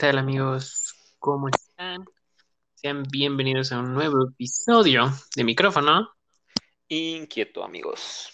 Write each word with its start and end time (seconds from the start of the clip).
¿Qué 0.00 0.06
tal 0.06 0.16
amigos? 0.16 0.94
¿Cómo 1.18 1.50
están? 1.50 2.06
Sean 2.72 3.02
bienvenidos 3.02 3.70
a 3.70 3.80
un 3.80 3.92
nuevo 3.92 4.30
episodio 4.30 5.10
de 5.36 5.44
micrófono. 5.44 6.08
Inquieto, 6.88 7.62
amigos. 7.62 8.30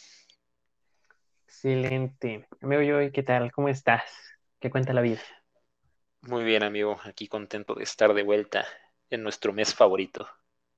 Excelente. 1.49 2.47
Amigo 2.61 2.83
Joy, 2.83 3.11
¿qué 3.11 3.25
tal? 3.25 3.51
¿Cómo 3.51 3.69
estás? 3.69 4.05
¿Qué 4.61 4.71
cuenta 4.71 4.93
la 4.93 5.01
vida? 5.01 5.19
Muy 6.21 6.45
bien, 6.45 6.63
amigo. 6.63 7.01
Aquí 7.03 7.27
contento 7.27 7.75
de 7.75 7.83
estar 7.83 8.15
de 8.15 8.23
vuelta 8.23 8.65
en 9.11 9.25
nuestro 9.25 9.53
mes 9.53 9.75
favorito, 9.75 10.29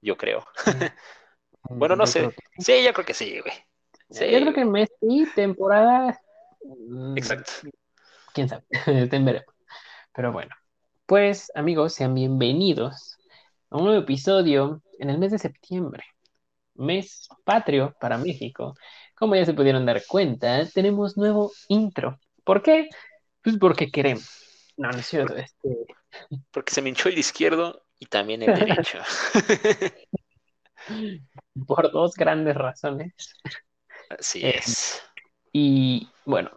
yo 0.00 0.16
creo. 0.16 0.46
bueno, 1.68 1.96
no 1.96 2.06
Yo 2.06 2.12
sé. 2.12 2.30
que 2.30 2.64
Sí, 2.64 2.82
yo 2.82 2.94
creo 2.94 3.04
que 3.04 3.12
sí, 3.12 3.38
güey. 3.40 3.52
Sí, 4.08 4.24
Yo 4.32 4.40
creo 4.40 4.54
que 4.54 4.64
mes 4.64 4.88
y 5.02 5.26
temporada. 5.34 6.18
mm, 6.64 7.14
Exacto. 7.14 7.52
Quién 8.32 8.48
sabe, 8.48 8.64
veremos. 9.10 9.54
Pero 10.14 10.32
bueno, 10.32 10.54
pues 11.08 11.50
amigos, 11.54 11.94
sean 11.94 12.14
bienvenidos 12.14 13.16
a 13.70 13.78
un 13.78 13.84
nuevo 13.84 14.02
episodio 14.02 14.82
en 14.98 15.08
el 15.08 15.18
mes 15.18 15.30
de 15.32 15.38
septiembre, 15.38 16.04
mes 16.74 17.28
patrio 17.44 17.94
para 18.00 18.18
México. 18.18 18.74
Como 19.16 19.34
ya 19.34 19.46
se 19.46 19.54
pudieron 19.54 19.86
dar 19.86 20.02
cuenta, 20.06 20.66
tenemos 20.68 21.16
nuevo 21.16 21.50
intro. 21.68 22.18
¿Por 22.44 22.62
qué? 22.62 22.88
Pues 23.42 23.56
porque 23.58 23.90
queremos. 23.90 24.28
No, 24.76 24.90
no 24.92 24.98
es 24.98 25.06
cierto. 25.06 25.34
Este, 25.34 25.70
Porque 26.50 26.72
se 26.74 26.82
me 26.82 26.90
hinchó 26.90 27.08
el 27.08 27.18
izquierdo 27.18 27.82
y 27.98 28.06
también 28.06 28.42
el 28.42 28.54
derecho. 28.54 28.98
por 31.66 31.90
dos 31.90 32.14
grandes 32.16 32.54
razones. 32.54 33.14
Así 34.10 34.44
Eh, 34.46 34.56
es. 34.58 35.02
Y 35.52 36.08
bueno, 36.24 36.50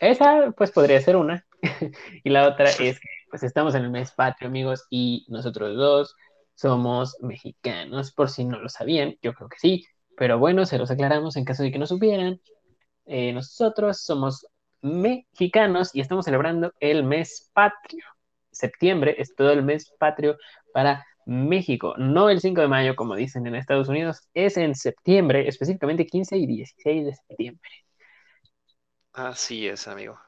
esa 0.00 0.52
pues 0.56 0.72
podría 0.72 1.00
ser 1.00 1.16
una. 1.16 1.44
Y 2.24 2.30
la 2.30 2.48
otra 2.48 2.70
es 2.70 3.00
que 3.00 3.08
pues 3.30 3.42
estamos 3.42 3.74
en 3.74 3.84
el 3.84 3.90
mes 3.90 4.12
patrio, 4.12 4.48
amigos, 4.48 4.86
y 4.90 5.26
nosotros 5.28 5.76
dos 5.76 6.14
somos 6.54 7.16
mexicanos, 7.20 8.12
por 8.12 8.30
si 8.30 8.44
no 8.44 8.58
lo 8.58 8.68
sabían, 8.68 9.16
yo 9.22 9.32
creo 9.34 9.48
que 9.48 9.58
sí, 9.58 9.86
pero 10.16 10.38
bueno, 10.38 10.66
se 10.66 10.78
los 10.78 10.90
aclaramos 10.90 11.36
en 11.36 11.44
caso 11.44 11.62
de 11.62 11.70
que 11.70 11.78
no 11.78 11.86
supieran. 11.86 12.40
Eh, 13.06 13.32
nosotros 13.32 14.02
somos 14.02 14.46
mexicanos 14.82 15.94
y 15.94 16.00
estamos 16.00 16.24
celebrando 16.24 16.72
el 16.80 17.04
mes 17.04 17.50
patrio. 17.52 18.04
Septiembre 18.50 19.14
es 19.18 19.34
todo 19.34 19.52
el 19.52 19.62
mes 19.62 19.94
patrio 19.98 20.36
para 20.72 21.06
México, 21.26 21.94
no 21.98 22.30
el 22.30 22.40
5 22.40 22.62
de 22.62 22.68
mayo 22.68 22.96
como 22.96 23.14
dicen 23.14 23.46
en 23.46 23.54
Estados 23.54 23.88
Unidos, 23.88 24.28
es 24.34 24.56
en 24.56 24.74
septiembre, 24.74 25.46
específicamente 25.46 26.06
15 26.06 26.36
y 26.38 26.46
16 26.46 27.04
de 27.06 27.14
septiembre. 27.14 27.70
Así 29.12 29.68
es, 29.68 29.86
amigo. 29.86 30.18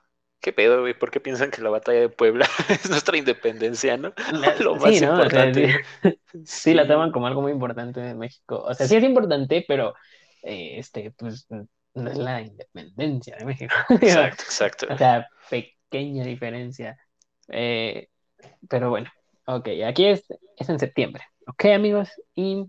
¿Qué 0.40 0.52
pedo, 0.52 0.80
güey? 0.80 0.94
¿Por 0.98 1.10
qué 1.10 1.20
piensan 1.20 1.50
que 1.50 1.60
la 1.62 1.70
batalla 1.70 2.00
de 2.00 2.08
Puebla 2.08 2.46
es 2.68 2.88
nuestra 2.88 3.16
independencia, 3.16 3.96
no? 3.96 4.12
Lo 4.60 4.76
más 4.76 4.94
Sí, 4.94 5.00
¿no? 5.00 5.12
O 5.12 5.28
sea, 5.28 5.46
importante. 5.46 5.84
sí, 6.02 6.18
sí 6.44 6.74
la 6.74 6.86
toman 6.86 7.12
como 7.12 7.26
algo 7.26 7.42
muy 7.42 7.52
importante 7.52 8.00
en 8.00 8.18
México. 8.18 8.62
O 8.62 8.74
sea, 8.74 8.86
sí 8.86 8.96
es 8.96 9.04
importante, 9.04 9.64
pero 9.68 9.94
eh, 10.42 10.78
este, 10.78 11.10
pues 11.12 11.46
no 11.94 12.10
es 12.10 12.16
la 12.16 12.40
independencia 12.40 13.36
de 13.36 13.44
México. 13.44 13.74
Exacto, 13.90 14.44
exacto. 14.44 14.86
O 14.90 14.96
sea, 14.96 15.28
pequeña 15.50 16.24
diferencia. 16.24 16.96
Eh, 17.48 18.08
pero 18.68 18.90
bueno, 18.90 19.10
ok, 19.46 19.68
aquí 19.86 20.06
es, 20.06 20.24
es 20.56 20.68
en 20.68 20.78
septiembre. 20.78 21.24
Ok, 21.46 21.66
amigos, 21.66 22.10
y 22.34 22.64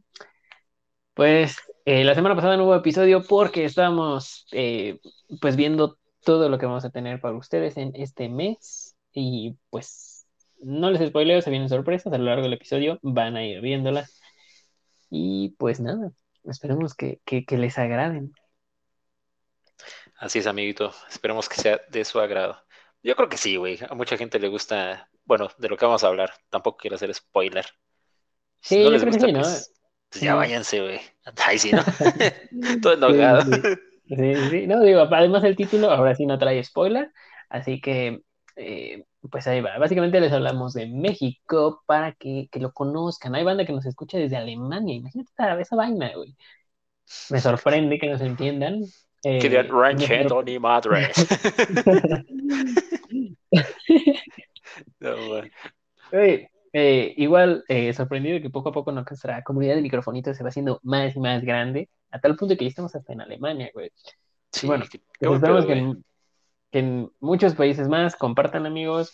pues 1.13 1.57
eh, 1.85 2.03
la 2.03 2.15
semana 2.15 2.35
pasada 2.35 2.57
no 2.57 2.65
hubo 2.65 2.75
episodio 2.75 3.23
porque 3.23 3.65
estábamos 3.65 4.45
eh, 4.51 4.99
pues 5.39 5.55
viendo 5.55 5.97
todo 6.23 6.49
lo 6.49 6.57
que 6.59 6.65
vamos 6.65 6.85
a 6.85 6.89
tener 6.91 7.21
para 7.21 7.35
ustedes 7.37 7.77
en 7.77 7.91
este 7.95 8.29
mes 8.29 8.95
y 9.13 9.57
pues 9.69 10.27
no 10.61 10.91
les 10.91 11.07
spoileo, 11.09 11.41
se 11.41 11.49
vienen 11.51 11.69
sorpresas 11.69 12.13
a 12.13 12.17
lo 12.17 12.25
largo 12.25 12.43
del 12.43 12.53
episodio, 12.53 12.99
van 13.01 13.35
a 13.37 13.45
ir 13.45 13.61
viéndolas 13.61 14.19
y 15.09 15.51
pues 15.59 15.79
nada, 15.79 16.11
esperemos 16.45 16.95
que, 16.95 17.21
que, 17.25 17.45
que 17.45 17.57
les 17.57 17.77
agraden. 17.79 18.33
Así 20.17 20.39
es, 20.39 20.47
amiguito. 20.47 20.93
Esperemos 21.09 21.49
que 21.49 21.55
sea 21.55 21.81
de 21.89 22.05
su 22.05 22.19
agrado. 22.19 22.61
Yo 23.03 23.15
creo 23.15 23.29
que 23.29 23.37
sí, 23.37 23.55
güey. 23.57 23.79
A 23.89 23.95
mucha 23.95 24.17
gente 24.17 24.39
le 24.39 24.47
gusta, 24.47 25.09
bueno, 25.25 25.49
de 25.57 25.69
lo 25.69 25.77
que 25.77 25.85
vamos 25.85 26.03
a 26.03 26.07
hablar. 26.07 26.33
Tampoco 26.49 26.77
quiero 26.77 26.95
hacer 26.95 27.13
spoiler. 27.13 27.65
Si 28.61 28.79
Sí, 28.79 28.79
no 28.79 28.91
yo 28.91 28.91
les 28.91 29.03
creo 29.03 29.11
que 29.11 29.19
gusta, 29.19 29.27
sí, 29.27 29.31
¿no? 29.33 29.41
pues, 29.41 29.73
pues 30.09 30.21
ya 30.21 30.35
váyanse, 30.35 30.81
güey. 30.81 31.01
Ay, 31.45 31.59
sí, 31.59 31.73
¿no? 31.73 31.83
Todo 32.81 32.93
enojado. 32.93 33.43
Sí, 33.45 33.63
sí. 33.63 33.67
Sí, 34.11 34.35
sí. 34.49 34.67
No, 34.67 34.81
digo, 34.81 35.01
además 35.09 35.43
el 35.45 35.55
título 35.55 35.89
ahora 35.89 36.13
sí 36.15 36.25
no 36.25 36.37
trae 36.37 36.61
spoiler, 36.63 37.11
así 37.49 37.79
que 37.79 38.21
eh, 38.57 39.05
pues 39.31 39.47
ahí 39.47 39.61
va. 39.61 39.77
Básicamente 39.77 40.19
les 40.19 40.33
hablamos 40.33 40.73
de 40.73 40.87
México 40.87 41.81
para 41.85 42.11
que, 42.13 42.49
que 42.51 42.59
lo 42.59 42.73
conozcan. 42.73 43.35
Hay 43.35 43.45
banda 43.45 43.65
que 43.65 43.71
nos 43.71 43.85
escucha 43.85 44.17
desde 44.17 44.35
Alemania, 44.35 44.95
imagínate 44.95 45.31
esa, 45.31 45.59
esa 45.61 45.75
vaina, 45.77 46.11
güey. 46.13 46.35
Me 47.29 47.39
sorprende 47.39 47.99
que 47.99 48.07
nos 48.09 48.21
entiendan. 48.21 48.81
Eh, 49.23 49.49
me 49.49 49.67
ranchero 49.69 50.29
sor- 50.29 50.45
ni 50.45 50.59
madres. 50.59 51.15
No. 54.99 55.41
Oye, 56.13 56.49
eh, 56.73 57.13
igual 57.17 57.63
eh, 57.67 57.93
sorprendido 57.93 58.41
que 58.41 58.49
poco 58.49 58.69
a 58.69 58.71
poco 58.71 58.91
nuestra 58.91 59.43
comunidad 59.43 59.75
de 59.75 59.81
microfonitos 59.81 60.37
se 60.37 60.43
va 60.43 60.49
haciendo 60.49 60.79
más 60.83 61.15
y 61.15 61.19
más 61.19 61.43
grande, 61.43 61.89
a 62.11 62.19
tal 62.19 62.35
punto 62.35 62.55
que 62.55 62.65
ya 62.65 62.69
estamos 62.69 62.95
hasta 62.95 63.13
en 63.13 63.21
Alemania, 63.21 63.69
güey. 63.73 63.91
Sí, 64.51 64.67
bueno, 64.67 64.85
qué, 64.89 64.99
qué 64.99 65.27
Pues 65.27 65.29
buen 65.29 65.35
esperamos 65.35 65.65
que 65.65 65.73
en, 65.73 66.05
que 66.71 66.79
en 66.79 67.11
muchos 67.19 67.55
países 67.55 67.87
más 67.87 68.15
compartan, 68.15 68.65
amigos. 68.65 69.11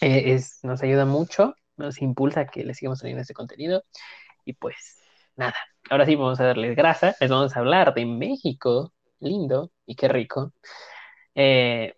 Eh, 0.00 0.34
es, 0.34 0.60
nos 0.62 0.82
ayuda 0.82 1.06
mucho, 1.06 1.54
nos 1.76 2.02
impulsa 2.02 2.40
a 2.40 2.46
que 2.46 2.64
les 2.64 2.76
sigamos 2.76 2.98
trayendo 2.98 3.22
este 3.22 3.34
contenido. 3.34 3.84
Y 4.44 4.54
pues 4.54 4.98
nada, 5.36 5.54
ahora 5.90 6.06
sí 6.06 6.16
vamos 6.16 6.40
a 6.40 6.44
darles 6.44 6.76
grasa, 6.76 7.14
les 7.20 7.30
vamos 7.30 7.56
a 7.56 7.60
hablar 7.60 7.94
de 7.94 8.04
México, 8.06 8.92
lindo 9.20 9.70
y 9.86 9.96
qué 9.96 10.08
rico. 10.08 10.52
Eh, 11.34 11.94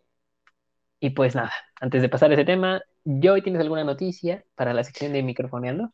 y 1.00 1.10
pues 1.10 1.34
nada, 1.34 1.52
antes 1.80 2.02
de 2.02 2.08
pasar 2.08 2.32
ese 2.32 2.44
tema, 2.44 2.80
Joy, 3.06 3.40
¿tienes 3.40 3.62
alguna 3.62 3.84
noticia 3.84 4.44
para 4.54 4.74
la 4.74 4.84
sección 4.84 5.12
de 5.14 5.22
microfoneando? 5.22 5.92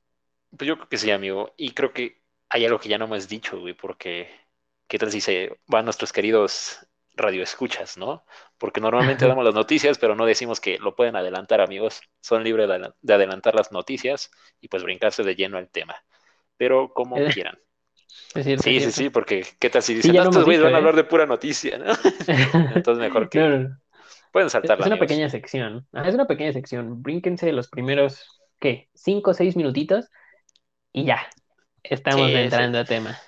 Pues 0.57 0.69
yo 0.69 0.77
creo 0.77 0.89
que 0.89 0.99
sí, 0.99 1.11
amigo. 1.11 1.55
Y 1.57 1.73
creo 1.73 1.93
que 1.93 2.23
hay 2.49 2.65
algo 2.65 2.79
que 2.79 2.89
ya 2.89 2.99
no 2.99 3.07
hemos 3.07 3.29
dicho, 3.29 3.59
güey, 3.61 3.75
porque 3.75 4.29
¿qué 4.87 4.99
tal 4.99 5.11
si 5.11 5.21
se 5.21 5.59
van 5.67 5.85
nuestros 5.87 6.13
queridos 6.13 6.87
radioescuchas, 7.15 7.97
¿no? 7.99 8.25
Porque 8.59 8.81
normalmente 8.81 9.27
damos 9.27 9.45
las 9.45 9.55
noticias, 9.55 9.99
pero 9.99 10.15
no 10.15 10.27
decimos 10.27 10.61
que 10.61 10.79
lo 10.79 10.95
pueden 10.97 11.17
adelantar, 11.17 11.61
amigos. 11.61 12.01
Son 12.21 12.45
libres 12.45 12.69
de, 12.69 12.75
adel- 12.77 12.95
de 13.01 13.15
adelantar 13.15 13.55
las 13.55 13.73
noticias 13.73 14.31
y 14.61 14.69
pues 14.69 14.83
brincarse 14.83 15.23
de 15.23 15.35
lleno 15.35 15.59
al 15.59 15.71
tema. 15.71 15.97
Pero 16.57 16.93
como 16.95 17.25
Eh, 17.25 17.29
quieran. 17.29 17.59
Es 18.35 18.45
cierto, 18.47 18.71
Sí, 18.71 18.81
es 18.81 18.83
sí, 18.83 18.93
sí, 18.93 19.11
porque 19.11 19.47
¿qué 19.61 19.71
tal 19.71 19.83
si 19.83 19.95
Sí, 19.99 20.13
dicen, 20.13 20.15
ya 20.15 20.23
no, 20.23 20.31
estos 20.31 20.45
güeyes 20.45 20.63
van 20.63 20.75
a 20.75 20.79
¿eh? 20.79 20.79
hablar 20.79 20.97
de 20.97 21.05
pura 21.05 21.27
noticia, 21.27 21.79
¿no? 21.79 21.95
Entonces 22.71 23.01
mejor 23.01 23.29
que 23.31 23.51
No, 23.51 23.82
pueden 24.33 24.51
Es 24.63 24.75
saltarla, 24.75 24.87
una 24.87 24.99
amigos. 24.99 24.99
pequeña 24.99 25.29
sección. 25.29 25.87
Ajá, 25.93 26.09
es 26.09 26.15
una 26.15 26.27
pequeña 26.27 26.53
sección. 26.53 27.03
Brínquense 27.03 27.53
los 27.53 27.69
primeros, 27.69 28.41
¿qué? 28.61 28.89
Cinco 28.95 29.31
o 29.33 29.35
seis 29.35 29.57
minutitos 29.57 30.09
y 30.93 31.05
ya. 31.07 31.27
Estamos 31.85 32.35
Sí, 32.35 32.51
sí. 32.51 32.63
entrando 32.63 32.79
a 32.79 32.87
tema. 32.87 33.23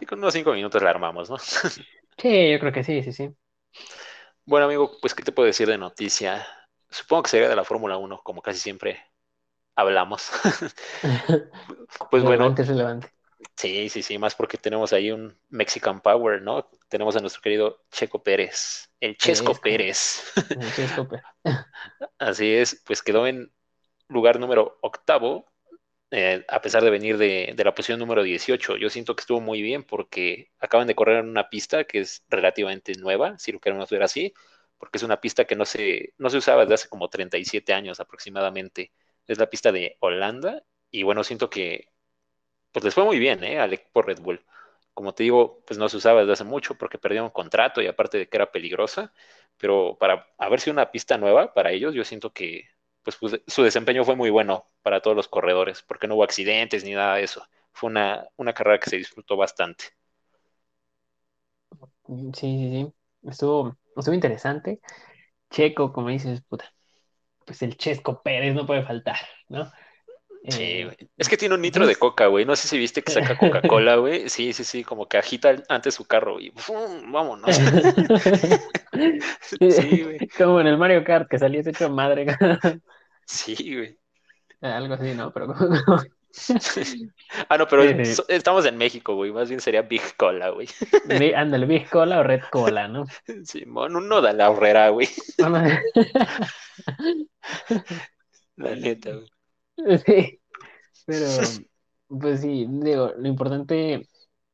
Y 0.00 0.06
con 0.06 0.18
unos 0.18 0.34
cinco 0.34 0.52
minutos 0.52 0.82
la 0.82 0.90
armamos, 0.90 1.30
¿no? 1.30 1.36
Sí, 2.18 2.50
yo 2.52 2.58
creo 2.60 2.72
que 2.72 2.84
sí, 2.84 3.02
sí, 3.02 3.12
sí. 3.12 3.34
Bueno, 4.44 4.66
amigo, 4.66 4.98
pues, 5.00 5.14
¿qué 5.14 5.22
te 5.22 5.32
puedo 5.32 5.46
decir 5.46 5.68
de 5.68 5.78
noticia? 5.78 6.46
Supongo 6.90 7.24
que 7.24 7.30
sería 7.30 7.48
de 7.48 7.56
la 7.56 7.64
Fórmula 7.64 7.96
1, 7.96 8.20
como 8.22 8.42
casi 8.42 8.58
siempre 8.58 9.02
hablamos. 9.76 10.30
Pues 12.10 12.22
bueno, 12.24 12.46
relevante, 12.46 12.62
es 12.62 12.68
relevante. 12.68 13.08
Sí, 13.56 13.88
sí, 13.88 14.02
sí, 14.02 14.18
más 14.18 14.34
porque 14.34 14.58
tenemos 14.58 14.92
ahí 14.92 15.10
un 15.10 15.36
Mexican 15.50 16.00
Power, 16.00 16.42
¿no? 16.42 16.68
Tenemos 16.88 17.16
a 17.16 17.20
nuestro 17.20 17.42
querido 17.42 17.84
Checo 17.90 18.22
Pérez, 18.22 18.90
el 19.00 19.16
Chesco. 19.16 19.54
Pérez. 19.54 20.22
El 20.60 20.72
Chesco, 20.72 21.08
pero- 21.08 21.22
Así 22.18 22.52
es, 22.52 22.82
pues 22.86 23.02
quedó 23.02 23.26
en 23.26 23.52
lugar 24.08 24.38
número 24.40 24.78
octavo, 24.82 25.46
eh, 26.10 26.44
a 26.48 26.60
pesar 26.60 26.84
de 26.84 26.90
venir 26.90 27.18
de, 27.18 27.54
de 27.56 27.64
la 27.64 27.74
posición 27.74 27.98
número 27.98 28.22
18. 28.22 28.76
Yo 28.76 28.90
siento 28.90 29.16
que 29.16 29.22
estuvo 29.22 29.40
muy 29.40 29.62
bien 29.62 29.84
porque 29.84 30.50
acaban 30.58 30.86
de 30.86 30.94
correr 30.94 31.18
en 31.18 31.28
una 31.28 31.48
pista 31.48 31.84
que 31.84 32.00
es 32.00 32.24
relativamente 32.28 32.92
nueva, 32.96 33.38
si 33.38 33.52
lo 33.52 33.60
queremos 33.60 33.90
ver 33.90 34.02
así, 34.02 34.34
porque 34.78 34.98
es 34.98 35.02
una 35.04 35.20
pista 35.20 35.44
que 35.46 35.56
no 35.56 35.64
se, 35.64 36.14
no 36.18 36.30
se 36.30 36.38
usaba 36.38 36.62
desde 36.62 36.74
hace 36.74 36.88
como 36.88 37.08
37 37.08 37.72
años 37.72 38.00
aproximadamente. 38.00 38.92
Es 39.26 39.38
la 39.38 39.48
pista 39.50 39.72
de 39.72 39.96
Holanda 40.00 40.62
y 40.90 41.02
bueno, 41.04 41.24
siento 41.24 41.48
que 41.50 41.88
pues 42.72 42.84
les 42.84 42.94
fue 42.94 43.04
muy 43.04 43.18
bien, 43.18 43.42
¿eh? 43.44 43.58
Al 43.60 43.72
equipo 43.72 44.02
Red 44.02 44.20
Bull. 44.20 44.44
Como 44.94 45.14
te 45.14 45.22
digo, 45.24 45.62
pues 45.66 45.78
no 45.78 45.88
se 45.88 45.96
usaba 45.98 46.20
desde 46.20 46.32
hace 46.34 46.44
mucho 46.44 46.76
porque 46.76 46.98
perdieron 46.98 47.30
contrato 47.30 47.80
y 47.82 47.86
aparte 47.86 48.18
de 48.18 48.28
que 48.28 48.36
era 48.36 48.52
peligrosa, 48.52 49.12
pero 49.58 49.96
para 49.98 50.28
haber 50.38 50.60
sido 50.60 50.74
una 50.74 50.90
pista 50.90 51.18
nueva 51.18 51.54
para 51.54 51.72
ellos, 51.72 51.94
yo 51.94 52.04
siento 52.04 52.32
que 52.32 52.68
pues, 53.02 53.16
pues, 53.16 53.40
su 53.46 53.62
desempeño 53.62 54.04
fue 54.04 54.16
muy 54.16 54.30
bueno 54.30 54.66
para 54.82 55.00
todos 55.00 55.16
los 55.16 55.28
corredores, 55.28 55.82
porque 55.82 56.08
no 56.08 56.14
hubo 56.16 56.24
accidentes 56.24 56.84
ni 56.84 56.92
nada 56.94 57.16
de 57.16 57.24
eso. 57.24 57.46
Fue 57.72 57.90
una, 57.90 58.28
una 58.36 58.52
carrera 58.54 58.78
que 58.80 58.90
se 58.90 58.96
disfrutó 58.98 59.36
bastante. 59.36 59.84
Sí, 62.06 62.30
sí, 62.34 62.70
sí. 62.70 62.94
Estuvo, 63.28 63.76
estuvo 63.96 64.14
interesante. 64.14 64.80
Checo, 65.50 65.92
como 65.92 66.08
dices, 66.10 66.42
puta. 66.42 66.66
pues 67.46 67.62
el 67.62 67.76
Chesco 67.76 68.22
Pérez 68.22 68.54
no 68.54 68.66
puede 68.66 68.84
faltar, 68.84 69.16
¿no? 69.48 69.70
Sí, 70.48 70.62
Eh, 70.62 70.84
güey. 70.86 70.96
Es 71.16 71.28
que 71.28 71.36
tiene 71.36 71.54
un 71.54 71.60
nitro 71.60 71.86
de 71.86 71.94
coca, 71.96 72.26
güey. 72.26 72.44
No 72.44 72.56
sé 72.56 72.66
si 72.68 72.76
viste 72.78 73.02
que 73.02 73.12
saca 73.12 73.38
Coca-Cola, 73.38 73.96
güey. 73.96 74.28
Sí, 74.28 74.52
sí, 74.52 74.64
sí, 74.64 74.82
como 74.82 75.08
que 75.08 75.18
agita 75.18 75.54
antes 75.68 75.94
su 75.94 76.04
carro 76.04 76.40
y 76.40 76.50
¡fum! 76.56 77.12
vámonos. 77.12 77.56
Sí, 79.40 80.02
güey. 80.02 80.18
Como 80.36 80.60
en 80.60 80.66
el 80.66 80.76
Mario 80.78 81.02
Kart, 81.04 81.28
que 81.28 81.38
salía 81.38 81.60
hecho 81.60 81.88
madre. 81.90 82.26
Sí, 83.26 83.54
güey. 83.76 83.98
Algo 84.60 84.94
así, 84.94 85.14
¿no? 85.14 85.32
Pero 85.32 85.54
Ah, 87.48 87.58
no, 87.58 87.68
pero 87.68 87.82
Sí, 87.82 88.04
sí. 88.04 88.14
so- 88.14 88.24
estamos 88.28 88.64
en 88.66 88.76
México, 88.78 89.14
güey. 89.14 89.30
Más 89.32 89.48
bien 89.48 89.60
sería 89.60 89.82
Big 89.82 90.02
Cola, 90.16 90.48
güey. 90.50 90.66
Ándale, 91.36 91.66
Big 91.66 91.88
Cola 91.88 92.18
o 92.20 92.22
Red 92.22 92.42
Cola, 92.50 92.88
¿no? 92.88 93.06
Simón, 93.44 93.96
uno 93.96 94.20
de 94.22 94.32
la 94.32 94.50
horrera, 94.50 94.88
güey. 94.88 95.08
La 98.56 98.74
neta, 98.76 99.10
güey. 99.12 99.28
Sí, 100.06 100.40
pero 101.06 101.50
pues 102.08 102.40
sí, 102.42 102.66
digo, 102.70 103.12
lo 103.16 103.28
importante, 103.28 104.08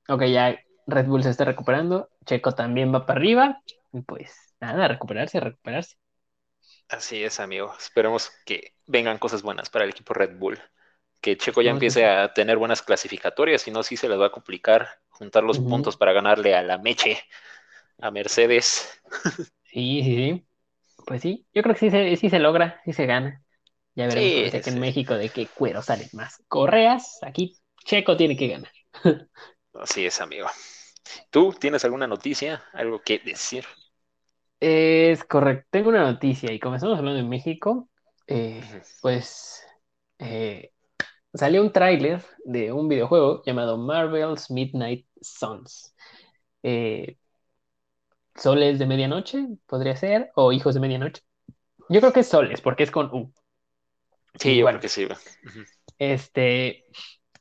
ok, 0.09 0.25
ya 0.27 0.59
Red 0.87 1.07
Bull 1.07 1.23
se 1.23 1.31
está 1.31 1.45
recuperando, 1.47 2.11
Checo 2.27 2.55
también 2.55 2.95
va 2.95 3.07
para 3.07 3.21
arriba, 3.21 3.63
y 3.93 4.03
pues 4.03 4.35
nada, 4.61 4.89
recuperarse, 4.89 5.41
recuperarse. 5.41 5.97
Así 6.89 7.23
es, 7.25 7.41
amigo. 7.41 7.75
Esperemos 7.79 8.31
que 8.45 8.75
vengan 8.87 9.19
cosas 9.19 9.43
buenas 9.43 9.71
para 9.71 9.85
el 9.85 9.91
equipo 9.91 10.15
Red 10.15 10.39
Bull. 10.39 10.59
Que 11.21 11.37
Checo 11.37 11.63
ya 11.63 11.71
empiece 11.71 12.07
a 12.07 12.33
tener 12.33 12.59
buenas 12.59 12.83
clasificatorias, 12.83 13.63
si 13.63 13.71
no, 13.71 13.83
sí 13.83 13.97
se 13.97 14.09
les 14.09 14.19
va 14.21 14.27
a 14.27 14.33
complicar 14.33 14.89
juntar 15.11 15.43
los 15.43 15.59
puntos 15.61 15.97
para 15.97 16.13
ganarle 16.13 16.55
a 16.55 16.63
la 16.63 16.79
Meche, 16.79 17.23
a 18.01 18.11
Mercedes. 18.11 19.01
Sí, 19.65 20.03
sí, 20.03 20.17
sí. 20.17 20.47
Pues 21.07 21.23
sí, 21.23 21.47
yo 21.55 21.63
creo 21.63 21.75
que 21.75 21.81
sí 21.81 21.91
se, 21.91 22.17
sí 22.17 22.31
se 22.31 22.39
logra, 22.41 22.81
sí 22.85 22.93
se 22.93 23.07
gana. 23.07 23.45
Ya 23.99 24.09
veremos 24.09 24.33
Sí, 24.33 24.51
que 24.51 24.63
en 24.71 24.79
sí. 24.79 24.81
México 24.81 25.15
de 25.17 25.31
qué 25.31 25.49
cuero 25.49 25.83
salen 25.83 26.09
más. 26.15 26.43
Correas, 26.49 27.19
aquí 27.23 27.59
Checo 27.85 28.17
tiene 28.17 28.37
que 28.39 28.49
ganar. 28.49 28.73
Así 29.73 30.05
es, 30.07 30.21
amigo. 30.21 30.47
¿Tú 31.31 31.53
tienes 31.55 31.85
alguna 31.85 32.07
noticia? 32.09 32.65
¿Algo 32.75 33.03
que 33.03 33.19
decir? 33.21 33.65
Es 34.61 35.23
correcto, 35.25 35.67
tengo 35.71 35.89
una 35.91 36.11
noticia 36.11 36.53
y 36.53 36.59
como 36.61 36.75
estamos 36.75 36.99
hablando 36.99 37.23
de 37.23 37.29
México, 37.29 37.89
eh, 38.27 38.63
pues 39.01 39.65
eh, 40.19 40.73
salió 41.35 41.63
un 41.63 41.73
tráiler 41.73 42.25
de 42.45 42.73
un 42.73 42.89
videojuego 42.89 43.43
llamado 43.47 43.79
Marvel's 43.79 44.51
Midnight 44.51 45.07
Suns. 45.23 45.95
Eh, 46.65 47.19
Soles 48.37 48.79
de 48.79 48.87
Medianoche, 48.87 49.47
podría 49.67 49.95
ser, 49.95 50.31
o 50.35 50.51
Hijos 50.53 50.73
de 50.75 50.81
Medianoche. 50.81 51.21
Yo 51.89 52.01
creo 52.01 52.13
que 52.13 52.21
es 52.21 52.29
Soles, 52.29 52.61
porque 52.63 52.85
es 52.85 52.91
con 52.93 53.07
U. 53.15 53.33
Sí, 54.41 54.63
bueno, 54.63 54.79
creo 54.79 54.81
que 54.81 54.89
sí. 54.89 55.07
Ujú. 55.45 55.65
este, 55.99 56.85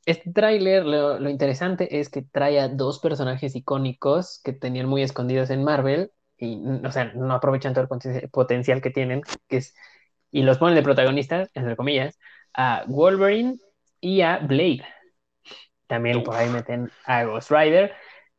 este 0.05 0.31
tráiler, 0.31 0.85
lo, 0.85 1.19
lo 1.19 1.29
interesante 1.29 1.99
es 1.99 2.09
que 2.09 2.21
trae 2.23 2.59
a 2.59 2.69
dos 2.69 2.99
personajes 2.99 3.55
icónicos 3.55 4.41
que 4.43 4.53
tenían 4.53 4.87
muy 4.87 5.01
escondidos 5.03 5.49
en 5.49 5.63
Marvel 5.63 6.11
y, 6.37 6.61
o 6.85 6.91
sea, 6.91 7.05
no 7.13 7.33
aprovechan 7.33 7.73
todo 7.73 7.83
el 7.83 7.89
poten- 7.89 8.29
potencial 8.31 8.81
que 8.81 8.89
tienen, 8.91 9.21
que 9.47 9.57
es, 9.57 9.75
y 10.31 10.43
los 10.43 10.57
ponen 10.57 10.75
de 10.75 10.83
protagonistas, 10.83 11.49
entre 11.53 11.75
comillas, 11.75 12.19
a 12.53 12.83
Wolverine 12.87 13.59
y 14.01 14.21
a 14.21 14.39
Blade. 14.39 14.83
También 15.87 16.23
por 16.23 16.35
ahí 16.35 16.49
meten 16.49 16.89
a 17.05 17.23
Ghost 17.23 17.51
Rider. 17.51 17.93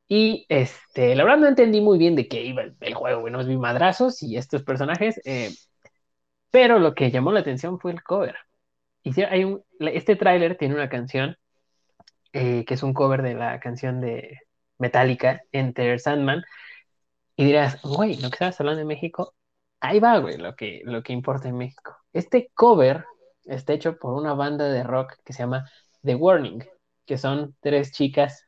Y 0.08 0.46
este, 0.49 1.14
la 1.14 1.25
verdad 1.25 1.38
no 1.38 1.49
entendí 1.49 1.81
muy 1.81 1.99
bien 1.99 2.16
de 2.16 2.28
qué 2.28 2.43
iba 2.43 2.62
el, 2.62 2.76
el 2.81 2.94
juego, 2.94 3.20
güey, 3.20 3.32
no 3.32 3.44
vi 3.44 3.56
madrazos 3.58 4.22
y 4.22 4.37
estos 4.38 4.62
personajes, 4.64 5.20
eh, 5.25 5.50
pero 6.50 6.78
lo 6.78 6.94
que 6.94 7.11
llamó 7.11 7.32
la 7.32 7.40
atención 7.40 7.81
fue 7.81 7.93
el 7.93 8.02
cover. 8.02 8.37
Hay 9.31 9.44
un, 9.44 9.62
este 9.81 10.16
tráiler 10.16 10.56
tiene 10.56 10.75
una 10.75 10.88
canción 10.88 11.37
eh, 12.32 12.64
que 12.66 12.75
es 12.75 12.82
un 12.82 12.93
cover 12.94 13.22
de 13.22 13.34
la 13.34 13.58
canción 13.60 14.00
de 14.00 14.38
Metallica, 14.78 15.43
Enter 15.52 15.99
Sandman, 16.00 16.44
y 17.37 17.44
dirás, 17.44 17.81
güey, 17.82 18.16
lo 18.16 18.31
que 18.31 18.34
estabas 18.34 18.60
hablando 18.60 18.81
de 18.81 18.84
México, 18.84 19.34
ahí 19.81 20.00
va, 20.00 20.19
güey, 20.19 20.37
lo 20.38 20.56
que, 20.56 20.82
lo 20.84 21.02
que 21.02 21.12
importa 21.12 21.49
en 21.49 21.56
México. 21.56 21.96
Este 22.12 22.50
cover 22.55 23.05
está 23.44 23.72
hecho 23.72 23.99
por 23.99 24.14
una 24.14 24.34
banda 24.34 24.66
de 24.69 24.82
rock 24.82 25.14
que 25.25 25.32
se 25.32 25.40
llama 25.44 25.70
The 26.02 26.14
Warning, 26.16 26.64
que 27.06 27.16
son 27.19 27.56
tres 27.61 27.93
chicas 27.93 28.44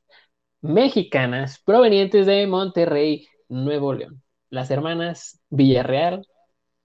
mexicanas 0.61 1.61
provenientes 1.65 2.27
de 2.27 2.47
Monterrey, 2.47 3.27
Nuevo 3.49 3.93
León. 3.95 4.23
Las 4.51 4.71
hermanas 4.71 5.41
Villarreal, 5.51 6.27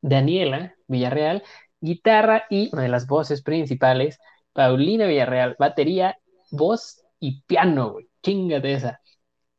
Daniela 0.02 0.76
Villarreal, 0.88 1.44
guitarra 1.86 2.46
y 2.50 2.70
una 2.74 2.82
de 2.82 2.90
las 2.90 3.08
voces 3.08 3.42
principales, 3.42 4.20
Paulina 4.54 5.06
Villarreal, 5.06 5.56
batería, 5.60 6.18
voz 6.52 7.04
y 7.20 7.42
piano, 7.42 7.92
güey. 7.92 8.10
Chingate 8.24 8.74
esa. 8.74 9.02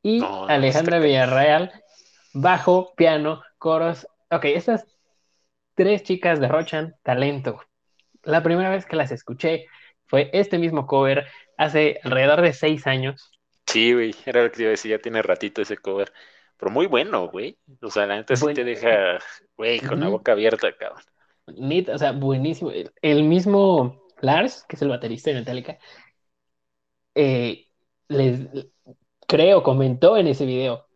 Y 0.03 0.21
No, 0.21 0.47
Alejandra. 0.47 0.99
Villarreal, 0.99 1.73
bajo, 2.35 2.95
piano, 2.97 3.43
coros. 3.59 4.07
Ok, 4.31 4.45
estas 4.47 4.87
tres 5.75 6.03
chicas 6.03 6.41
derrochan 6.41 6.97
talento. 7.03 7.61
La 8.23 8.43
primera 8.43 8.71
vez 8.71 8.87
que 8.87 8.97
las 8.97 9.13
escuché 9.13 9.67
fue 10.07 10.31
este 10.33 10.59
mismo 10.59 10.87
cover 10.87 11.27
hace 11.57 12.01
alrededor 12.03 12.43
de 12.43 12.53
seis 12.53 12.87
años. 12.87 13.31
Sí, 13.67 13.93
güey, 13.93 14.15
era 14.25 14.43
lo 14.43 14.51
que 14.51 14.57
te 14.57 14.63
iba 14.63 14.69
a 14.69 14.73
decir, 14.73 14.91
ya 14.91 14.99
tiene 14.99 15.23
ratito 15.23 15.63
ese 15.63 15.77
cover. 15.77 16.13
Pero 16.57 16.71
muy 16.71 16.87
bueno, 16.87 17.29
güey. 17.29 17.59
O 17.83 17.91
sea, 17.91 18.07
la 18.07 18.17
neta 18.17 18.37
sí 18.37 18.47
te 18.55 18.65
deja, 18.65 19.19
güey, 19.57 19.81
con 19.81 20.01
la 20.01 20.09
boca 20.09 20.33
abierta, 20.33 20.73
cabrón. 20.77 21.03
Neta, 21.47 21.95
o 21.95 21.99
sea, 21.99 22.13
buenísimo. 22.13 22.71
El, 22.71 22.93
el 23.03 23.25
mismo 23.25 24.03
Lars, 24.21 24.65
que 24.69 24.77
es 24.77 24.83
el 24.83 24.89
baterista 24.89 25.31
de 25.31 25.37
Metallica, 25.37 25.79
eh, 27.15 27.69
les 28.09 28.41
creo, 29.27 29.63
comentó 29.63 30.17
en 30.17 30.29
ese 30.29 30.47
video. 30.47 30.87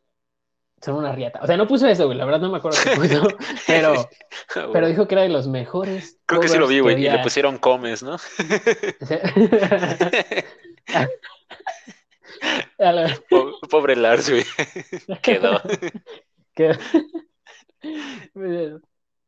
Son 0.83 0.95
una 0.95 1.13
riata. 1.13 1.41
O 1.43 1.47
sea, 1.47 1.59
no 1.59 1.69
puso 1.69 1.87
eso, 1.87 2.07
güey. 2.07 2.17
La 2.17 2.25
verdad 2.25 2.41
no 2.41 2.51
me 2.51 2.57
acuerdo 2.57 2.79
qué 2.83 2.97
puso, 2.97 3.29
pero, 3.67 4.09
pero 4.73 4.89
dijo 4.89 5.07
que 5.07 5.15
era 5.15 5.23
de 5.23 5.29
los 5.29 5.47
mejores. 5.47 6.19
Creo 6.25 6.41
que 6.41 6.49
sí 6.49 6.59
lo 6.59 6.67
vi, 6.67 6.81
güey. 6.81 7.05
Y 7.05 7.11
le 7.11 7.19
pusieron 7.19 7.59
comes, 7.59 8.03
¿no? 8.03 8.17
Pobre 13.71 13.97
Lars, 13.97 14.31
güey. 14.31 14.45
Quedó. 15.23 15.61
que- 16.55 16.79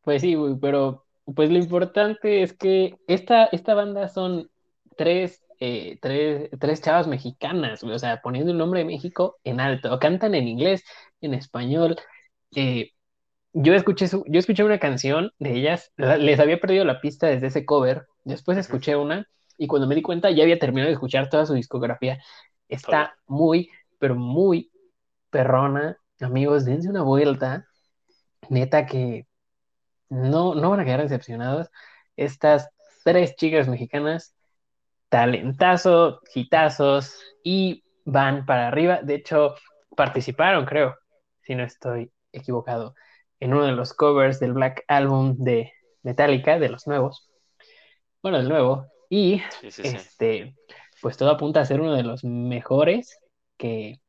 Pues 0.03 0.23
sí, 0.23 0.35
güey, 0.35 0.57
pero 0.61 1.07
pues 1.35 1.51
lo 1.51 1.59
importante 1.59 2.43
es 2.43 2.53
que 2.57 2.97
esta, 3.07 3.45
esta 3.47 3.75
banda 3.75 4.09
son 4.09 4.51
tres, 4.97 5.45
eh, 5.61 5.99
tres, 6.03 6.51
tres 6.61 6.81
chavas 6.83 7.07
mexicanas, 7.09 7.83
o 7.85 7.99
sea, 7.99 8.21
poniendo 8.23 8.53
el 8.53 8.59
nombre 8.59 8.81
de 8.81 8.87
México 8.87 9.39
en 9.45 9.61
alto. 9.61 9.99
Cantan 9.99 10.35
en 10.35 10.49
inglés, 10.49 10.85
en 11.21 11.35
español. 11.35 11.97
eh, 12.57 12.93
yo 13.55 13.75
escuché 13.75 14.09
su, 14.09 14.25
yo 14.29 14.39
escuché 14.41 14.65
una 14.65 14.79
canción 14.81 15.33
de 15.39 15.55
ellas, 15.55 15.93
la- 15.97 16.17
les 16.19 16.41
había 16.41 16.61
perdido 16.61 16.85
la 16.85 17.01
pista 17.01 17.27
desde 17.29 17.49
ese 17.49 17.65
cover. 17.67 18.07
Después 18.25 18.59
escuché 18.59 18.97
una 18.97 19.27
y 19.59 19.67
cuando 19.67 19.87
me 19.89 19.95
di 19.95 20.03
cuenta 20.03 20.31
ya 20.31 20.43
había 20.45 20.59
terminado 20.59 20.89
de 20.89 20.95
escuchar 20.95 21.29
toda 21.31 21.47
su 21.47 21.55
discografía. 21.55 22.23
Está 22.69 23.15
muy, 23.27 23.71
pero 23.99 24.15
muy 24.17 24.73
perrona. 25.31 25.99
Amigos, 26.21 26.65
dense 26.67 26.89
una 26.91 27.03
vuelta. 27.03 27.67
Neta 28.51 28.87
que 28.87 29.27
no, 30.13 30.55
no 30.55 30.71
van 30.71 30.81
a 30.81 30.85
quedar 30.85 31.03
decepcionados. 31.03 31.71
Estas 32.17 32.69
tres 33.03 33.35
chicas 33.37 33.67
mexicanas, 33.67 34.35
talentazo, 35.09 36.21
hitazos 36.35 37.19
y 37.43 37.83
van 38.05 38.45
para 38.45 38.69
arriba. 38.69 39.01
De 39.03 39.15
hecho, 39.15 39.55
participaron, 39.97 40.67
creo, 40.67 40.97
si 41.41 41.55
no 41.55 41.65
estoy 41.65 42.13
equivocado, 42.31 42.95
en 43.41 43.55
uno 43.55 43.65
de 43.65 43.73
los 43.73 43.95
covers 43.95 44.39
del 44.39 44.53
Black 44.53 44.85
Album 44.87 45.37
de 45.39 45.73
Metallica, 46.03 46.59
de 46.59 46.69
los 46.69 46.87
nuevos. 46.87 47.31
Bueno, 48.23 48.39
el 48.39 48.49
nuevo. 48.49 48.87
Y 49.09 49.43
Sí, 49.61 49.71
sí, 49.71 49.83
sí. 49.83 49.97
este, 49.97 50.55
pues 51.01 51.17
todo 51.17 51.31
apunta 51.31 51.61
a 51.61 51.67
ser 51.67 51.81
uno 51.81 51.95
de 51.95 52.03
los 52.03 52.23
mejores 52.23 53.19
que, 53.57 54.01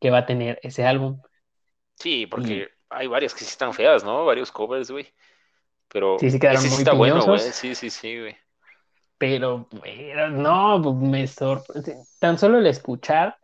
que 0.00 0.10
va 0.10 0.18
a 0.18 0.26
tener 0.26 0.58
ese 0.62 0.84
álbum. 0.86 1.20
Sí, 1.96 2.26
porque 2.26 2.68
hay 2.90 3.06
varias 3.06 3.34
que 3.34 3.40
sí 3.40 3.46
están 3.50 3.74
feas, 3.74 4.04
¿no? 4.04 4.24
Varios 4.26 4.52
covers, 4.52 4.90
güey. 4.90 5.08
Pero 5.88 6.18
Sí, 6.18 6.30
sí 6.30 6.38
quedaron 6.38 6.66
ese 6.66 6.68
muy 6.68 6.84
está 6.84 6.92
bueno, 6.92 7.26
güey. 7.26 7.52
Sí, 7.52 7.74
sí, 7.74 7.90
sí, 7.90 8.18
güey. 8.20 8.36
Pero, 9.18 9.68
pero 9.82 10.30
no, 10.30 10.78
me 10.94 11.26
sorprende. 11.26 11.96
Tan 12.18 12.38
solo 12.38 12.58
el 12.58 12.66
escuchar, 12.66 13.36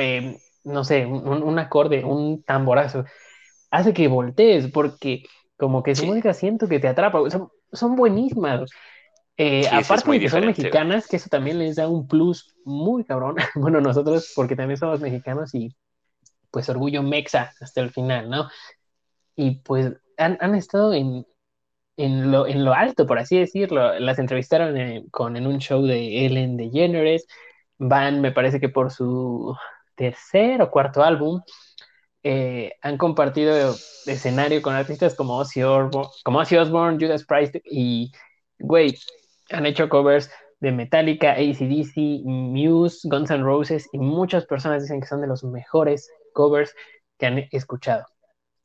eh, 0.00 0.38
no 0.64 0.84
sé, 0.84 1.06
un, 1.06 1.42
un 1.42 1.58
acorde, 1.58 2.04
un 2.04 2.42
tamborazo, 2.44 3.04
hace 3.70 3.94
que 3.94 4.08
voltees, 4.08 4.68
porque 4.72 5.24
como 5.58 5.82
que 5.82 5.94
su 5.96 6.04
Sí. 6.04 6.06
música 6.06 6.34
siento 6.34 6.68
que 6.68 6.80
te 6.80 6.88
atrapa, 6.88 7.30
son, 7.30 7.50
son 7.72 7.96
buenísimas. 7.96 8.70
Eh, 9.36 9.68
Sí, 9.68 9.82
aparte 9.82 10.10
de 10.12 10.20
que 10.20 10.28
son 10.30 10.44
güey. 10.44 10.46
mexicanas, 10.46 11.08
que 11.08 11.16
eso 11.16 11.28
también 11.30 11.58
les 11.58 11.76
da 11.76 11.88
un 11.88 12.06
plus 12.08 12.56
muy 12.64 13.04
cabrón. 13.04 13.36
Bueno, 13.56 13.80
nosotros, 13.80 14.32
porque 14.34 14.56
también 14.56 14.78
somos 14.78 15.00
mexicanos 15.00 15.54
y 15.54 15.76
pues 16.50 16.68
orgullo 16.68 17.02
mexa 17.02 17.52
hasta 17.60 17.80
el 17.80 17.90
final, 17.90 18.30
¿no? 18.30 18.48
Y 19.36 19.56
pues 19.62 19.92
han, 20.16 20.38
han 20.40 20.54
estado 20.54 20.92
en, 20.94 21.26
en 21.96 22.30
lo, 22.30 22.46
en 22.46 22.64
lo 22.64 22.74
alto, 22.74 23.06
por 23.06 23.18
así 23.18 23.38
decirlo. 23.38 23.98
Las 23.98 24.18
entrevistaron 24.18 24.76
en, 24.76 25.08
con, 25.10 25.36
en 25.36 25.46
un 25.46 25.58
show 25.58 25.82
de 25.82 26.26
Ellen 26.26 26.56
DeGeneres. 26.56 27.26
Van, 27.78 28.20
me 28.20 28.32
parece 28.32 28.60
que 28.60 28.68
por 28.68 28.90
su 28.90 29.56
tercer 29.94 30.62
o 30.62 30.70
cuarto 30.70 31.02
álbum, 31.02 31.42
eh, 32.22 32.72
han 32.82 32.98
compartido 32.98 33.74
escenario 34.06 34.60
con 34.62 34.74
artistas 34.74 35.14
como 35.14 35.38
Ozzy, 35.38 35.62
Osbourne, 35.62 36.10
como 36.24 36.38
Ozzy 36.40 36.56
Osbourne, 36.56 36.98
Judas 37.00 37.24
Priest 37.24 37.56
y, 37.64 38.12
güey, 38.58 38.94
han 39.50 39.66
hecho 39.66 39.88
covers 39.88 40.30
de 40.60 40.72
Metallica, 40.72 41.32
ACDC, 41.32 42.22
Muse, 42.24 43.08
Guns 43.08 43.30
N' 43.30 43.42
Roses 43.42 43.88
y 43.92 43.98
muchas 43.98 44.44
personas 44.46 44.82
dicen 44.82 45.00
que 45.00 45.06
son 45.06 45.22
de 45.22 45.26
los 45.26 45.42
mejores 45.44 46.10
covers 46.40 46.74
que 47.18 47.26
han 47.26 47.38
escuchado. 47.52 48.06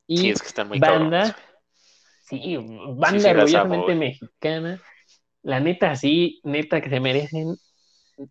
Y 0.06 0.18
Sí, 0.20 0.30
es 0.30 0.40
que 0.42 0.48
están 0.48 0.66
muy 0.68 0.80
banda, 0.80 0.80
cabrones. 0.80 1.36
sí, 2.20 2.56
banda 2.96 3.30
sí, 3.32 3.32
orgullosamente 3.32 3.94
güey. 3.94 3.96
mexicana, 3.96 4.82
la 5.42 5.60
neta, 5.60 5.96
sí, 5.96 6.40
neta 6.44 6.80
que 6.82 6.90
se 6.90 7.00
merecen 7.00 7.56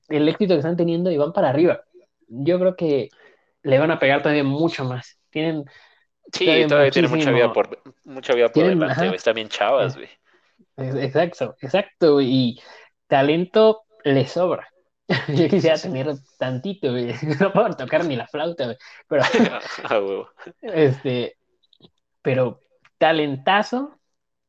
el 0.10 0.30
éxito 0.30 0.54
que 0.56 0.60
están 0.60 0.78
teniendo 0.78 1.12
y 1.12 1.18
van 1.18 1.34
para 1.34 1.50
arriba. 1.50 1.82
Yo 2.28 2.60
creo 2.60 2.76
que 2.76 3.10
le 3.64 3.80
van 3.80 3.92
a 3.92 4.00
pegar 4.00 4.22
todavía 4.24 4.44
mucho 4.46 4.86
más. 4.86 5.20
Tienen, 5.32 5.66
Sí, 6.32 6.44
todavía 6.44 6.68
todavía 6.68 6.92
tiene 6.92 7.08
mucha 7.08 7.32
vida 7.32 7.52
por, 7.52 7.82
mucha 8.04 8.34
vida 8.36 8.52
por 8.52 8.68
Tienen, 8.68 8.68
delante, 8.68 9.08
güey. 9.08 9.18
Están 9.18 9.36
bien 9.36 9.50
chavas, 9.50 9.96
güey. 9.96 10.10
ex- 10.78 10.96
exacto, 10.96 11.56
exacto, 11.62 12.22
y 12.22 12.60
talento 13.08 13.84
le 14.04 14.28
sobra. 14.28 14.68
Yo 15.28 15.48
quisiera 15.50 15.78
tener 15.78 16.08
tantito, 16.38 16.92
güey. 16.92 17.14
No 17.40 17.54
puedo 17.54 17.70
tocar 17.76 18.06
ni 18.06 18.16
la 18.16 18.28
flauta, 18.28 18.66
güey. 18.66 18.78
Pero, 19.08 19.24
Ah, 19.84 20.00
huevo. 20.00 20.28
este, 20.62 21.38
pero 22.22 22.62
talentazo, 22.98 24.00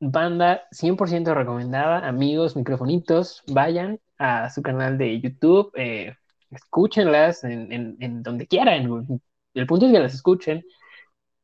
banda 0.01 0.63
100% 0.73 1.35
recomendada, 1.35 2.07
amigos, 2.09 2.57
microfonitos, 2.57 3.43
vayan 3.49 4.01
a 4.19 4.51
su 4.51 4.63
canal 4.63 4.99
de 4.99 5.21
YouTube, 5.21 5.73
eh, 5.77 6.17
escúchenlas 6.51 7.45
en, 7.45 7.73
en- 7.73 7.97
en 8.01 8.23
donde 8.23 8.47
quieran. 8.47 9.21
El 9.55 9.67
punto 9.67 9.87
es 9.87 9.93
que 9.93 10.01
las 10.01 10.15
escuchen. 10.15 10.65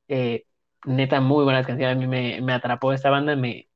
Eh, 0.08 0.44
neta, 0.86 1.20
muy 1.20 1.44
buenas 1.44 1.66
canciones. 1.66 1.96
A 1.96 2.00
mí 2.00 2.06
me, 2.06 2.40
me 2.42 2.52
atrapó 2.54 2.92
esta 2.92 3.10
banda, 3.10 3.36
me, 3.36 3.68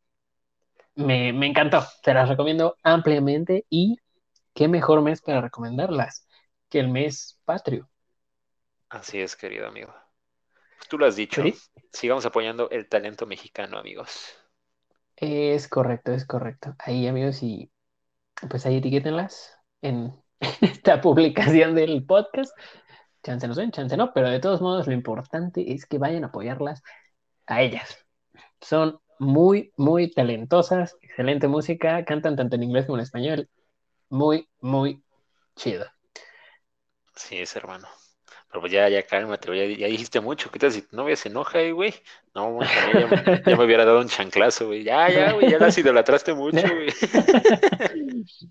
me, 0.94 1.32
me 1.32 1.46
encantó. 1.46 1.82
Se 2.02 2.14
las 2.14 2.28
recomiendo 2.28 2.76
ampliamente 2.82 3.66
y 3.70 3.96
qué 4.56 4.68
mejor 4.68 5.02
mes 5.02 5.20
para 5.20 5.42
recomendarlas 5.42 6.26
que 6.70 6.80
el 6.80 6.88
mes 6.88 7.38
patrio. 7.44 7.88
Así 8.88 9.20
es, 9.20 9.36
querido 9.36 9.68
amigo. 9.68 9.94
Pues 10.78 10.88
tú 10.88 10.98
lo 10.98 11.06
has 11.06 11.14
dicho. 11.14 11.42
¿Sí? 11.42 11.54
Sigamos 11.92 12.24
apoyando 12.24 12.70
el 12.70 12.88
talento 12.88 13.26
mexicano, 13.26 13.78
amigos. 13.78 14.34
Es 15.14 15.68
correcto, 15.68 16.12
es 16.12 16.24
correcto. 16.24 16.74
Ahí, 16.78 17.06
amigos, 17.06 17.42
y 17.42 17.70
pues 18.48 18.64
ahí 18.64 18.78
etiquétenlas 18.78 19.58
en 19.82 20.12
esta 20.62 21.02
publicación 21.02 21.74
del 21.74 22.04
podcast. 22.06 22.56
Chance 23.22 23.48
nos 23.48 23.58
ven, 23.58 23.72
chance 23.72 23.96
no, 23.96 24.14
pero 24.14 24.30
de 24.30 24.40
todos 24.40 24.62
modos 24.62 24.86
lo 24.86 24.94
importante 24.94 25.72
es 25.74 25.84
que 25.84 25.98
vayan 25.98 26.24
a 26.24 26.28
apoyarlas 26.28 26.82
a 27.46 27.60
ellas. 27.60 27.98
Son 28.62 29.00
muy, 29.18 29.72
muy 29.76 30.10
talentosas, 30.10 30.96
excelente 31.02 31.46
música, 31.46 32.04
cantan 32.06 32.36
tanto 32.36 32.56
en 32.56 32.62
inglés 32.62 32.86
como 32.86 32.96
en 32.96 33.02
español. 33.02 33.50
Muy, 34.10 34.48
muy 34.60 35.04
chido. 35.56 35.86
Sí, 37.14 37.38
es 37.38 37.56
hermano. 37.56 37.88
Pero 38.48 38.60
pues 38.60 38.72
ya, 38.72 38.88
ya 38.88 39.04
cálmate. 39.06 39.48
Ya, 39.56 39.64
ya 39.78 39.86
dijiste 39.88 40.20
mucho. 40.20 40.50
¿Qué 40.50 40.58
tal 40.58 40.72
si 40.72 40.82
tu 40.82 40.96
novia 40.96 41.16
se 41.16 41.28
enoja, 41.28 41.58
ahí, 41.58 41.70
güey? 41.72 41.94
No, 42.34 42.64
ya, 42.64 43.08
me- 43.08 43.30
ya 43.46 43.56
me 43.56 43.64
hubiera 43.64 43.84
dado 43.84 44.00
un 44.00 44.08
chanclazo, 44.08 44.66
güey. 44.68 44.84
Ya, 44.84 45.10
ya, 45.10 45.32
güey, 45.32 45.48
ya 45.48 45.58
las 45.58 45.76
idolatraste 45.78 46.34
mucho, 46.34 46.74
güey. 46.74 46.88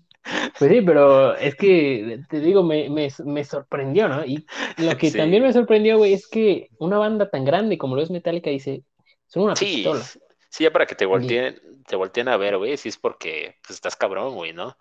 Pues 0.58 0.70
sí, 0.72 0.80
pero 0.82 1.34
es 1.36 1.54
que 1.56 2.20
te 2.28 2.40
digo, 2.40 2.62
me, 2.62 2.90
me, 2.90 3.08
me 3.24 3.44
sorprendió, 3.44 4.08
¿no? 4.08 4.24
Y 4.24 4.46
lo 4.76 4.96
que 4.98 5.12
Sí. 5.12 5.12
también 5.12 5.42
me 5.42 5.52
sorprendió, 5.52 5.98
güey, 5.98 6.12
es 6.14 6.28
que 6.28 6.68
una 6.78 6.98
banda 6.98 7.30
tan 7.30 7.44
grande 7.44 7.78
como 7.78 7.96
lo 7.96 8.02
es 8.02 8.10
Metallica 8.10 8.50
dice, 8.50 8.84
son 9.26 9.44
una 9.44 9.58
Sí, 9.58 9.58
pistola. 9.58 10.12
sí, 10.50 10.64
ya 10.64 10.70
para 10.72 10.86
que 10.86 10.94
te 10.94 11.06
volteen, 11.06 11.60
te 11.86 11.96
volteen 11.96 12.28
a 12.28 12.36
ver, 12.36 12.58
güey, 12.58 12.76
si 12.76 12.88
es 12.90 12.98
porque 12.98 13.56
pues, 13.62 13.76
estás 13.76 13.96
cabrón, 13.96 14.34
güey, 14.34 14.52
¿no? 14.52 14.76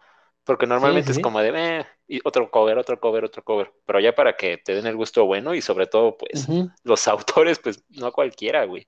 Porque 0.45 0.67
normalmente 0.67 1.11
sí, 1.11 1.11
es 1.11 1.19
como 1.19 1.39
de, 1.41 1.79
eh, 1.79 1.85
y 2.07 2.19
otro 2.23 2.51
cover, 2.51 2.77
otro 2.77 2.99
cover, 2.99 3.25
otro 3.25 3.43
cover. 3.43 3.73
Pero 3.85 3.99
ya 3.99 4.13
para 4.15 4.35
que 4.37 4.57
te 4.59 4.75
den 4.75 4.85
el 4.85 4.95
gusto 4.95 5.25
bueno 5.25 5.55
y 5.55 5.61
sobre 5.61 5.87
todo, 5.87 6.17
pues, 6.17 6.47
los 6.83 7.07
autores, 7.07 7.59
pues, 7.59 7.83
no 7.89 8.07
a 8.07 8.11
cualquiera, 8.13 8.65
güey. 8.65 8.87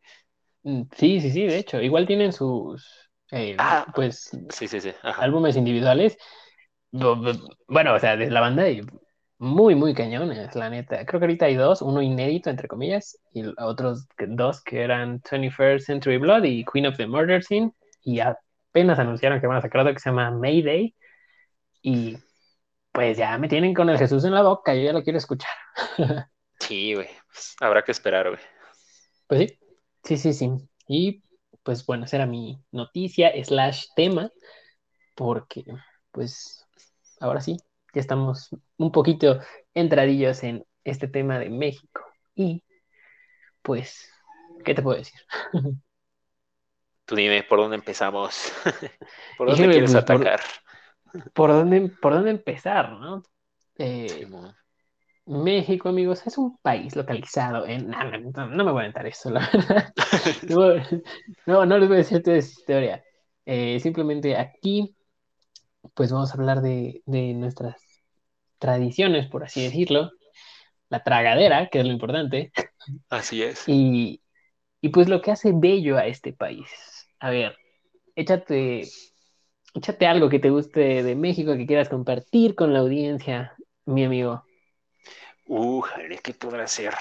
Mm, 0.63 0.83
Sí, 0.95 1.21
sí, 1.21 1.31
sí, 1.31 1.43
de 1.47 1.57
hecho, 1.59 1.81
igual 1.81 2.05
tienen 2.07 2.33
sus, 2.33 3.09
eh, 3.31 3.55
Ah. 3.59 3.85
pues, 3.95 4.29
Sí, 4.49 4.67
sí, 4.67 4.79
sí. 4.81 4.93
Ajá. 5.01 5.23
álbumes 5.23 5.55
individuales. 5.55 6.17
Bu- 6.91 7.15
bu- 7.17 7.57
Bueno, 7.67 7.93
o 7.95 7.99
sea, 7.99 8.17
de 8.17 8.29
la 8.31 8.41
banda 8.41 8.69
y 8.69 8.81
muy, 9.39 9.75
muy 9.75 9.93
cañones, 9.93 10.55
la 10.55 10.69
neta. 10.69 11.05
Creo 11.05 11.19
que 11.19 11.25
ahorita 11.25 11.45
hay 11.45 11.55
dos, 11.55 11.81
uno 11.81 12.01
inédito, 12.01 12.49
entre 12.49 12.67
comillas, 12.67 13.19
y 13.33 13.43
otros 13.59 14.07
dos 14.27 14.63
que 14.63 14.81
eran 14.83 15.21
21st 15.21 15.85
Century 15.85 16.17
Blood 16.17 16.43
y 16.45 16.65
Queen 16.65 16.87
of 16.87 16.97
the 16.97 17.07
Murder 17.07 17.43
Scene, 17.43 17.71
y 18.03 18.19
apenas 18.21 18.99
anunciaron 18.99 19.39
que 19.41 19.47
van 19.47 19.57
a 19.57 19.61
sacar 19.61 19.81
otro 19.81 19.93
que 19.93 19.99
se 19.99 20.09
llama 20.09 20.31
Mayday, 20.31 20.95
y 21.81 22.17
pues 22.91 23.17
ya 23.17 23.37
me 23.37 23.47
tienen 23.47 23.73
con 23.73 23.89
el 23.89 23.97
Jesús 23.97 24.23
en 24.23 24.33
la 24.33 24.43
boca, 24.43 24.73
yo 24.73 24.81
ya 24.81 24.93
lo 24.93 25.03
quiero 25.03 25.17
escuchar. 25.17 25.51
Sí, 26.59 26.95
güey. 26.95 27.07
Pues, 27.31 27.55
habrá 27.61 27.83
que 27.83 27.91
esperar, 27.91 28.29
güey. 28.29 28.41
Pues 29.27 29.51
sí, 30.03 30.17
sí, 30.17 30.17
sí, 30.17 30.33
sí. 30.33 30.69
Y 30.87 31.23
pues 31.63 31.85
bueno, 31.85 32.05
esa 32.05 32.17
era 32.17 32.25
mi 32.25 32.57
noticia 32.71 33.31
slash 33.43 33.85
tema, 33.95 34.31
porque 35.15 35.63
pues 36.11 36.65
ahora 37.19 37.41
sí, 37.41 37.57
ya 37.93 38.01
estamos 38.01 38.49
un 38.77 38.91
poquito 38.91 39.39
entradillos 39.73 40.43
en 40.43 40.65
este 40.83 41.07
tema 41.07 41.39
de 41.39 41.49
México. 41.49 42.01
Y 42.35 42.63
pues, 43.61 44.11
¿qué 44.65 44.73
te 44.73 44.81
puedo 44.81 44.97
decir? 44.97 45.19
Tú 47.05 47.15
dime, 47.15 47.43
¿por 47.43 47.59
dónde 47.59 47.77
empezamos? 47.77 48.51
¿Por 49.37 49.47
dónde 49.47 49.63
Híjole, 49.63 49.71
quieres 49.71 49.91
pues, 49.91 50.03
atacar? 50.03 50.39
¿Por 50.41 50.66
dónde, 51.49 51.89
por 52.01 52.13
dónde 52.13 52.31
empezar, 52.31 52.91
no? 52.93 53.23
Eh. 53.77 54.27
México, 55.27 55.89
amigos, 55.89 56.25
es 56.25 56.37
un 56.37 56.57
país 56.57 56.95
localizado 56.95 57.67
en... 57.67 57.89
No, 57.89 58.03
no, 58.03 58.17
no, 58.17 58.47
no 58.47 58.63
me 58.63 58.71
voy 58.71 58.79
a 58.79 58.83
aventar 58.83 59.05
eso, 59.05 59.29
la 59.29 59.41
verdad. 59.53 59.93
No, 61.45 61.65
no, 61.65 61.77
les 61.77 61.87
voy 61.87 61.95
a 61.95 61.99
decir 61.99 62.23
toda 62.23 62.37
esa 62.37 62.49
historia. 62.49 63.03
Eh, 63.45 63.79
simplemente 63.81 64.37
aquí, 64.37 64.95
pues 65.93 66.11
vamos 66.11 66.31
a 66.31 66.35
hablar 66.35 66.61
de, 66.61 67.01
de 67.05 67.33
nuestras 67.33 67.75
tradiciones, 68.57 69.27
por 69.27 69.43
así 69.43 69.63
decirlo. 69.63 70.11
La 70.89 71.03
tragadera, 71.03 71.67
que 71.69 71.79
es 71.79 71.85
lo 71.85 71.91
importante. 71.91 72.51
Así 73.09 73.43
es. 73.43 73.63
Y, 73.67 74.21
y 74.79 74.89
pues 74.89 75.09
lo 75.09 75.21
que 75.21 75.31
hace 75.31 75.51
bello 75.53 75.97
a 75.97 76.05
este 76.05 76.31
país. 76.31 76.69
A 77.19 77.29
ver, 77.29 77.57
échate, 78.15 78.87
échate 79.77 80.07
algo 80.07 80.29
que 80.29 80.39
te 80.39 80.49
guste 80.49 81.03
de 81.03 81.15
México, 81.15 81.55
que 81.55 81.65
quieras 81.67 81.89
compartir 81.89 82.55
con 82.55 82.73
la 82.73 82.79
audiencia, 82.79 83.55
mi 83.85 84.03
amigo. 84.05 84.43
Uh, 85.47 85.81
jale, 85.81 86.19
¿qué 86.19 86.33
podrá 86.33 86.67
ser? 86.67 86.93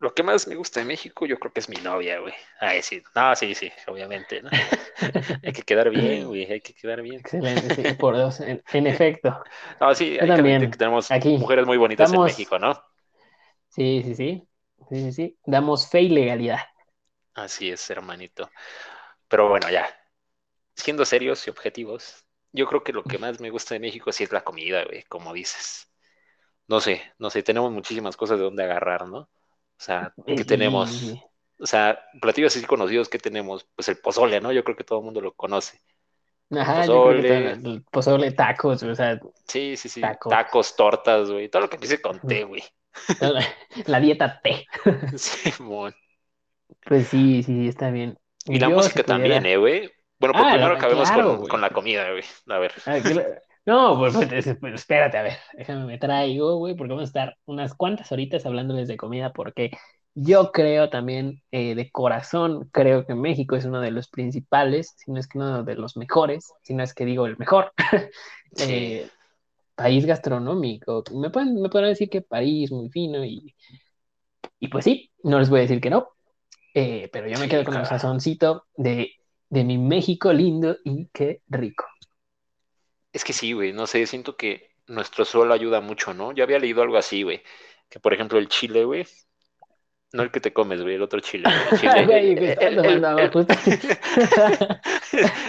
Lo 0.00 0.14
que 0.14 0.22
más 0.22 0.46
me 0.48 0.54
gusta 0.56 0.80
de 0.80 0.86
México, 0.86 1.26
yo 1.26 1.38
creo 1.38 1.52
que 1.52 1.60
es 1.60 1.68
mi 1.68 1.76
novia, 1.76 2.20
güey. 2.20 2.34
Ay, 2.60 2.82
sí. 2.82 3.02
No, 3.14 3.34
sí, 3.36 3.54
sí, 3.54 3.70
obviamente, 3.88 4.42
¿no? 4.42 4.50
Hay 5.44 5.52
que 5.52 5.62
quedar 5.62 5.90
bien, 5.90 6.26
güey, 6.28 6.44
hay 6.50 6.60
que 6.60 6.74
quedar 6.74 7.02
bien. 7.02 7.20
Excelente, 7.20 7.70
sí, 7.70 7.94
por 7.94 8.16
dos, 8.16 8.40
en, 8.40 8.62
en 8.72 8.86
efecto. 8.86 9.40
No, 9.80 9.94
sí, 9.94 10.18
hay 10.20 10.28
también. 10.28 10.70
que 10.70 10.76
tenemos 10.76 11.10
Aquí 11.10 11.38
mujeres 11.38 11.66
muy 11.66 11.76
bonitas 11.76 12.12
en 12.12 12.22
México, 12.22 12.58
¿no? 12.58 12.80
Sí, 13.68 14.02
sí, 14.04 14.14
sí. 14.14 14.48
Sí, 14.90 14.96
sí, 15.02 15.12
sí. 15.12 15.38
Damos 15.44 15.88
fe 15.88 16.02
y 16.02 16.08
legalidad. 16.10 16.58
Así 17.34 17.70
es, 17.70 17.88
hermanito. 17.90 18.50
Pero 19.28 19.48
bueno, 19.48 19.70
ya. 19.70 19.88
Siendo 20.78 21.04
serios 21.04 21.44
y 21.46 21.50
objetivos, 21.50 22.24
yo 22.52 22.66
creo 22.66 22.84
que 22.84 22.92
lo 22.92 23.02
que 23.02 23.18
más 23.18 23.40
me 23.40 23.50
gusta 23.50 23.74
de 23.74 23.80
México 23.80 24.12
sí 24.12 24.22
es 24.24 24.32
la 24.32 24.44
comida, 24.44 24.84
güey, 24.84 25.02
como 25.04 25.32
dices. 25.32 25.90
No 26.68 26.80
sé, 26.80 27.02
no 27.18 27.30
sé, 27.30 27.42
tenemos 27.42 27.72
muchísimas 27.72 28.16
cosas 28.16 28.38
de 28.38 28.44
donde 28.44 28.62
agarrar, 28.62 29.06
¿no? 29.08 29.18
O 29.20 29.28
sea, 29.76 30.14
¿qué 30.26 30.34
Y- 30.34 30.44
tenemos? 30.44 31.12
O 31.58 31.66
sea, 31.66 31.98
platillos 32.20 32.54
así 32.56 32.64
conocidos 32.64 33.08
que 33.08 33.18
tenemos, 33.18 33.66
pues 33.74 33.88
el 33.88 33.98
pozole, 33.98 34.40
¿no? 34.40 34.52
Yo 34.52 34.62
creo 34.62 34.76
que 34.76 34.84
todo 34.84 35.00
el 35.00 35.04
mundo 35.04 35.20
lo 35.20 35.34
conoce. 35.34 35.80
Ajá, 36.50 36.86
yo 36.86 37.08
creo 37.08 37.22
que 37.22 37.28
Pozole. 37.28 37.56
todo- 37.62 37.72
el 37.74 37.82
pozole, 37.82 38.30
tacos, 38.32 38.82
o 38.84 38.94
sea, 38.94 39.20
Sí, 39.48 39.76
sí, 39.76 39.88
sí. 39.88 40.00
Tacos. 40.00 40.30
Tacos, 40.30 40.76
tortas, 40.76 41.30
güey. 41.30 41.48
Todo 41.48 41.62
lo 41.62 41.68
que 41.68 41.76
empiece 41.76 42.00
con 42.00 42.20
té, 42.20 42.44
güey. 42.44 42.62
la, 43.20 43.44
la 43.86 44.00
dieta 44.00 44.40
T. 44.40 44.64
Simón. 45.16 45.94
Pues 46.84 47.08
sí, 47.08 47.42
sí, 47.42 47.66
está 47.66 47.90
bien. 47.90 48.16
Y 48.46 48.60
la 48.60 48.68
música 48.68 49.02
pudiera- 49.02 49.06
también, 49.06 49.46
¿eh, 49.46 49.56
güey? 49.56 49.90
Bueno, 50.18 50.32
pues 50.34 50.44
Ah, 50.46 50.50
primero 50.50 50.74
acabemos 50.74 51.08
claro, 51.08 51.40
con, 51.48 51.60
la 51.60 51.70
comida, 51.70 52.10
güey. 52.10 52.24
A 52.48 52.58
ver. 52.58 52.72
Ah, 52.86 52.98
la- 52.98 53.40
No, 53.66 53.98
pues, 53.98 54.14
pues, 54.14 54.32
es- 54.46 54.56
pues, 54.58 54.74
espérate, 54.74 55.18
a 55.18 55.22
ver, 55.22 55.36
déjame 55.54 55.84
me 55.84 55.98
traigo, 55.98 56.56
güey, 56.56 56.74
porque 56.74 56.90
vamos 56.94 57.04
a 57.04 57.06
estar 57.08 57.36
unas 57.44 57.74
cuantas 57.74 58.10
horitas 58.12 58.46
hablándoles 58.46 58.88
de 58.88 58.96
comida, 58.96 59.32
porque 59.32 59.70
Yo 60.20 60.50
creo 60.50 60.90
también, 60.90 61.42
eh, 61.52 61.76
de 61.76 61.92
corazón, 61.92 62.68
creo 62.72 63.06
que 63.06 63.14
México 63.14 63.54
es 63.54 63.64
uno 63.66 63.80
de 63.80 63.92
los 63.92 64.08
principales, 64.08 64.94
si 64.96 65.12
no 65.12 65.20
es 65.20 65.28
que 65.28 65.38
uno 65.38 65.62
de 65.62 65.76
los 65.76 65.96
mejores, 65.96 66.52
si 66.62 66.74
no 66.74 66.82
es 66.82 66.92
que 66.92 67.04
digo 67.04 67.26
el 67.26 67.36
mejor, 67.38 67.72
eh, 68.60 69.08
país 69.76 70.06
gastronómico. 70.06 71.04
Me 71.14 71.30
pueden, 71.30 71.60
me 71.62 71.68
pueden 71.70 71.90
decir 71.90 72.10
que 72.10 72.22
París, 72.22 72.72
muy 72.72 72.90
fino, 72.90 73.24
y, 73.24 73.54
y 74.60 74.68
pues 74.68 74.84
sí, 74.84 75.10
no 75.22 75.38
les 75.38 75.50
voy 75.50 75.60
a 75.60 75.62
decir 75.62 75.80
que 75.80 75.90
no, 75.90 76.08
eh, 76.74 77.08
pero 77.12 77.28
yo 77.28 77.38
me 77.38 77.48
quedo 77.48 77.64
con 77.64 77.76
el 77.76 77.86
sazoncito 77.86 78.66
de, 78.76 79.12
de 79.50 79.64
mi 79.64 79.78
México 79.78 80.32
lindo 80.32 80.76
y 80.84 81.06
qué 81.12 81.42
rico. 81.48 81.86
Es 83.12 83.24
que 83.24 83.32
sí, 83.32 83.52
güey, 83.52 83.72
no 83.72 83.86
sé, 83.86 84.06
siento 84.06 84.36
que 84.36 84.70
nuestro 84.86 85.24
suelo 85.24 85.54
ayuda 85.54 85.80
mucho, 85.80 86.14
¿no? 86.14 86.32
Yo 86.32 86.44
había 86.44 86.58
leído 86.58 86.82
algo 86.82 86.96
así, 86.96 87.22
güey, 87.22 87.42
que 87.88 88.00
por 88.00 88.12
ejemplo 88.12 88.38
el 88.38 88.48
chile, 88.48 88.84
güey, 88.84 89.06
no 90.12 90.22
el 90.22 90.30
que 90.30 90.40
te 90.40 90.52
comes, 90.52 90.82
güey, 90.82 90.94
el 90.94 91.02
otro 91.02 91.20
chile. 91.20 91.44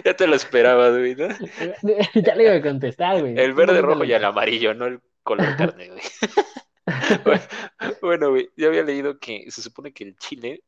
ya 0.03 0.13
te 0.15 0.27
lo 0.27 0.35
esperaba, 0.35 0.89
güey, 0.89 1.15
¿no? 1.15 1.27
ya 2.15 2.35
le 2.35 2.43
iba 2.43 2.53
a 2.55 2.61
contestar, 2.61 3.21
güey. 3.21 3.39
El 3.39 3.53
verde, 3.53 3.81
rojo 3.81 4.03
y 4.03 4.11
el 4.11 4.25
amarillo, 4.25 4.73
no 4.73 4.87
el 4.87 4.99
color 5.23 5.55
carne, 5.57 5.89
güey. 5.89 6.01
bueno, 8.01 8.31
güey, 8.31 8.49
yo 8.57 8.67
había 8.67 8.83
leído 8.83 9.17
que 9.19 9.49
se 9.49 9.61
supone 9.61 9.93
que 9.93 10.03
el 10.03 10.17
chile 10.17 10.63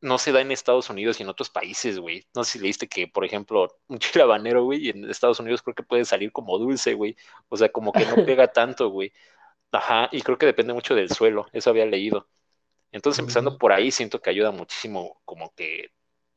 no 0.00 0.18
se 0.18 0.32
da 0.32 0.40
en 0.40 0.52
Estados 0.52 0.90
Unidos 0.90 1.18
y 1.18 1.22
en 1.22 1.28
otros 1.28 1.50
países, 1.50 1.98
güey. 1.98 2.26
No 2.34 2.44
sé 2.44 2.52
si 2.52 2.58
leíste 2.60 2.88
que, 2.88 3.08
por 3.08 3.24
ejemplo, 3.24 3.68
un 3.88 3.98
chile 3.98 4.22
habanero, 4.22 4.64
güey, 4.64 4.90
en 4.90 5.08
Estados 5.10 5.40
Unidos 5.40 5.62
creo 5.62 5.74
que 5.74 5.82
puede 5.82 6.04
salir 6.04 6.32
como 6.32 6.58
dulce, 6.58 6.94
güey. 6.94 7.16
O 7.48 7.56
sea, 7.56 7.70
como 7.70 7.92
que 7.92 8.06
no 8.06 8.16
pega 8.26 8.48
tanto, 8.52 8.90
güey. 8.90 9.12
Ajá, 9.72 10.08
y 10.12 10.22
creo 10.22 10.38
que 10.38 10.46
depende 10.46 10.72
mucho 10.72 10.94
del 10.94 11.10
suelo, 11.10 11.46
eso 11.52 11.70
había 11.70 11.86
leído. 11.86 12.28
Entonces, 12.92 13.20
empezando 13.20 13.58
por 13.58 13.72
ahí, 13.72 13.90
siento 13.90 14.22
que 14.22 14.30
ayuda 14.30 14.52
muchísimo, 14.52 15.20
como 15.24 15.54
que, 15.54 15.92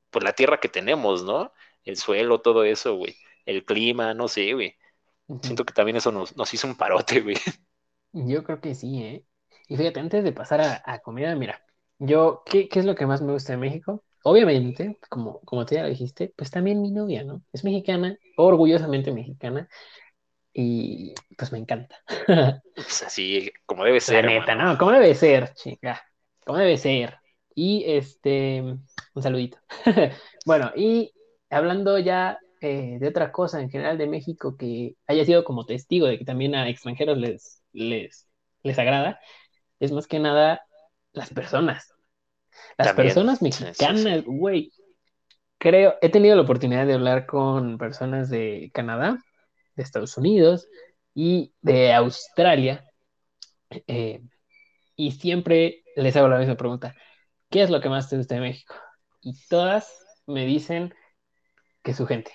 pues 0.09 0.23
la 0.23 0.33
tierra 0.33 0.59
que 0.59 0.69
tenemos, 0.69 1.23
¿no? 1.23 1.53
El 1.83 1.97
suelo, 1.97 2.41
todo 2.41 2.63
eso, 2.63 2.95
güey. 2.95 3.15
El 3.45 3.65
clima, 3.65 4.13
no 4.13 4.27
sé, 4.27 4.53
güey. 4.53 4.77
Siento 5.41 5.63
que 5.63 5.73
también 5.73 5.97
eso 5.97 6.11
nos, 6.11 6.53
hizo 6.53 6.67
un 6.67 6.75
parote, 6.75 7.21
güey. 7.21 7.37
Yo 8.11 8.43
creo 8.43 8.59
que 8.59 8.75
sí, 8.75 9.03
¿eh? 9.03 9.25
Y 9.67 9.77
fíjate, 9.77 9.99
antes 9.99 10.23
de 10.23 10.31
pasar 10.31 10.81
a, 10.83 10.99
comida, 10.99 11.35
mira, 11.35 11.63
yo, 11.99 12.43
¿qué, 12.45 12.67
es 12.71 12.85
lo 12.85 12.95
que 12.95 13.05
más 13.05 13.21
me 13.21 13.33
gusta 13.33 13.53
de 13.53 13.57
México? 13.57 14.03
Obviamente, 14.23 14.97
como, 15.09 15.39
como 15.41 15.65
tú 15.65 15.75
ya 15.75 15.83
lo 15.83 15.89
dijiste, 15.89 16.33
pues 16.35 16.51
también 16.51 16.81
mi 16.81 16.91
novia, 16.91 17.23
¿no? 17.23 17.43
Es 17.53 17.63
mexicana, 17.63 18.17
orgullosamente 18.35 19.11
mexicana, 19.13 19.69
y 20.53 21.13
pues 21.37 21.51
me 21.51 21.59
encanta. 21.59 21.97
Pues 22.75 23.03
así, 23.03 23.51
como 23.65 23.83
debe 23.83 23.99
ser. 23.99 24.25
La 24.25 24.31
neta, 24.31 24.55
¿no? 24.55 24.77
Como 24.77 24.91
debe 24.91 25.13
ser, 25.13 25.53
chica 25.53 26.01
como 26.49 26.57
debe 26.57 26.77
ser. 26.77 27.19
Y 27.53 27.83
este, 27.85 28.61
un 28.61 29.21
saludito. 29.21 29.59
bueno, 30.47 30.71
y 30.75 31.13
hablando 31.51 31.99
ya 31.99 32.39
eh, 32.59 32.97
de 32.99 33.07
otra 33.07 33.31
cosa 33.31 33.61
en 33.61 33.69
general 33.69 33.99
de 33.99 34.07
México 34.07 34.57
que 34.57 34.95
haya 35.05 35.25
sido 35.25 35.43
como 35.43 35.67
testigo 35.67 36.07
de 36.07 36.17
que 36.17 36.25
también 36.25 36.55
a 36.55 36.67
extranjeros 36.67 37.19
les, 37.19 37.61
les, 37.71 38.27
les 38.63 38.79
agrada, 38.79 39.19
es 39.79 39.91
más 39.91 40.07
que 40.07 40.17
nada 40.17 40.65
las 41.13 41.29
personas. 41.29 41.93
Las 42.77 42.93
personas 42.93 43.41
mexicanas, 43.41 44.23
güey. 44.25 44.71
Creo, 45.57 45.95
he 46.01 46.09
tenido 46.09 46.35
la 46.35 46.43
oportunidad 46.43 46.85
de 46.85 46.93
hablar 46.93 47.25
con 47.25 47.77
personas 47.77 48.29
de 48.29 48.71
Canadá, 48.73 49.17
de 49.75 49.83
Estados 49.83 50.17
Unidos 50.17 50.67
y 51.13 51.53
de 51.61 51.93
Australia. 51.93 52.85
Eh, 53.87 54.21
y 54.95 55.11
siempre 55.11 55.83
les 55.95 56.15
hago 56.15 56.29
la 56.29 56.39
misma 56.39 56.55
pregunta. 56.55 56.95
¿Qué 57.49 57.61
es 57.61 57.69
lo 57.69 57.81
que 57.81 57.89
más 57.89 58.09
te 58.09 58.17
gusta 58.17 58.35
de 58.35 58.41
México? 58.41 58.75
Y 59.21 59.35
todas 59.47 60.05
me 60.27 60.45
dicen 60.45 60.93
que 61.83 61.93
su 61.93 62.05
gente. 62.05 62.31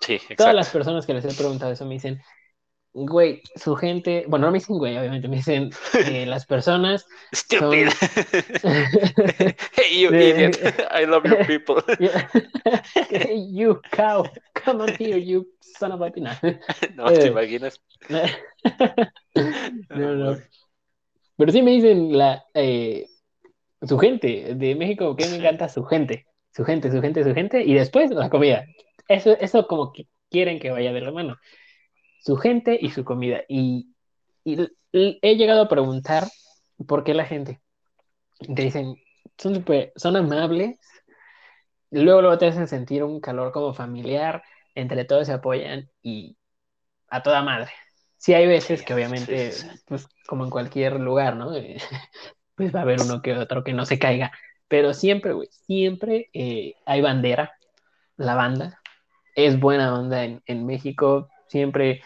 Sí. 0.00 0.18
Todas 0.36 0.54
las 0.54 0.70
personas 0.70 1.06
que 1.06 1.14
les 1.14 1.24
he 1.24 1.34
preguntado 1.34 1.72
eso 1.72 1.84
me 1.84 1.94
dicen, 1.94 2.20
güey, 2.94 3.42
su 3.56 3.74
gente, 3.74 4.24
bueno, 4.28 4.46
no 4.46 4.52
me 4.52 4.58
dicen 4.58 4.78
güey, 4.78 4.96
obviamente, 4.96 5.28
me 5.28 5.36
dicen 5.36 5.70
eh, 6.06 6.24
las 6.26 6.46
personas. 6.46 7.06
Stupid. 7.34 7.88
hey, 9.76 10.00
you 10.00 10.08
idiot. 10.14 10.56
I 10.90 11.04
love 11.04 11.24
your 11.24 11.44
people. 11.44 11.82
hey, 13.10 13.46
you 13.50 13.80
cow. 13.90 14.24
Come 14.54 14.82
on 14.82 14.94
here, 14.96 15.18
you 15.18 15.46
son 15.60 15.92
of 15.92 16.00
a 16.00 16.10
pina. 16.10 16.38
no, 16.94 17.06
¿te 17.06 17.26
imaginas? 17.26 17.80
no, 18.08 18.22
no. 20.14 20.36
Pero 21.36 21.52
sí 21.52 21.62
me 21.62 21.72
dicen 21.72 22.16
la, 22.16 22.44
eh, 22.54 23.08
su 23.82 23.98
gente 23.98 24.54
de 24.54 24.74
México, 24.76 25.16
que 25.16 25.26
me 25.26 25.36
encanta 25.36 25.68
su 25.68 25.84
gente, 25.84 26.26
su 26.54 26.64
gente, 26.64 26.92
su 26.92 27.02
gente, 27.02 27.24
su 27.24 27.34
gente, 27.34 27.64
y 27.64 27.74
después 27.74 28.10
la 28.10 28.30
comida. 28.30 28.64
Eso, 29.08 29.36
eso 29.40 29.66
como 29.66 29.92
que 29.92 30.06
quieren 30.30 30.60
que 30.60 30.70
vaya 30.70 30.92
de 30.92 31.00
la 31.00 31.10
mano. 31.10 31.36
Su 32.24 32.36
gente 32.36 32.78
y 32.80 32.90
su 32.90 33.04
comida. 33.04 33.42
Y, 33.48 33.88
he 34.44 35.36
llegado 35.36 35.62
a 35.62 35.68
preguntar 35.68 36.24
por 36.86 37.04
qué 37.04 37.14
la 37.14 37.26
gente. 37.26 37.60
Te 38.38 38.62
dicen, 38.62 38.96
son, 39.38 39.54
super, 39.54 39.92
son 39.96 40.16
amables, 40.16 40.78
luego, 41.90 42.22
luego 42.22 42.38
te 42.38 42.46
hacen 42.46 42.68
sentir 42.68 43.04
un 43.04 43.20
calor 43.20 43.52
como 43.52 43.74
familiar, 43.74 44.42
entre 44.74 45.04
todos 45.04 45.26
se 45.26 45.32
apoyan 45.32 45.90
y 46.02 46.36
a 47.08 47.22
toda 47.22 47.42
madre. 47.42 47.70
Sí 48.16 48.32
hay 48.32 48.46
veces 48.46 48.82
que 48.82 48.94
obviamente, 48.94 49.52
pues 49.86 50.08
como 50.26 50.44
en 50.44 50.50
cualquier 50.50 50.98
lugar, 51.00 51.36
¿no? 51.36 51.52
pues 52.54 52.74
va 52.74 52.80
a 52.80 52.82
haber 52.82 53.00
uno 53.02 53.22
que 53.22 53.34
otro 53.34 53.64
que 53.64 53.74
no 53.74 53.84
se 53.84 53.98
caiga, 53.98 54.32
pero 54.68 54.94
siempre, 54.94 55.32
güey, 55.32 55.48
siempre 55.50 56.30
eh, 56.32 56.74
hay 56.86 57.00
bandera, 57.02 57.52
la 58.16 58.34
banda, 58.34 58.80
es 59.34 59.58
buena 59.58 59.94
onda 59.94 60.24
en, 60.24 60.66
México, 60.66 61.28
siempre 61.48 62.02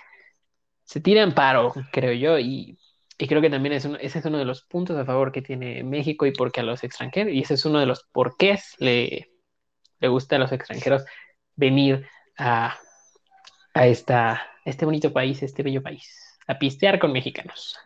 se 0.89 1.01
tira 1.03 1.23
en 1.23 1.35
paro, 1.35 1.75
creo 1.93 2.15
yo, 2.15 2.39
y, 2.39 2.79
creo 3.19 3.43
que 3.43 3.51
también 3.51 3.75
es 3.75 3.85
ese 3.85 4.21
es 4.21 4.25
uno 4.25 4.39
de 4.39 4.47
los 4.47 4.63
puntos 4.63 4.97
a 4.97 5.05
favor 5.05 5.33
que 5.33 5.43
tiene 5.43 5.85
México 5.85 6.25
y 6.25 6.33
porque 6.33 6.61
a 6.61 6.63
los 6.63 6.83
extranjeros, 6.83 7.35
y 7.35 7.41
ese 7.41 7.55
es 7.55 7.65
uno 7.67 7.79
de 7.79 7.85
los 7.85 8.05
porqués 8.05 8.75
le, 8.79 9.31
le 10.01 10.09
gusta 10.09 10.37
a 10.37 10.39
los 10.39 10.51
extranjeros 10.51 11.05
venir 11.57 12.09
a, 12.39 12.79
a 13.75 13.87
esta 13.87 14.51
este 14.65 14.87
bonito 14.87 15.13
país, 15.13 15.43
este 15.43 15.63
bello 15.63 15.83
país, 15.83 16.39
a 16.47 16.59
pistear 16.59 16.99
con 16.99 17.13
mexicanos. 17.13 17.77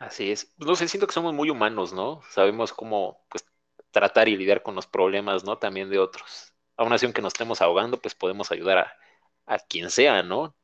Así 0.00 0.32
es. 0.32 0.52
No 0.58 0.74
sé, 0.74 0.88
siento 0.88 1.06
que 1.06 1.12
somos 1.12 1.34
muy 1.34 1.50
humanos, 1.50 1.92
¿no? 1.92 2.20
Sabemos 2.30 2.72
cómo 2.72 3.24
pues, 3.30 3.46
tratar 3.92 4.28
y 4.28 4.36
lidiar 4.36 4.62
con 4.62 4.74
los 4.74 4.88
problemas, 4.88 5.44
¿no? 5.44 5.58
También 5.58 5.88
de 5.88 6.00
otros. 6.00 6.52
Aún 6.76 6.92
así, 6.92 7.06
aunque 7.06 7.22
nos 7.22 7.32
estemos 7.34 7.62
ahogando, 7.62 8.00
pues 8.00 8.16
podemos 8.16 8.50
ayudar 8.50 8.92
a, 9.46 9.58
quien 9.68 9.90
sea, 9.90 10.22
¿no? 10.24 10.56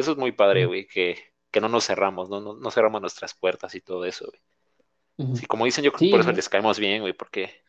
Eso 0.00 0.12
es 0.12 0.16
muy 0.16 0.32
padre, 0.32 0.64
güey, 0.64 0.86
que, 0.86 1.18
no 1.60 1.68
nos 1.68 1.86
cerramos, 1.86 2.30
¿no? 2.30 2.40
¿no? 2.40 2.70
cerramos 2.70 3.02
nuestras 3.02 3.34
puertas 3.34 3.74
y 3.74 3.82
todo 3.82 4.06
eso, 4.06 4.26
güey. 4.26 5.36
Sí, 5.36 5.44
como 5.44 5.66
dicen, 5.66 5.84
yo 5.84 5.92
creo 5.92 6.08
que 6.08 6.12
por 6.12 6.20
eso 6.20 6.32
les 6.32 6.48
caemos 6.48 6.78
bien, 6.78 7.02
güey, 7.02 7.12
porque 7.12 7.62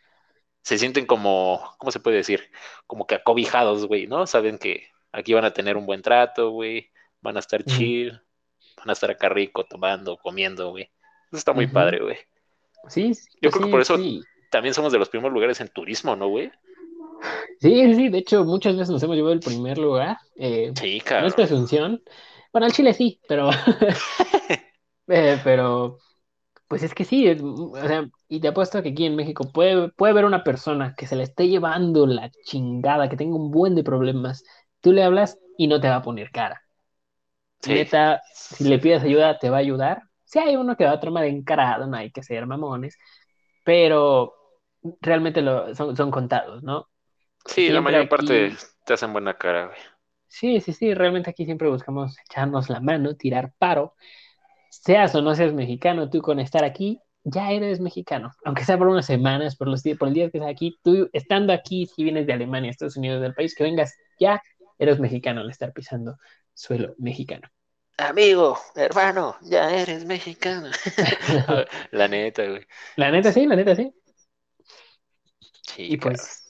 se 0.62 0.78
sienten 0.78 1.06
como, 1.06 1.76
¿cómo 1.78 1.92
se 1.92 2.00
puede 2.00 2.16
decir? 2.16 2.50
Como 2.88 3.06
que 3.06 3.16
acobijados, 3.16 3.86
güey, 3.88 4.08
¿no? 4.08 4.26
Saben 4.26 4.58
que 4.58 4.88
aquí 5.12 5.34
van 5.34 5.44
a 5.44 5.52
tener 5.52 5.76
un 5.76 5.86
buen 5.86 6.02
trato, 6.02 6.52
güey, 6.52 6.90
van 7.20 7.36
a 7.36 7.42
estar 7.42 7.62
chill, 7.66 8.12
van 8.78 8.90
a 8.90 8.94
estar 8.94 9.12
acá 9.12 9.28
rico, 9.28 9.66
tomando, 9.66 10.16
comiendo, 10.16 10.70
güey. 10.70 10.86
Eso 11.28 11.38
está 11.38 11.52
muy 11.52 11.68
padre, 11.68 12.00
güey. 12.00 12.18
Sí, 12.88 13.12
yo 13.42 13.52
creo 13.52 13.66
que 13.66 13.72
por 13.72 13.82
eso 13.82 13.98
también 14.50 14.74
somos 14.74 14.94
de 14.94 15.00
los 15.00 15.10
primeros 15.10 15.34
lugares 15.34 15.60
en 15.60 15.68
turismo, 15.68 16.16
¿no, 16.16 16.30
güey? 16.30 16.50
Sí, 17.60 17.94
sí, 17.94 18.10
de 18.10 18.18
hecho, 18.18 18.44
muchas 18.44 18.76
veces 18.76 18.90
nos 18.90 19.04
hemos 19.04 19.16
llevado 19.16 19.34
el 19.34 19.40
primer 19.40 19.78
lugar. 19.78 20.18
Eh, 20.36 20.72
sí, 20.76 21.00
claro. 21.02 21.24
Nuestra 21.24 21.46
Asunción. 21.46 22.02
Bueno, 22.52 22.66
al 22.66 22.74
Chile 22.74 22.94
sí, 22.94 23.20
pero. 23.28 23.50
Eh, 25.08 25.40
pero. 25.44 25.98
Pues 26.68 26.84
es 26.84 26.94
que 26.94 27.04
sí, 27.04 27.28
o 27.30 27.76
sea, 27.86 28.10
y 28.30 28.40
te 28.40 28.48
apuesto 28.48 28.82
que 28.82 28.90
aquí 28.90 29.06
en 29.06 29.18
México 29.18 29.52
puede, 29.52 29.90
puede 29.90 30.12
haber 30.12 30.24
una 30.24 30.42
persona 30.42 30.96
que 30.96 31.06
se 31.06 31.18
le 31.18 31.24
esté 31.24 31.50
llevando 31.50 32.08
la 32.08 32.32
chingada, 32.46 33.10
que 33.10 33.18
tenga 33.18 33.36
un 33.36 33.52
buen 33.52 33.76
de 33.76 33.84
problemas. 33.84 34.46
Tú 34.80 34.94
le 34.94 35.04
hablas 35.04 35.38
y 35.58 35.68
no 35.68 35.82
te 35.82 35.90
va 35.90 35.98
a 35.98 36.02
poner 36.02 36.32
cara. 36.32 36.62
Neta, 37.68 38.22
si 38.34 38.64
le 38.64 38.80
pides 38.80 39.04
ayuda, 39.04 39.38
te 39.38 39.50
va 39.50 39.58
a 39.58 39.60
ayudar. 39.60 40.04
Si 40.24 40.40
hay 40.40 40.56
uno 40.56 40.78
que 40.78 40.86
va 40.86 40.94
a 40.94 41.00
tomar 41.00 41.26
encarado, 41.26 41.88
no 41.88 41.98
hay 41.98 42.12
que 42.12 42.24
ser 42.24 42.46
mamones, 42.48 42.98
pero 43.64 44.34
realmente 45.02 45.42
lo, 45.42 45.76
son, 45.76 46.12
contados, 46.12 46.64
¿no? 46.64 46.88
Sí, 47.46 47.70
la 47.70 47.82
mayor 47.82 48.10
parte 48.10 48.56
te 48.86 48.94
hacen 48.94 49.14
buena 49.14 49.38
cara, 49.38 49.68
güey. 49.68 49.78
Sí, 50.28 50.62
sí, 50.62 50.74
sí, 50.74 50.94
realmente 50.94 51.30
aquí 51.30 51.46
siempre 51.46 51.70
buscamos 51.70 52.18
echarnos 52.30 52.70
la 52.70 52.80
mano, 52.80 53.16
tirar 53.16 53.54
paro. 53.58 53.96
Seas 54.70 55.16
o 55.16 55.22
no 55.22 55.36
seas 55.36 55.54
mexicano, 55.54 56.10
tú 56.10 56.22
con 56.22 56.40
estar 56.40 56.64
aquí 56.66 57.02
ya 57.24 57.52
eres 57.52 57.80
mexicano, 57.82 58.32
aunque 58.46 58.66
sea 58.66 58.78
por 58.78 58.88
unas 58.88 59.06
semanas, 59.06 59.56
por 59.58 59.68
los 59.68 59.84
días, 59.84 59.98
por 59.98 60.08
el 60.10 60.14
día 60.16 60.32
que 60.32 60.38
estás 60.40 60.52
aquí, 60.52 60.80
tú 60.84 61.10
estando 61.14 61.54
aquí, 61.54 61.86
si 61.88 62.04
vienes 62.04 62.28
de 62.28 62.34
Alemania, 62.34 62.72
Estados 62.72 62.98
Unidos, 62.98 63.22
del 63.22 63.34
país 63.36 63.56
que 63.56 63.64
vengas, 63.64 63.96
ya 64.20 64.42
eres 64.80 65.00
mexicano 65.00 65.42
al 65.42 65.50
estar 65.52 65.74
pisando 65.74 66.18
suelo 66.54 66.96
mexicano. 67.00 67.50
Amigo, 67.98 68.58
hermano, 68.76 69.38
ya 69.44 69.72
eres 69.74 70.04
mexicano. 70.06 70.72
la 71.92 72.08
neta, 72.08 72.46
güey. 72.48 72.66
La 72.96 73.12
neta 73.12 73.32
sí, 73.32 73.46
la 73.46 73.56
neta 73.56 73.76
sí. 73.76 73.94
Sí, 75.62 75.94
Y 75.94 75.98
claro. 75.98 76.16
pues 76.16 76.41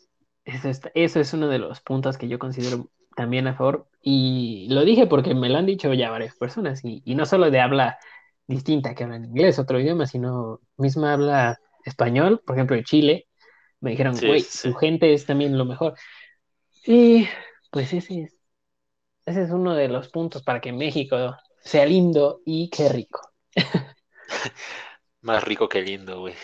eso, 0.56 0.70
está- 0.70 0.92
eso 0.96 1.20
es 1.20 1.34
uno 1.34 1.48
de 1.48 1.60
los 1.60 1.82
puntos 1.82 2.18
que 2.18 2.28
yo 2.28 2.40
considero 2.40 2.90
también 3.16 3.48
a 3.48 3.56
favor. 3.56 3.88
Y 4.02 4.68
lo 4.70 4.84
dije 4.86 5.08
porque 5.08 5.34
me 5.36 5.50
lo 5.50 5.58
han 5.58 5.66
dicho 5.66 5.94
ya 5.94 6.12
varias 6.12 6.36
personas. 6.36 6.84
Y, 6.86 7.02
y 7.06 7.16
no 7.16 7.26
solo 7.26 7.52
de 7.52 7.60
habla 7.60 7.98
distinta 8.48 8.96
que 8.96 9.04
hablan 9.04 9.26
inglés, 9.26 9.60
otro 9.60 9.80
idioma, 9.80 10.08
sino 10.08 10.60
misma 10.78 11.14
habla 11.14 11.60
español, 11.86 12.42
por 12.46 12.56
ejemplo, 12.56 12.76
de 12.76 12.84
Chile. 12.84 13.28
Me 13.80 13.92
dijeron, 13.92 14.22
güey, 14.22 14.44
sí, 14.44 14.58
sí. 14.58 14.70
tu 14.70 14.74
gente 14.74 15.14
es 15.14 15.26
también 15.26 15.58
lo 15.58 15.66
mejor. 15.66 15.96
Y 16.86 17.28
pues 17.72 17.94
ese 17.94 18.24
es, 18.24 18.38
ese 19.26 19.44
es 19.44 19.52
uno 19.52 19.76
de 19.76 19.88
los 19.90 20.10
puntos 20.10 20.44
para 20.44 20.62
que 20.62 20.74
México 20.74 21.36
sea 21.64 21.86
lindo 21.86 22.42
y 22.46 22.70
qué 22.70 22.90
rico. 22.90 23.22
Más 25.22 25.44
rico 25.44 25.68
que 25.70 25.82
lindo, 25.82 26.20
güey. 26.22 26.36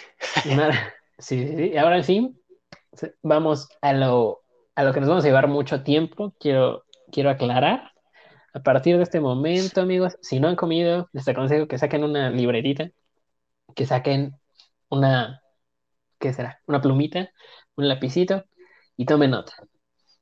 Sí, 1.18 1.46
sí, 1.46 1.56
sí. 1.58 1.78
Ahora 1.78 2.04
sí, 2.04 2.36
vamos 3.22 3.70
a 3.82 3.94
lo, 3.94 4.42
a 4.76 4.84
lo 4.84 4.94
que 4.94 5.00
nos 5.00 5.10
vamos 5.10 5.24
a 5.24 5.28
llevar 5.28 5.48
mucho 5.48 5.84
tiempo. 5.84 6.34
Quiero, 6.40 6.86
quiero 7.12 7.30
aclarar. 7.30 7.92
A 8.54 8.62
partir 8.62 8.98
de 8.98 9.04
este 9.04 9.20
momento, 9.20 9.82
amigos, 9.82 10.18
si 10.22 10.40
no 10.40 10.48
han 10.48 10.56
comido, 10.56 11.10
les 11.14 11.28
aconsejo 11.28 11.68
que 11.68 11.78
saquen 11.78 12.04
una 12.04 12.30
libretita, 12.30 12.90
que 13.76 13.86
saquen 13.86 14.36
una, 14.90 15.42
¿qué 16.20 16.34
será? 16.34 16.62
Una 16.66 16.82
plumita, 16.82 17.30
un 17.76 17.88
lapicito 17.88 18.46
y 18.96 19.06
tomen 19.06 19.32
nota. 19.32 19.54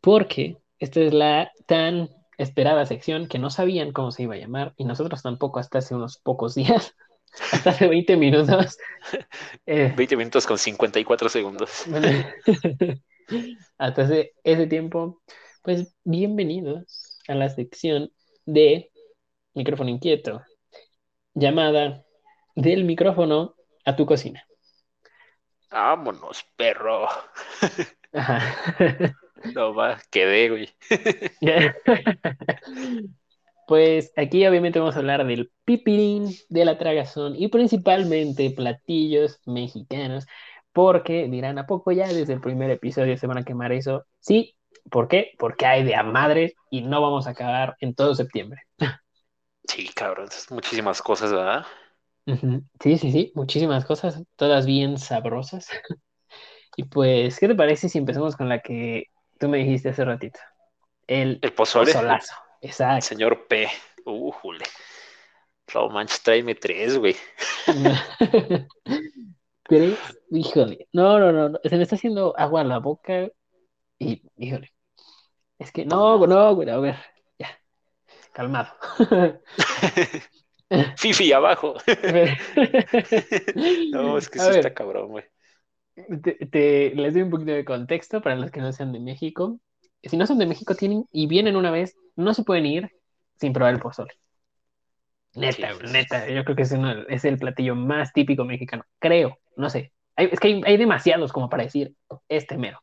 Porque 0.01 0.57
esta 0.79 0.99
es 0.99 1.13
la 1.13 1.51
tan 1.65 2.09
esperada 2.37 2.85
sección 2.85 3.27
que 3.27 3.39
no 3.39 3.49
sabían 3.49 3.93
cómo 3.93 4.11
se 4.11 4.23
iba 4.23 4.35
a 4.35 4.37
llamar 4.37 4.73
y 4.77 4.85
nosotros 4.85 5.21
tampoco 5.23 5.59
hasta 5.59 5.77
hace 5.79 5.95
unos 5.95 6.17
pocos 6.17 6.55
días, 6.55 6.95
hasta 7.51 7.69
hace 7.71 7.87
20 7.87 8.15
minutos. 8.17 8.77
eh, 9.65 9.93
20 9.95 10.17
minutos 10.17 10.45
con 10.45 10.57
54 10.57 11.29
segundos. 11.29 11.83
bueno, 11.87 12.07
hasta 13.77 14.01
ese, 14.03 14.33
ese 14.43 14.67
tiempo, 14.67 15.21
pues 15.63 15.95
bienvenidos 16.03 17.19
a 17.27 17.35
la 17.35 17.49
sección 17.49 18.11
de 18.45 18.91
micrófono 19.53 19.89
inquieto, 19.89 20.43
llamada 21.33 22.03
del 22.55 22.83
micrófono 22.83 23.55
a 23.85 23.95
tu 23.95 24.05
cocina. 24.05 24.45
Vámonos, 25.71 26.45
perro. 26.55 27.07
Ajá. 28.13 29.15
No 29.53 29.75
va, 29.75 29.99
quedé, 30.09 30.49
güey. 30.49 30.69
Pues 33.67 34.13
aquí 34.17 34.45
obviamente 34.45 34.79
vamos 34.79 34.95
a 34.95 34.99
hablar 34.99 35.25
del 35.25 35.51
pipirín, 35.65 36.29
de 36.49 36.65
la 36.65 36.77
tragazón 36.77 37.35
y 37.35 37.47
principalmente 37.47 38.51
platillos 38.51 39.39
mexicanos, 39.45 40.27
porque 40.73 41.27
dirán, 41.29 41.57
¿a 41.57 41.65
poco 41.65 41.91
ya 41.91 42.07
desde 42.07 42.33
el 42.33 42.41
primer 42.41 42.69
episodio 42.71 43.17
se 43.17 43.27
van 43.27 43.39
a 43.39 43.43
quemar 43.45 43.71
eso? 43.71 44.05
Sí, 44.19 44.55
¿por 44.91 45.07
qué? 45.07 45.31
Porque 45.39 45.65
hay 45.65 45.83
de 45.83 45.95
a 45.95 46.03
madres 46.03 46.53
y 46.69 46.81
no 46.83 47.01
vamos 47.01 47.27
a 47.27 47.31
acabar 47.31 47.75
en 47.79 47.95
todo 47.95 48.13
septiembre. 48.15 48.61
Sí, 49.69 49.89
cabrón, 49.93 50.29
muchísimas 50.49 51.01
cosas, 51.03 51.31
¿verdad? 51.31 51.65
Sí, 52.81 52.97
sí, 52.97 53.11
sí, 53.11 53.31
muchísimas 53.35 53.85
cosas, 53.85 54.21
todas 54.35 54.65
bien 54.65 54.97
sabrosas. 54.97 55.67
Y 56.77 56.83
pues, 56.85 57.39
¿qué 57.39 57.47
te 57.47 57.55
parece 57.55 57.89
si 57.89 57.97
empezamos 57.97 58.35
con 58.35 58.49
la 58.49 58.61
que 58.61 59.05
tú 59.39 59.47
me 59.49 59.57
dijiste 59.59 59.89
hace 59.89 60.05
ratito? 60.05 60.39
El 61.07 61.45
El 61.49 61.53
pozole, 61.53 61.95
pozolazo. 61.95 62.33
Exacto. 62.65 63.05
señor 63.07 63.47
P. 63.47 63.67
Uh, 64.05 64.31
jule. 64.31 64.65
No 65.73 65.89
manches, 65.89 66.21
tráeme 66.21 66.55
tres, 66.55 66.97
güey. 66.97 67.15
¿Crees? 69.63 69.97
Híjole. 70.31 70.87
No, 70.93 71.19
no, 71.19 71.31
no, 71.31 71.49
no, 71.49 71.59
Se 71.63 71.75
me 71.75 71.83
está 71.83 71.95
haciendo 71.95 72.33
agua 72.37 72.61
a 72.61 72.63
la 72.63 72.79
boca 72.79 73.29
y, 73.99 74.21
híjole. 74.37 74.71
Es 75.57 75.71
que 75.71 75.85
no, 75.85 76.25
no, 76.27 76.55
güey, 76.55 76.69
a 76.69 76.77
ver, 76.77 76.95
ya. 77.39 77.49
Calmado. 78.33 78.69
Fifi, 80.97 81.31
abajo. 81.33 81.75
No, 83.91 84.17
es 84.17 84.29
que 84.29 84.39
A 84.39 84.43
sí 84.43 84.49
ver. 84.49 84.59
está 84.59 84.73
cabrón, 84.73 85.09
güey. 85.09 85.25
Te, 86.23 86.33
te- 86.47 86.91
les 86.95 87.13
doy 87.13 87.23
un 87.23 87.29
poquito 87.29 87.51
de 87.51 87.63
contexto 87.65 88.21
para 88.21 88.35
los 88.35 88.51
que 88.51 88.59
no 88.59 88.71
sean 88.73 88.91
de 88.91 88.99
México. 88.99 89.59
Si 90.03 90.17
no 90.17 90.25
son 90.27 90.37
de 90.39 90.45
México 90.45 90.75
tienen 90.75 91.05
y 91.11 91.27
vienen 91.27 91.55
una 91.57 91.71
vez, 91.71 91.97
no 92.15 92.33
se 92.33 92.43
pueden 92.43 92.65
ir 92.65 92.91
sin 93.39 93.53
probar 93.53 93.73
el 93.73 93.81
pozole. 93.81 94.13
Neta, 95.35 95.67
Sí, 95.67 95.71
sí, 95.71 95.87
sí. 95.87 95.99
neta, 95.99 96.27
yo 96.29 96.43
creo 96.45 96.55
que 96.55 96.61
es, 96.63 96.71
es 97.09 97.25
el 97.25 97.37
platillo 97.37 97.75
más 97.75 98.13
típico 98.13 98.45
mexicano. 98.45 98.85
Creo, 98.99 99.37
no 99.57 99.69
sé. 99.69 99.93
Hay- 100.15 100.29
es 100.31 100.39
que 100.39 100.47
hay, 100.47 100.61
hay 100.65 100.77
demasiados 100.77 101.33
como 101.33 101.49
para 101.49 101.63
decir 101.63 101.93
este 102.29 102.57
mero. 102.57 102.79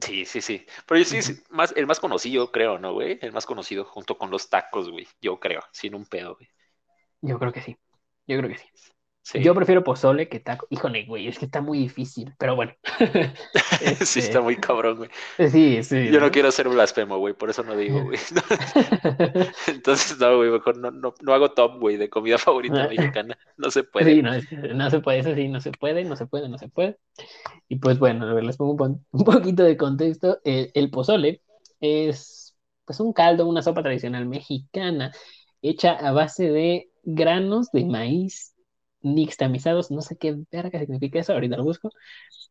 Sí, 0.00 0.24
sí, 0.26 0.40
sí. 0.42 0.66
Pero 0.86 1.02
sí 1.04 1.18
es 1.18 1.42
más, 1.50 1.72
el 1.76 1.86
más 1.86 2.00
conocido, 2.00 2.50
creo, 2.50 2.78
¿no, 2.78 2.92
güey? 2.92 3.18
El 3.22 3.32
más 3.32 3.46
conocido 3.46 3.84
junto 3.84 4.18
con 4.18 4.30
los 4.30 4.48
tacos, 4.50 4.90
güey. 4.90 5.06
Yo 5.20 5.38
creo, 5.40 5.62
sin 5.72 5.94
un 5.94 6.04
pedo, 6.06 6.34
güey. 6.36 6.48
Yo 7.20 7.38
creo 7.38 7.52
que 7.52 7.62
sí. 7.62 7.76
Yo 8.26 8.38
creo 8.38 8.50
que 8.50 8.58
sí. 8.58 8.66
Sí, 9.24 9.40
Yo 9.42 9.54
prefiero 9.54 9.84
pozole 9.84 10.28
que 10.28 10.40
taco. 10.40 10.66
Híjole, 10.68 11.04
güey, 11.06 11.28
es 11.28 11.38
que 11.38 11.44
está 11.44 11.60
muy 11.60 11.78
difícil, 11.78 12.34
pero 12.38 12.56
bueno. 12.56 12.72
sí 14.04 14.18
Este, 14.18 14.18
está 14.18 14.40
muy 14.40 14.56
cabrón, 14.56 14.96
güey. 14.98 15.10
Sí, 15.50 15.82
sí. 15.84 16.10
Yo 16.10 16.20
no 16.20 16.30
quiero 16.30 16.50
ser 16.50 16.68
blasfemo, 16.68 17.18
güey, 17.18 17.32
por 17.34 17.48
eso 17.50 17.62
no 17.62 17.76
digo, 17.76 18.02
güey. 18.02 18.18
Entonces, 19.68 20.18
no, 20.18 20.36
güey, 20.36 20.50
mejor 20.50 20.76
no, 20.78 20.90
no, 20.90 21.14
no 21.20 21.34
hago 21.34 21.52
top, 21.52 21.78
güey, 21.80 21.96
de 21.96 22.10
comida 22.10 22.36
favorita 22.38 22.84
Ah. 22.84 22.88
mexicana. 22.88 23.38
No 23.56 23.70
se 23.70 23.84
puede. 23.84 24.12
Sí, 24.14 24.22
no, 24.22 24.34
es- 24.34 24.50
no 24.74 24.90
se 24.90 25.00
puede, 25.00 25.18
eso 25.20 25.34
sí, 25.34 25.48
no 25.48 25.60
se 25.60 25.72
puede, 25.72 26.04
no 26.04 26.16
se 26.16 26.26
puede, 26.26 26.48
no 26.48 26.58
se 26.58 26.68
puede. 26.68 26.98
Y 27.68 27.76
pues 27.76 27.98
bueno, 27.98 28.26
a 28.26 28.34
ver, 28.34 28.44
les 28.44 28.56
pongo 28.56 28.72
un, 28.72 28.76
pon- 28.78 29.06
un 29.12 29.24
poquito 29.24 29.62
de 29.64 29.76
contexto. 29.76 30.40
El, 30.44 30.70
el 30.74 30.90
pozole 30.90 31.42
es 31.80 32.56
pues 32.84 33.00
un 33.00 33.12
caldo, 33.12 33.46
una 33.46 33.62
sopa 33.62 33.82
tradicional 33.82 34.26
mexicana 34.26 35.12
hecha 35.62 35.92
a 35.92 36.12
base 36.12 36.50
de 36.50 36.90
granos 37.04 37.70
de 37.72 37.84
maíz 37.84 38.51
nixtamizados, 39.02 39.90
no 39.90 40.00
sé 40.02 40.16
qué 40.16 40.36
verga 40.50 40.78
significa 40.78 41.18
eso, 41.20 41.32
ahorita 41.32 41.56
lo 41.56 41.64
busco, 41.64 41.90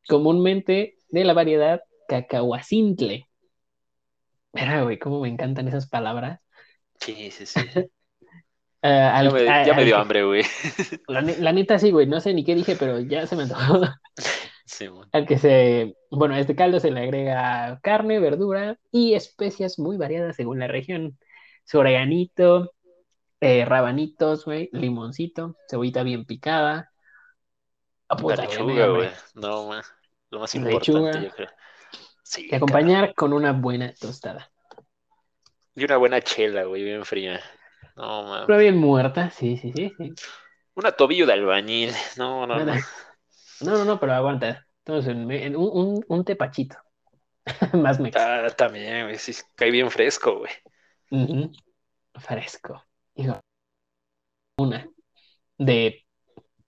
comúnmente 0.07 0.95
de 1.09 1.23
la 1.23 1.33
variedad 1.33 1.81
cacahuacintle. 2.07 3.27
Mira, 4.53 4.83
güey, 4.83 4.99
cómo 4.99 5.21
me 5.21 5.29
encantan 5.29 5.67
esas 5.67 5.87
palabras. 5.87 6.39
Sí, 6.99 7.31
sí, 7.31 7.45
sí. 7.45 7.59
Ah, 8.83 9.19
al- 9.19 9.29
Ya 9.63 9.73
me, 9.75 9.81
a- 9.83 9.85
dio 9.85 9.95
hambre, 9.97 10.23
güey. 10.23 10.43
La, 11.07 11.21
ne- 11.21 11.37
la 11.37 11.53
neta 11.53 11.77
sí, 11.77 11.91
güey, 11.91 12.07
no 12.07 12.19
sé 12.19 12.33
ni 12.33 12.43
qué 12.43 12.55
dije, 12.55 12.75
pero 12.79 12.99
ya 12.99 13.27
se 13.27 13.35
me 13.35 13.43
antojó. 13.43 13.81
Sí, 14.65 14.87
güey. 14.87 15.07
Al 15.11 15.27
que 15.27 15.37
se, 15.37 15.95
bueno, 16.09 16.33
a 16.33 16.39
este 16.39 16.55
caldo 16.55 16.79
se 16.79 16.89
le 16.91 17.01
agrega 17.01 17.79
carne, 17.83 18.19
verdura 18.19 18.79
y 18.91 19.13
especias 19.13 19.77
muy 19.77 19.97
variadas 19.97 20.37
según 20.37 20.59
la 20.59 20.67
región. 20.67 21.19
Su 21.65 21.79
oreganito, 21.79 22.71
eh, 23.41 23.65
rabanitos, 23.65 24.45
güey, 24.45 24.69
limoncito, 24.73 25.57
cebollita 25.69 26.03
bien 26.03 26.25
picada. 26.25 26.91
Ah, 28.09 28.15
puta, 28.17 28.35
me 28.35 28.35
lechuga, 28.37 28.87
güey. 28.89 29.09
No, 29.35 29.67
man. 29.67 29.83
Lo 30.29 30.39
más 30.39 30.55
Lechuga. 30.65 31.15
importante, 31.15 31.21
yo 31.21 31.31
creo. 31.31 31.49
Sí, 32.23 32.51
Y 32.51 32.55
acompañar 32.55 33.15
con 33.15 33.33
una 33.33 33.51
buena 33.51 33.93
tostada. 33.97 34.51
Y 35.75 35.83
una 35.83 35.97
buena 35.97 36.21
chela, 36.21 36.63
güey, 36.63 36.83
bien 36.83 37.03
fría. 37.05 37.41
No, 37.97 38.23
man. 38.23 38.47
Pero 38.47 38.59
bien 38.59 38.77
muerta, 38.77 39.31
sí, 39.31 39.57
sí, 39.57 39.71
sí, 39.73 39.95
sí. 39.97 40.15
Una 40.81 40.91
tobillo 40.91 41.25
de 41.25 41.31
albañil. 41.33 41.93
No, 42.17 42.45
no, 42.45 42.59
no. 42.65 42.75
No, 43.59 43.77
no, 43.77 43.85
no, 43.85 43.99
pero 43.99 44.13
aguanta. 44.13 44.67
Entonces, 44.79 45.13
en, 45.15 45.29
en 45.31 45.55
un, 45.55 45.69
un, 45.71 46.05
un 46.07 46.25
tepachito. 46.25 46.77
Más 47.73 47.99
me 47.99 48.11
Ah, 48.13 48.49
también, 48.57 49.05
güey. 49.07 49.17
Sí, 49.19 49.33
cae 49.55 49.71
bien 49.71 49.89
fresco, 49.91 50.39
güey. 50.39 50.51
Ujú. 51.11 51.51
Fresco. 52.19 52.85
Una 54.57 54.87
de 55.57 56.05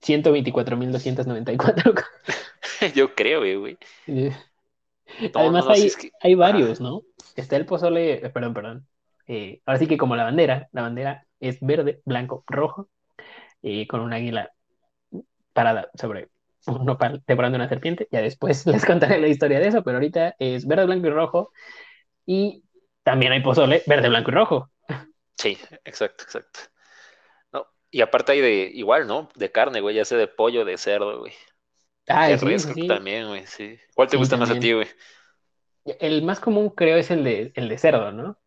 124.294. 0.00 1.94
Yo 2.94 3.14
creo, 3.14 3.40
güey, 3.40 3.56
güey. 3.56 3.78
Eh, 4.06 4.32
No, 5.34 5.40
Además 5.40 5.66
no, 5.66 5.72
hay, 5.72 5.82
es 5.86 5.96
que- 5.96 6.10
hay 6.20 6.34
varios, 6.34 6.80
¿no? 6.80 7.02
Está 7.36 7.56
el 7.56 7.66
pozole, 7.66 8.26
eh, 8.26 8.30
perdón, 8.30 8.54
perdón. 8.54 8.88
Eh, 9.26 9.60
ahora 9.66 9.78
sí 9.78 9.86
que 9.86 9.96
como 9.96 10.16
la 10.16 10.24
bandera, 10.24 10.68
la 10.72 10.82
bandera 10.82 11.26
es 11.40 11.58
verde, 11.60 12.00
blanco, 12.04 12.44
rojo, 12.46 12.88
y 13.62 13.86
con 13.86 14.00
un 14.00 14.12
águila 14.12 14.50
parada 15.52 15.88
sobre 15.94 16.28
un 16.66 16.84
nopal 16.84 17.22
devorando 17.26 17.56
una 17.56 17.68
serpiente. 17.68 18.08
Ya 18.10 18.20
después 18.22 18.66
les 18.66 18.84
contaré 18.84 19.20
la 19.20 19.28
historia 19.28 19.60
de 19.60 19.68
eso, 19.68 19.82
pero 19.82 19.96
ahorita 19.98 20.36
es 20.38 20.66
verde, 20.66 20.86
blanco 20.86 21.06
y 21.06 21.10
rojo. 21.10 21.52
Y 22.26 22.64
también 23.02 23.32
hay 23.32 23.42
pozole 23.42 23.82
verde, 23.86 24.08
blanco 24.08 24.30
y 24.30 24.34
rojo. 24.34 24.70
Sí, 25.38 25.58
exacto, 25.84 26.24
exacto. 26.24 26.60
No, 27.52 27.66
y 27.90 28.02
aparte 28.02 28.32
hay 28.32 28.42
de, 28.42 28.70
igual, 28.74 29.06
¿no? 29.08 29.30
De 29.36 29.52
carne, 29.52 29.80
güey, 29.80 29.96
ya 29.96 30.04
sea 30.04 30.18
de 30.18 30.28
pollo, 30.28 30.64
de 30.64 30.78
cerdo, 30.78 31.20
güey. 31.20 31.34
Ah, 32.08 32.28
De 32.28 32.36
sí, 32.36 32.56
res, 32.56 32.66
también, 32.86 33.28
güey, 33.28 33.46
sí. 33.46 33.78
¿Cuál 33.94 34.08
te 34.10 34.16
Sí, 34.16 34.18
gusta 34.18 34.36
más 34.38 34.50
a 34.50 34.58
ti, 34.58 34.72
güey? 34.74 34.88
El 35.98 36.22
más 36.22 36.40
común 36.40 36.70
creo 36.70 36.96
es 36.98 37.10
el 37.10 37.24
de, 37.24 37.52
el 37.54 37.68
de 37.68 37.78
cerdo, 37.78 38.12
¿no? 38.12 38.38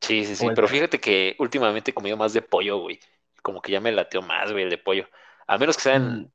Sí, 0.00 0.24
sí, 0.24 0.36
sí, 0.36 0.50
el- 0.50 0.52
pero 0.52 0.68
fíjate 0.68 1.00
que 1.00 1.34
últimamente 1.38 1.90
he 1.90 1.94
comido 1.94 2.16
más 2.16 2.32
de 2.32 2.42
pollo, 2.42 2.78
güey. 2.78 3.00
Como 3.42 3.60
que 3.60 3.72
ya 3.72 3.80
me 3.80 3.90
lateó 3.92 4.22
más, 4.22 4.52
güey, 4.52 4.64
el 4.64 4.70
de 4.70 4.78
pollo. 4.78 5.08
A 5.46 5.58
menos 5.58 5.76
que 5.76 5.82
sean 5.82 6.16
Mm, 6.16 6.30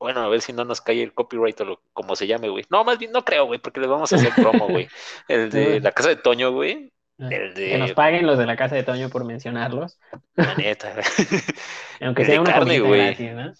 Bueno, 0.00 0.20
a 0.22 0.28
ver 0.28 0.42
si 0.42 0.52
no 0.52 0.64
nos 0.64 0.80
cae 0.82 1.02
el 1.02 1.14
copyright 1.14 1.60
o 1.62 1.64
lo, 1.66 1.82
como 1.94 2.16
se 2.16 2.26
llame, 2.26 2.48
güey. 2.50 2.64
No, 2.70 2.84
más 2.84 2.98
bien 2.98 3.12
no 3.12 3.24
creo, 3.24 3.46
güey, 3.46 3.60
porque 3.60 3.80
les 3.80 3.88
vamos 3.90 4.12
a 4.12 4.16
hacer 4.16 4.38
promo, 4.38 4.68
güey. 4.70 4.90
El 5.28 5.52
de 5.52 5.80
la 5.82 5.92
casa 5.92 6.10
de 6.10 6.16
Toño, 6.16 6.52
güey. 6.52 6.92
De... 7.18 7.52
Que 7.54 7.78
nos 7.78 7.92
paguen 7.92 8.26
los 8.26 8.38
de 8.38 8.46
la 8.46 8.56
casa 8.56 8.76
de 8.76 8.84
Toño 8.84 9.08
por 9.10 9.24
mencionarlos. 9.24 9.98
La 10.36 10.54
neta. 10.54 10.94
Aunque 12.00 12.24
sea 12.24 12.34
de 12.34 12.40
una 12.40 12.52
carne, 12.52 12.78
güey. 12.80 13.16
¿no? 13.34 13.52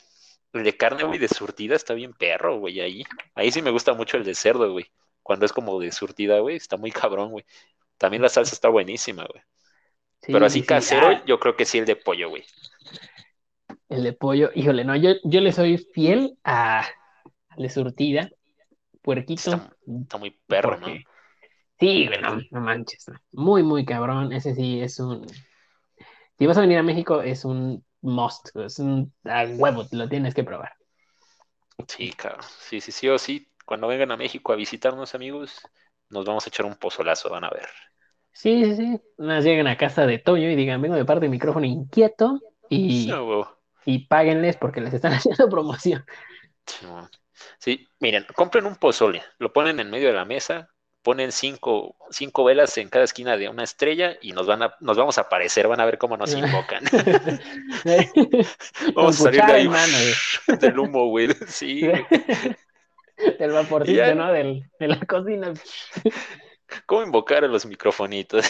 El 0.52 0.64
de 0.64 0.76
carne, 0.76 1.04
güey, 1.04 1.18
de 1.18 1.28
surtida 1.28 1.74
está 1.76 1.94
bien 1.94 2.12
perro, 2.14 2.58
güey, 2.58 2.80
ahí. 2.80 3.02
Ahí 3.34 3.50
sí 3.52 3.62
me 3.62 3.70
gusta 3.70 3.94
mucho 3.94 4.16
el 4.16 4.24
de 4.24 4.34
cerdo, 4.34 4.72
güey. 4.72 4.86
Cuando 5.22 5.44
es 5.46 5.52
como 5.52 5.78
de 5.80 5.92
surtida, 5.92 6.38
güey, 6.40 6.56
está 6.56 6.76
muy 6.76 6.90
cabrón, 6.92 7.30
güey. 7.32 7.44
También 7.98 8.22
la 8.22 8.28
salsa 8.28 8.54
está 8.54 8.68
buenísima, 8.68 9.26
güey. 9.26 9.42
Sí, 10.22 10.32
Pero 10.32 10.46
así 10.46 10.60
sí, 10.60 10.60
sí. 10.60 10.66
casero, 10.66 11.08
Ah, 11.08 11.22
yo 11.26 11.38
creo 11.40 11.56
que 11.56 11.64
sí 11.64 11.78
el 11.78 11.86
de 11.86 11.96
pollo, 11.96 12.28
güey. 12.30 12.44
el 13.88 14.02
de 14.02 14.12
pollo, 14.12 14.50
híjole, 14.54 14.84
no, 14.84 14.96
yo, 14.96 15.10
yo 15.24 15.40
le 15.40 15.52
soy 15.52 15.78
fiel 15.78 16.38
a 16.44 16.86
al 17.48 17.62
de 17.62 17.68
surtida, 17.70 18.30
puerquito. 19.02 19.52
Está, 19.52 19.76
está 20.02 20.18
muy 20.18 20.30
perro, 20.46 20.78
¿no? 20.78 20.86
Sí, 21.80 22.06
güey, 22.06 22.20
no, 22.20 22.40
no 22.50 22.60
manches. 22.60 23.08
no. 23.08 23.18
Muy, 23.32 23.62
muy 23.62 23.84
cabrón. 23.86 24.32
Ese 24.32 24.54
sí 24.54 24.80
es 24.80 24.98
un. 25.00 25.26
Si 26.38 26.46
vas 26.46 26.56
a 26.58 26.60
venir 26.62 26.78
a 26.78 26.82
México, 26.82 27.20
es 27.22 27.44
un 27.44 27.84
must. 28.00 28.50
Es 28.56 28.78
un 28.78 29.12
a 29.24 29.44
huevo, 29.44 29.84
lo 29.92 30.08
tienes 30.08 30.34
que 30.34 30.44
probar. 30.44 30.72
Sí, 31.88 32.12
cabrón. 32.12 32.44
Sí, 32.60 32.80
sí, 32.80 32.92
sí 32.92 33.08
o 33.08 33.18
sí. 33.18 33.50
Cuando 33.64 33.88
vengan 33.88 34.10
a 34.12 34.16
México 34.16 34.52
a 34.52 34.56
visitarnos, 34.56 35.14
amigos, 35.14 35.60
nos 36.08 36.24
vamos 36.24 36.46
a 36.46 36.48
echar 36.50 36.66
un 36.66 36.76
pozolazo, 36.76 37.30
van 37.30 37.44
a 37.44 37.50
ver. 37.50 37.68
Sí, 38.32 38.64
sí, 38.64 38.76
sí. 38.76 39.00
Más 39.18 39.44
lleguen 39.44 39.66
a 39.66 39.76
casa 39.76 40.06
de 40.06 40.18
Toño 40.18 40.48
y 40.50 40.54
digan, 40.56 40.80
vengo 40.80 40.94
de 40.96 41.04
parte 41.04 41.26
de 41.26 41.30
micrófono 41.30 41.66
inquieto 41.66 42.40
y, 42.68 43.24
huevo. 43.26 43.58
y 43.84 44.06
páguenles 44.08 44.56
porque 44.56 44.80
les 44.80 44.94
están 44.94 45.12
haciendo 45.14 45.48
promoción. 45.50 46.04
Sí, 46.66 46.86
mo- 46.86 47.08
Sí, 47.58 47.86
miren, 48.00 48.26
compren 48.34 48.66
un 48.66 48.76
pozole, 48.76 49.22
lo 49.38 49.52
ponen 49.52 49.80
en 49.80 49.90
medio 49.90 50.08
de 50.08 50.14
la 50.14 50.24
mesa, 50.24 50.70
ponen 51.02 51.32
cinco, 51.32 51.96
cinco 52.10 52.44
velas 52.44 52.76
en 52.78 52.88
cada 52.88 53.04
esquina 53.04 53.36
de 53.36 53.48
una 53.48 53.64
estrella 53.64 54.16
y 54.20 54.32
nos 54.32 54.46
van 54.46 54.62
a, 54.62 54.74
nos 54.80 54.96
vamos 54.96 55.18
a 55.18 55.22
aparecer, 55.22 55.68
van 55.68 55.80
a 55.80 55.84
ver 55.84 55.98
cómo 55.98 56.16
nos 56.16 56.32
invocan. 56.34 56.84
Vamos 58.94 59.20
a 59.20 59.24
salir 59.24 59.44
de 59.44 59.52
ahí 59.52 59.68
mano, 59.68 59.96
del 60.60 60.78
humo, 60.78 61.08
güey. 61.08 61.28
Sí. 61.46 61.82
Del 63.38 63.52
vaporcito, 63.52 63.96
Ya. 63.96 64.14
¿no? 64.14 64.32
Del, 64.32 64.64
de 64.78 64.88
la 64.88 65.00
cocina. 65.00 65.52
¿Cómo 66.86 67.02
invocar 67.02 67.44
a 67.44 67.48
los 67.48 67.66
microfonitos? 67.66 68.44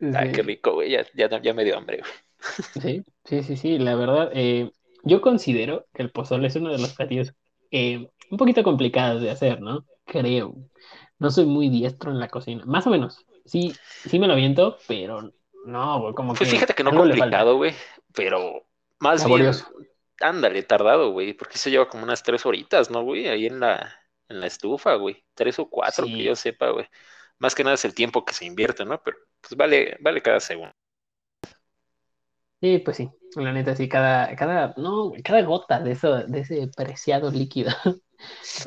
No, 0.00 0.18
qué 0.32 0.42
rico, 0.42 0.74
güey. 0.74 0.90
Ya, 0.90 1.06
ya, 1.14 1.40
ya 1.40 1.54
me 1.54 1.64
dio 1.64 1.76
hambre, 1.76 2.00
güey. 2.00 2.12
Sí, 2.82 3.04
sí, 3.24 3.42
sí, 3.44 3.56
sí, 3.56 3.78
la 3.78 3.94
verdad, 3.94 4.30
eh, 4.34 4.72
yo 5.04 5.20
considero 5.20 5.86
que 5.94 6.02
el 6.02 6.10
pozole 6.10 6.48
es 6.48 6.56
uno 6.56 6.72
de 6.72 6.78
los 6.78 6.94
platillos 6.94 7.34
eh, 7.72 8.10
un 8.30 8.38
poquito 8.38 8.64
complicados 8.64 9.22
de 9.22 9.30
hacer, 9.32 9.62
¿no? 9.62 9.86
Creo. 10.06 10.56
No 11.18 11.30
soy 11.32 11.46
muy 11.46 11.70
diestro 11.70 12.12
en 12.12 12.20
la 12.20 12.28
cocina, 12.30 12.64
más 12.66 12.86
o 12.88 12.90
menos. 12.90 13.26
Sí, 13.46 13.80
sí 14.06 14.18
me 14.20 14.28
lo 14.28 14.34
aviento, 14.34 14.78
pero 14.88 15.32
no, 15.66 16.00
güey, 16.02 16.14
como 16.14 16.38
Pues 16.38 16.40
que 16.40 16.46
fíjate 16.50 16.74
que 16.74 16.84
no 16.84 16.94
complicado, 16.94 17.56
güey, 17.56 17.74
pero 18.14 18.66
más 19.00 19.24
Laborioso. 19.24 19.64
bien, 19.78 19.90
ándale, 20.20 20.62
tardado, 20.62 21.10
güey, 21.12 21.34
porque 21.34 21.58
se 21.58 21.70
lleva 21.70 21.88
como 21.88 22.04
unas 22.04 22.22
tres 22.22 22.46
horitas, 22.46 22.90
¿no, 22.90 23.02
güey? 23.02 23.28
Ahí 23.28 23.46
en 23.46 23.60
la, 23.60 23.94
en 24.28 24.40
la 24.40 24.46
estufa, 24.46 24.94
güey. 24.96 25.24
Tres 25.34 25.58
o 25.58 25.68
cuatro, 25.68 26.06
Sí. 26.06 26.12
que 26.12 26.22
yo 26.24 26.36
sepa, 26.36 26.70
güey. 26.70 26.86
Más 27.38 27.54
que 27.54 27.64
nada 27.64 27.74
es 27.74 27.84
el 27.84 27.94
tiempo 27.94 28.24
que 28.24 28.34
se 28.34 28.44
invierte, 28.46 28.84
¿no? 28.84 29.02
Pero 29.02 29.18
pues 29.40 29.56
vale, 29.56 29.96
vale 30.00 30.22
cada 30.22 30.40
segundo. 30.40 30.74
Sí, 32.62 32.78
pues 32.78 32.96
sí, 32.98 33.10
la 33.36 33.52
neta, 33.52 33.76
sí, 33.76 33.88
cada, 33.90 34.36
cada, 34.36 34.74
no, 34.78 35.12
cada 35.24 35.42
gota 35.42 35.80
de 35.80 35.92
eso, 35.92 36.14
de 36.26 36.40
ese 36.40 36.68
preciado 36.76 37.30
líquido. 37.30 37.72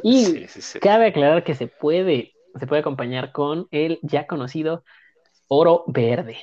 Y 0.04 0.44
Sí, 0.44 0.48
sí, 0.48 0.62
sí. 0.62 0.80
cabe 0.80 1.08
aclarar 1.08 1.44
que 1.44 1.56
se 1.56 1.68
puede, 1.68 2.34
se 2.60 2.68
puede 2.68 2.82
acompañar 2.82 3.32
con 3.34 3.68
el 3.72 4.00
ya 4.04 4.28
conocido 4.28 4.84
oro 5.48 5.86
verde. 5.88 6.40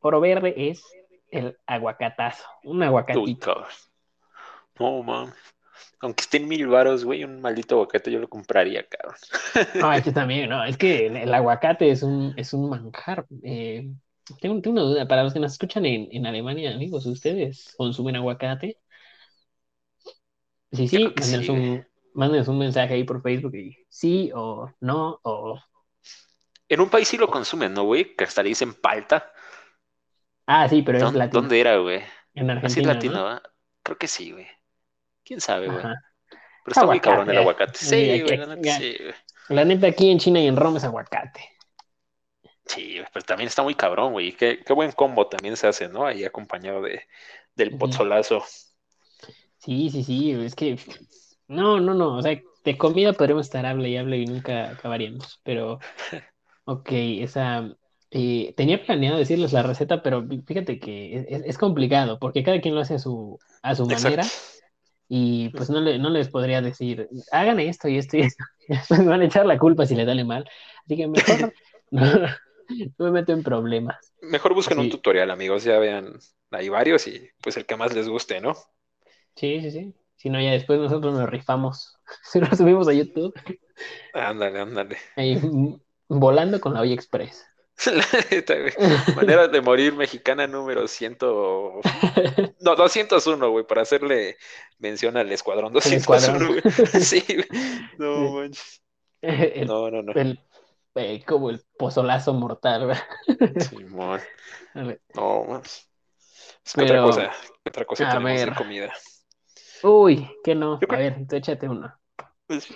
Oro 0.00 0.20
verde 0.20 0.54
es 0.70 0.82
el 1.30 1.58
aguacatazo, 1.66 2.44
un 2.64 2.82
Uy, 3.12 3.34
aguacatito. 3.34 3.38
cabrón. 3.38 3.68
No, 4.78 5.02
mames. 5.02 5.34
Aunque 6.00 6.22
estén 6.22 6.48
mil 6.48 6.66
varos, 6.68 7.04
güey, 7.04 7.24
un 7.24 7.40
maldito 7.40 7.74
aguacate 7.76 8.10
yo 8.10 8.18
lo 8.20 8.28
compraría, 8.28 8.86
cabrón. 8.88 9.16
No, 9.78 9.96
yo 9.98 10.12
también, 10.12 10.50
no, 10.50 10.62
es 10.64 10.76
que 10.76 11.06
el, 11.06 11.16
el 11.16 11.32
aguacate 11.34 11.90
es 11.90 12.02
un, 12.02 12.34
es 12.36 12.52
un 12.52 12.68
manjar. 12.68 13.26
Eh, 13.42 13.90
tengo, 14.38 14.60
tengo 14.60 14.80
una 14.80 14.82
duda, 14.82 15.08
para 15.08 15.22
los 15.24 15.32
que 15.32 15.40
nos 15.40 15.52
escuchan 15.52 15.86
en, 15.86 16.08
en 16.12 16.26
Alemania, 16.26 16.74
amigos, 16.74 17.06
¿ustedes 17.06 17.74
consumen 17.76 18.16
aguacate? 18.16 18.78
Sí, 20.72 20.86
sí, 20.88 21.04
mándenos 21.04 21.48
un, 21.48 21.86
mándenos 22.14 22.48
un 22.48 22.58
mensaje 22.58 22.94
ahí 22.94 23.04
por 23.04 23.22
Facebook 23.22 23.54
y 23.56 23.76
sí 23.88 24.30
o 24.34 24.70
no, 24.80 25.18
o... 25.22 25.60
En 26.68 26.80
un 26.80 26.88
país 26.88 27.08
sí 27.08 27.16
lo 27.16 27.28
consumen, 27.28 27.74
¿no, 27.74 27.82
güey? 27.84 28.14
Que 28.14 28.24
hasta 28.24 28.42
le 28.42 28.50
dicen 28.50 28.74
palta. 28.74 29.32
Ah, 30.46 30.68
sí, 30.68 30.82
pero 30.82 30.98
es 30.98 31.04
¿Dónde, 31.04 31.18
latino. 31.18 31.40
dónde 31.42 31.60
era, 31.60 31.76
güey? 31.78 32.02
En 32.34 32.50
Así 32.62 32.82
Argentina, 32.82 32.94
latino, 32.94 33.30
¿no? 33.34 33.40
Creo 33.82 33.98
que 33.98 34.06
sí, 34.06 34.30
güey. 34.30 34.46
¿Quién 35.24 35.40
sabe, 35.40 35.68
güey? 35.68 35.82
Pero 35.82 35.94
está 36.66 36.86
muy 36.86 36.98
Aguacate, 36.98 37.00
cabrón 37.00 37.30
el 37.30 37.38
aguacate. 37.38 37.78
Sí, 37.78 38.20
güey, 38.22 38.36
la 38.36 38.46
neta, 38.46 38.62
ya. 38.62 38.78
sí, 38.78 38.96
güey. 39.00 39.14
La 39.48 39.64
neta, 39.64 39.88
aquí 39.88 40.10
en 40.10 40.18
China 40.18 40.40
y 40.40 40.46
en 40.46 40.56
Roma 40.56 40.78
es 40.78 40.84
aguacate. 40.84 41.40
Sí, 42.70 43.00
pero 43.12 43.24
también 43.24 43.48
está 43.48 43.62
muy 43.62 43.74
cabrón, 43.74 44.12
güey. 44.12 44.32
Qué, 44.36 44.62
qué 44.64 44.72
buen 44.72 44.92
combo 44.92 45.28
también 45.28 45.56
se 45.56 45.66
hace, 45.68 45.88
¿no? 45.88 46.06
Ahí 46.06 46.24
acompañado 46.24 46.82
de, 46.82 47.06
del 47.56 47.74
pozolazo. 47.76 48.44
Sí, 49.58 49.90
sí, 49.90 50.02
sí, 50.04 50.30
es 50.32 50.54
que 50.54 50.78
no, 51.48 51.80
no, 51.80 51.94
no, 51.94 52.16
o 52.18 52.22
sea, 52.22 52.40
de 52.64 52.78
comida 52.78 53.12
podremos 53.12 53.46
estar 53.46 53.66
hable 53.66 53.88
y 53.90 53.96
hable 53.96 54.18
y 54.18 54.26
nunca 54.26 54.70
acabaríamos, 54.70 55.40
pero 55.44 55.78
ok, 56.64 56.88
esa 56.92 57.76
eh, 58.10 58.54
tenía 58.56 58.84
planeado 58.84 59.18
decirles 59.18 59.52
la 59.52 59.62
receta, 59.64 60.02
pero 60.02 60.26
fíjate 60.46 60.78
que 60.80 61.16
es, 61.18 61.42
es- 61.46 61.58
complicado 61.58 62.18
porque 62.20 62.44
cada 62.44 62.60
quien 62.60 62.74
lo 62.76 62.82
hace 62.82 62.94
a 62.94 62.98
su 63.00 63.40
a 63.62 63.74
su 63.76 63.86
manera 63.86 64.24
Exacto. 64.24 64.60
y 65.08 65.50
pues 65.50 65.70
no 65.70 65.80
le, 65.80 65.98
no 65.98 66.10
les 66.10 66.28
podría 66.30 66.62
decir 66.62 67.08
hagan 67.32 67.60
esto 67.60 67.88
y 67.88 67.98
esto 67.98 68.16
y 68.18 68.22
esto, 68.22 68.44
después 68.68 69.00
me 69.00 69.06
van 69.08 69.22
a 69.22 69.26
echar 69.26 69.46
la 69.46 69.58
culpa 69.58 69.86
si 69.86 69.94
les 69.96 70.06
sale 70.06 70.24
mal, 70.24 70.48
así 70.84 70.96
que 70.96 71.08
mejor 71.08 71.54
no, 71.90 72.02
no 72.98 73.04
me 73.06 73.10
meto 73.10 73.32
en 73.32 73.42
problemas. 73.42 74.14
Mejor 74.22 74.54
busquen 74.54 74.78
un 74.78 74.90
tutorial, 74.90 75.30
amigos. 75.30 75.64
Ya 75.64 75.78
vean, 75.78 76.18
hay 76.50 76.68
varios 76.68 77.06
y 77.06 77.28
pues 77.42 77.56
el 77.56 77.66
que 77.66 77.76
más 77.76 77.94
les 77.94 78.08
guste, 78.08 78.40
¿no? 78.40 78.54
Sí, 79.36 79.60
sí, 79.60 79.70
sí. 79.70 79.94
Si 80.16 80.28
no, 80.28 80.40
ya 80.40 80.50
después 80.50 80.78
nosotros 80.78 81.14
nos 81.14 81.28
rifamos. 81.28 81.96
Si 82.24 82.40
lo 82.40 82.46
subimos 82.56 82.88
a 82.88 82.92
YouTube, 82.92 83.32
Ándale, 84.14 84.60
ándale. 84.60 84.96
ahí 85.16 85.40
volando 86.08 86.60
con 86.60 86.74
la 86.74 86.80
olla 86.80 86.92
express. 86.94 87.46
Manera 89.16 89.48
de 89.48 89.60
morir 89.62 89.94
mexicana 89.94 90.46
número 90.46 90.86
100. 90.86 91.16
No, 92.60 92.76
201, 92.76 93.50
güey, 93.50 93.66
para 93.66 93.82
hacerle 93.82 94.36
mención 94.78 95.16
al 95.16 95.30
escuadrón 95.32 95.72
201, 95.72 96.46
güey. 96.48 96.60
Sí. 97.02 97.24
No 97.98 98.32
manches. 98.32 98.82
El, 99.22 99.66
No, 99.66 99.90
no, 99.90 100.02
no. 100.02 100.12
el- 100.12 100.40
eh, 101.00 101.24
como 101.26 101.50
el 101.50 101.62
pozolazo 101.78 102.32
mortal, 102.34 102.86
¿verdad? 102.86 103.02
Simón. 103.68 104.20
No, 105.14 105.44
mames. 105.44 105.88
Es 106.64 106.74
que 106.74 106.82
otra 106.82 107.02
cosa, 107.02 107.30
¿qué 107.64 107.70
otra 107.70 107.84
cosa 107.84 108.08
a 108.10 108.12
tenemos 108.18 108.40
de 108.40 108.54
comida. 108.54 108.92
Uy, 109.82 110.28
que 110.44 110.54
no. 110.54 110.78
Yo 110.80 110.84
A 110.84 110.88
creo- 110.88 110.98
ver, 111.00 111.26
tú 111.26 111.36
échate 111.36 111.68
uno. 111.68 111.92
Pues, 112.46 112.68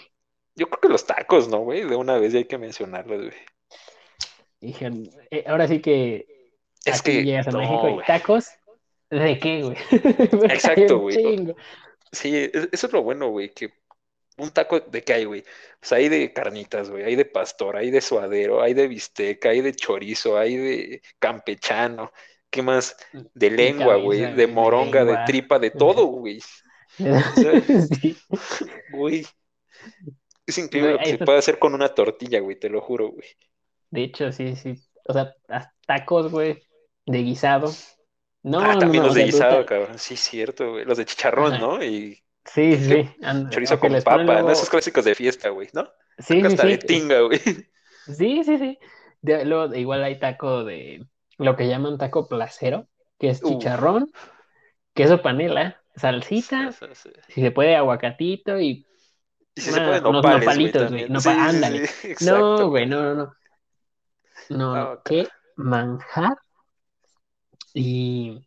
yo 0.54 0.66
creo 0.68 0.80
que 0.80 0.88
los 0.88 1.06
tacos, 1.06 1.48
¿no, 1.48 1.58
güey? 1.58 1.84
De 1.84 1.96
una 1.96 2.16
vez 2.18 2.32
ya 2.32 2.38
hay 2.38 2.46
que 2.46 2.58
mencionarlos, 2.58 3.18
güey. 3.26 3.36
Dije, 4.60 4.90
eh, 5.30 5.44
ahora 5.46 5.68
sí 5.68 5.80
que 5.80 6.26
Es 6.84 7.02
que, 7.02 7.22
llegas 7.22 7.48
a 7.48 7.50
no, 7.50 7.58
México 7.58 7.88
y 8.00 8.04
tacos. 8.06 8.48
¿De 9.10 9.38
qué, 9.38 9.62
güey? 9.62 9.76
Exacto, 10.50 10.98
güey. 11.00 11.54
Sí, 12.12 12.34
es- 12.52 12.68
eso 12.72 12.86
es 12.86 12.92
lo 12.92 13.02
bueno, 13.02 13.28
güey, 13.28 13.50
que 13.52 13.72
un 14.36 14.50
taco 14.50 14.80
de 14.80 15.02
qué 15.02 15.14
hay, 15.14 15.24
güey. 15.24 15.44
Pues 15.80 15.92
hay 15.92 16.08
de 16.08 16.32
carnitas, 16.32 16.90
güey, 16.90 17.04
hay 17.04 17.16
de 17.16 17.24
pastor, 17.24 17.76
hay 17.76 17.90
de 17.90 18.00
suadero, 18.00 18.62
hay 18.62 18.74
de 18.74 18.88
bisteca, 18.88 19.50
hay 19.50 19.60
de 19.60 19.74
chorizo, 19.74 20.38
hay 20.38 20.56
de 20.56 21.02
campechano. 21.18 22.12
¿Qué 22.50 22.62
más? 22.62 22.96
De 23.12 23.50
lengua, 23.50 23.96
güey, 23.96 24.34
de 24.34 24.46
moronga, 24.46 25.04
de 25.04 25.18
tripa, 25.26 25.58
de 25.58 25.70
todo, 25.70 26.06
güey. 26.06 26.40
Sí. 26.96 28.16
Güey. 28.92 29.26
Es 30.46 30.58
increíble 30.58 30.92
Güey, 30.92 30.98
lo 30.98 31.04
que 31.04 31.18
se 31.18 31.24
puede 31.24 31.38
hacer 31.38 31.58
con 31.58 31.74
una 31.74 31.88
tortilla, 31.88 32.38
güey, 32.38 32.56
te 32.56 32.68
lo 32.68 32.80
juro, 32.80 33.08
güey. 33.08 33.26
De 33.90 34.04
hecho, 34.04 34.30
sí, 34.30 34.54
sí. 34.54 34.80
O 35.04 35.12
sea, 35.12 35.34
tacos, 35.86 36.30
güey, 36.30 36.62
de 37.06 37.18
guisado. 37.22 37.72
No, 38.42 38.60
ah, 38.60 38.78
también 38.78 39.02
no, 39.02 39.08
los 39.08 39.16
de 39.16 39.24
guisado, 39.24 39.64
cabrón. 39.66 39.98
Sí, 39.98 40.16
cierto, 40.16 40.72
güey. 40.72 40.84
Los 40.84 40.98
de 40.98 41.06
chicharrón, 41.06 41.54
Ajá. 41.54 41.62
¿no? 41.62 41.82
Y 41.82 42.23
Sí, 42.44 42.76
sí, 42.76 42.84
sí. 42.84 43.10
And- 43.22 43.50
chorizo 43.50 43.78
con 43.80 43.92
papa, 44.02 44.42
¿no? 44.42 44.50
Esos 44.50 44.68
clásicos 44.70 45.04
de 45.04 45.14
fiesta, 45.14 45.48
güey, 45.48 45.68
¿no? 45.72 45.84
Sí, 46.18 46.40
sí, 46.40 46.46
Hasta 46.46 46.66
de 46.66 46.78
sí. 46.78 46.86
tinga, 46.86 47.20
güey. 47.22 47.38
Sí, 47.38 48.44
sí, 48.44 48.58
sí. 48.58 48.78
De- 49.22 49.44
luego, 49.44 49.74
igual 49.74 50.04
hay 50.04 50.18
taco 50.18 50.64
de 50.64 51.06
lo 51.38 51.56
que 51.56 51.66
llaman 51.68 51.98
taco 51.98 52.28
placero, 52.28 52.86
que 53.18 53.30
es 53.30 53.42
Uf. 53.42 53.50
chicharrón, 53.50 54.12
queso 54.92 55.22
panela, 55.22 55.82
salsita, 55.96 56.72
Sí, 56.72 56.86
sí, 56.86 56.94
sí. 56.94 57.10
si 57.28 57.40
se 57.40 57.50
puede 57.50 57.76
aguacatito 57.76 58.60
y 58.60 58.86
Y 59.56 59.60
si 59.60 59.70
se 59.70 59.80
Ah, 59.80 59.86
pueden 59.86 60.06
unos 60.06 60.22
nopales, 60.24 60.56
güey, 60.56 60.72
nopalitos, 60.72 60.90
güey, 60.90 61.06
también. 61.06 61.12
nopa- 61.12 61.20
Sí, 61.20 61.30
sí, 61.30 61.56
ándale. 61.56 61.86
sí, 61.86 62.14
No, 62.30 62.68
güey, 62.68 62.86
no, 62.86 63.02
no, 63.02 63.14
no. 63.14 63.34
No, 64.50 64.56
No, 64.74 64.74
no, 64.94 65.02
qué 65.04 65.28
manjar. 65.56 66.36
Y 67.72 68.46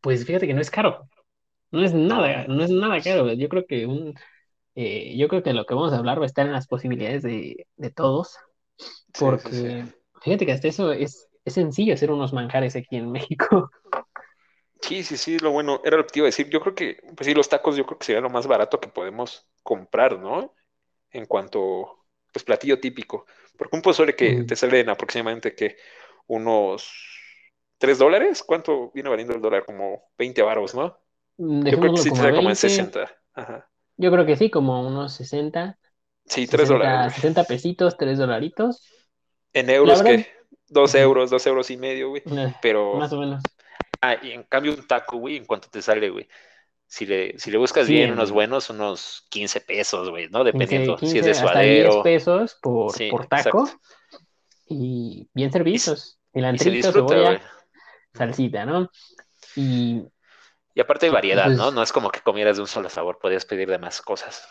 pues 0.00 0.24
fíjate 0.24 0.46
que 0.46 0.54
no 0.54 0.60
es 0.60 0.70
caro. 0.70 1.08
No 1.70 1.84
es 1.84 1.94
nada, 1.94 2.46
No. 2.48 2.62
es 2.64 2.70
nada 2.70 3.00
caro. 3.02 3.32
Yo 3.32 3.48
creo 3.48 3.64
que 3.66 3.86
un, 3.86 4.14
eh, 4.74 5.16
yo 5.18 5.28
creo 5.28 5.42
que 5.42 5.52
lo 5.54 5.66
que 5.66 5.74
vamos 5.74 5.92
a 5.92 5.98
hablar 5.98 6.18
va 6.20 6.24
a 6.24 6.26
estar 6.26 6.46
en 6.46 6.52
las 6.52 6.66
posibilidades 6.68 7.22
de, 7.22 7.66
de 7.76 7.90
todos. 7.90 8.36
Sí, 9.14 9.38
sí, 9.38 9.52
sí. 9.52 9.68
Porque 9.68 9.86
fíjate 10.22 10.46
que 10.46 10.52
hasta 10.52 10.68
eso 10.68 10.92
es, 10.92 11.28
es 11.44 11.54
sencillo 11.54 11.94
hacer 11.94 12.10
unos 12.12 12.32
manjares 12.32 12.76
aquí 12.76 12.96
en 12.96 13.12
México. 13.12 13.70
Sí, 14.82 15.04
sí, 15.04 15.16
sí, 15.16 15.38
lo 15.38 15.50
bueno, 15.52 15.80
era 15.84 15.96
lo 15.98 16.04
que 16.06 16.12
te 16.12 16.18
iba 16.20 16.26
a 16.26 16.28
decir. 16.30 16.48
Yo 16.48 16.60
creo 16.60 16.74
que, 16.74 16.98
pues 17.16 17.26
sí, 17.26 17.34
los 17.34 17.48
tacos 17.48 17.76
yo 17.76 17.84
creo 17.86 17.98
que 17.98 18.06
sería 18.06 18.20
lo 18.22 18.30
más 18.30 18.46
barato 18.46 18.80
que 18.80 18.88
podemos 18.88 19.48
comprar, 19.62 20.18
¿no? 20.18 20.54
En 21.10 21.26
cuanto, 21.26 22.06
pues, 22.32 22.44
platillo 22.44 22.80
típico. 22.80 23.26
Porque 23.58 23.76
un 23.76 23.82
pozole 23.82 24.16
que 24.16 24.42
Mm. 24.42 24.46
te 24.46 24.56
sale 24.56 24.80
en 24.80 24.90
aproximadamente, 24.90 25.54
que 25.54 25.76
Unos 26.28 26.92
3 27.78 27.98
dólares. 27.98 28.42
¿Cuánto 28.44 28.90
viene 28.92 29.10
valiendo 29.10 29.34
el 29.34 29.42
dólar? 29.42 29.64
Como 29.66 30.10
20 30.18 30.42
varos, 30.42 30.74
¿no? 30.74 30.98
Mm, 31.40 31.66
Yo 31.66 31.80
creo 31.80 31.92
que 31.94 31.98
sí 32.02 32.10
te 32.10 32.10
como 32.10 32.22
como 32.22 32.38
en 32.40 32.44
20. 32.46 32.54
60. 32.56 33.16
Ajá. 33.34 33.68
Yo 33.96 34.10
creo 34.10 34.26
que 34.26 34.36
sí, 34.36 34.50
como 34.50 34.86
unos 34.86 35.14
60, 35.14 35.78
Sí, 36.26 36.46
3 36.46 36.68
60, 36.68 36.74
dólares, 36.74 36.98
güey. 37.06 37.14
60 37.14 37.44
pesitos, 37.44 37.96
3 37.96 38.18
dolaritos. 38.18 38.86
En 39.52 39.70
euros, 39.70 40.02
¿qué? 40.02 40.26
2 40.68 40.90
Ujú. 40.94 41.02
euros, 41.02 41.30
2 41.30 41.46
euros 41.46 41.70
y 41.70 41.76
medio, 41.76 42.10
güey. 42.10 42.22
Eh, 42.26 42.54
Pero, 42.62 42.94
Más 42.96 43.12
o 43.12 43.20
menos. 43.20 43.42
ah, 44.02 44.16
y 44.22 44.32
en 44.32 44.42
cambio 44.44 44.74
un 44.74 44.86
taco, 44.86 45.16
güey, 45.16 45.36
¿en 45.36 45.44
cuánto 45.46 45.68
te 45.70 45.82
sale, 45.82 46.10
güey? 46.10 46.28
Si 46.86 47.06
le, 47.06 47.38
si 47.38 47.50
le 47.50 47.58
buscas 47.58 47.86
Sí, 47.86 47.94
bien 47.94 48.08
en- 48.08 48.12
unos 48.14 48.32
buenos, 48.32 48.68
unos 48.70 49.26
15 49.30 49.60
pesos, 49.60 50.10
güey, 50.10 50.28
¿no? 50.28 50.44
15, 50.44 50.52
Dependiendo 50.52 50.98
si 50.98 51.06
es 51.06 51.12
15, 51.12 51.22
de 51.22 51.30
hasta 51.30 51.60
10 51.60 51.84
suadero. 51.84 52.02
pesos 52.02 52.58
por, 52.60 52.92
Sí, 52.94 53.08
por 53.10 53.26
taco. 53.26 53.64
exacto. 53.64 53.80
Y 54.66 55.28
bien 55.34 55.50
servidos. 55.52 56.18
Y 56.32 56.58
se 56.58 56.70
disfruta, 56.70 57.14
cebolla, 57.14 57.30
güey. 57.30 57.40
salsita, 58.14 58.64
¿no? 58.66 58.88
Y 59.56 60.02
Y 60.74 60.80
aparte 60.80 61.06
de 61.06 61.12
variedad, 61.12 61.50
¿no? 61.50 61.70
No 61.70 61.82
es 61.82 61.92
como 61.92 62.10
que 62.10 62.20
comieras 62.20 62.56
de 62.56 62.62
un 62.62 62.68
solo 62.68 62.88
sabor, 62.88 63.18
podías 63.18 63.44
pedir 63.44 63.68
de 63.68 63.78
más 63.78 64.00
cosas. 64.02 64.48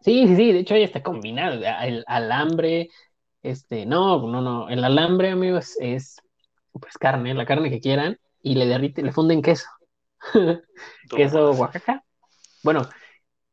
sí, 0.00 0.26
sí, 0.26 0.36
sí, 0.36 0.52
de 0.52 0.60
hecho 0.60 0.74
ahí 0.74 0.82
está 0.82 1.02
combinado. 1.02 1.60
El 1.82 2.04
alambre, 2.06 2.88
este, 3.42 3.86
no, 3.86 4.26
no, 4.26 4.40
no. 4.40 4.68
El 4.68 4.84
alambre, 4.84 5.30
amigos, 5.30 5.76
es 5.78 6.16
pues 6.72 6.98
carne, 6.98 7.34
la 7.34 7.46
carne 7.46 7.70
que 7.70 7.80
quieran, 7.80 8.18
y 8.40 8.54
le 8.54 8.66
derrite, 8.66 9.02
le 9.02 9.12
funden 9.12 9.42
queso. 9.42 9.68
Queso. 11.16 11.50
Oaxaca. 11.52 12.04
Bueno, 12.62 12.88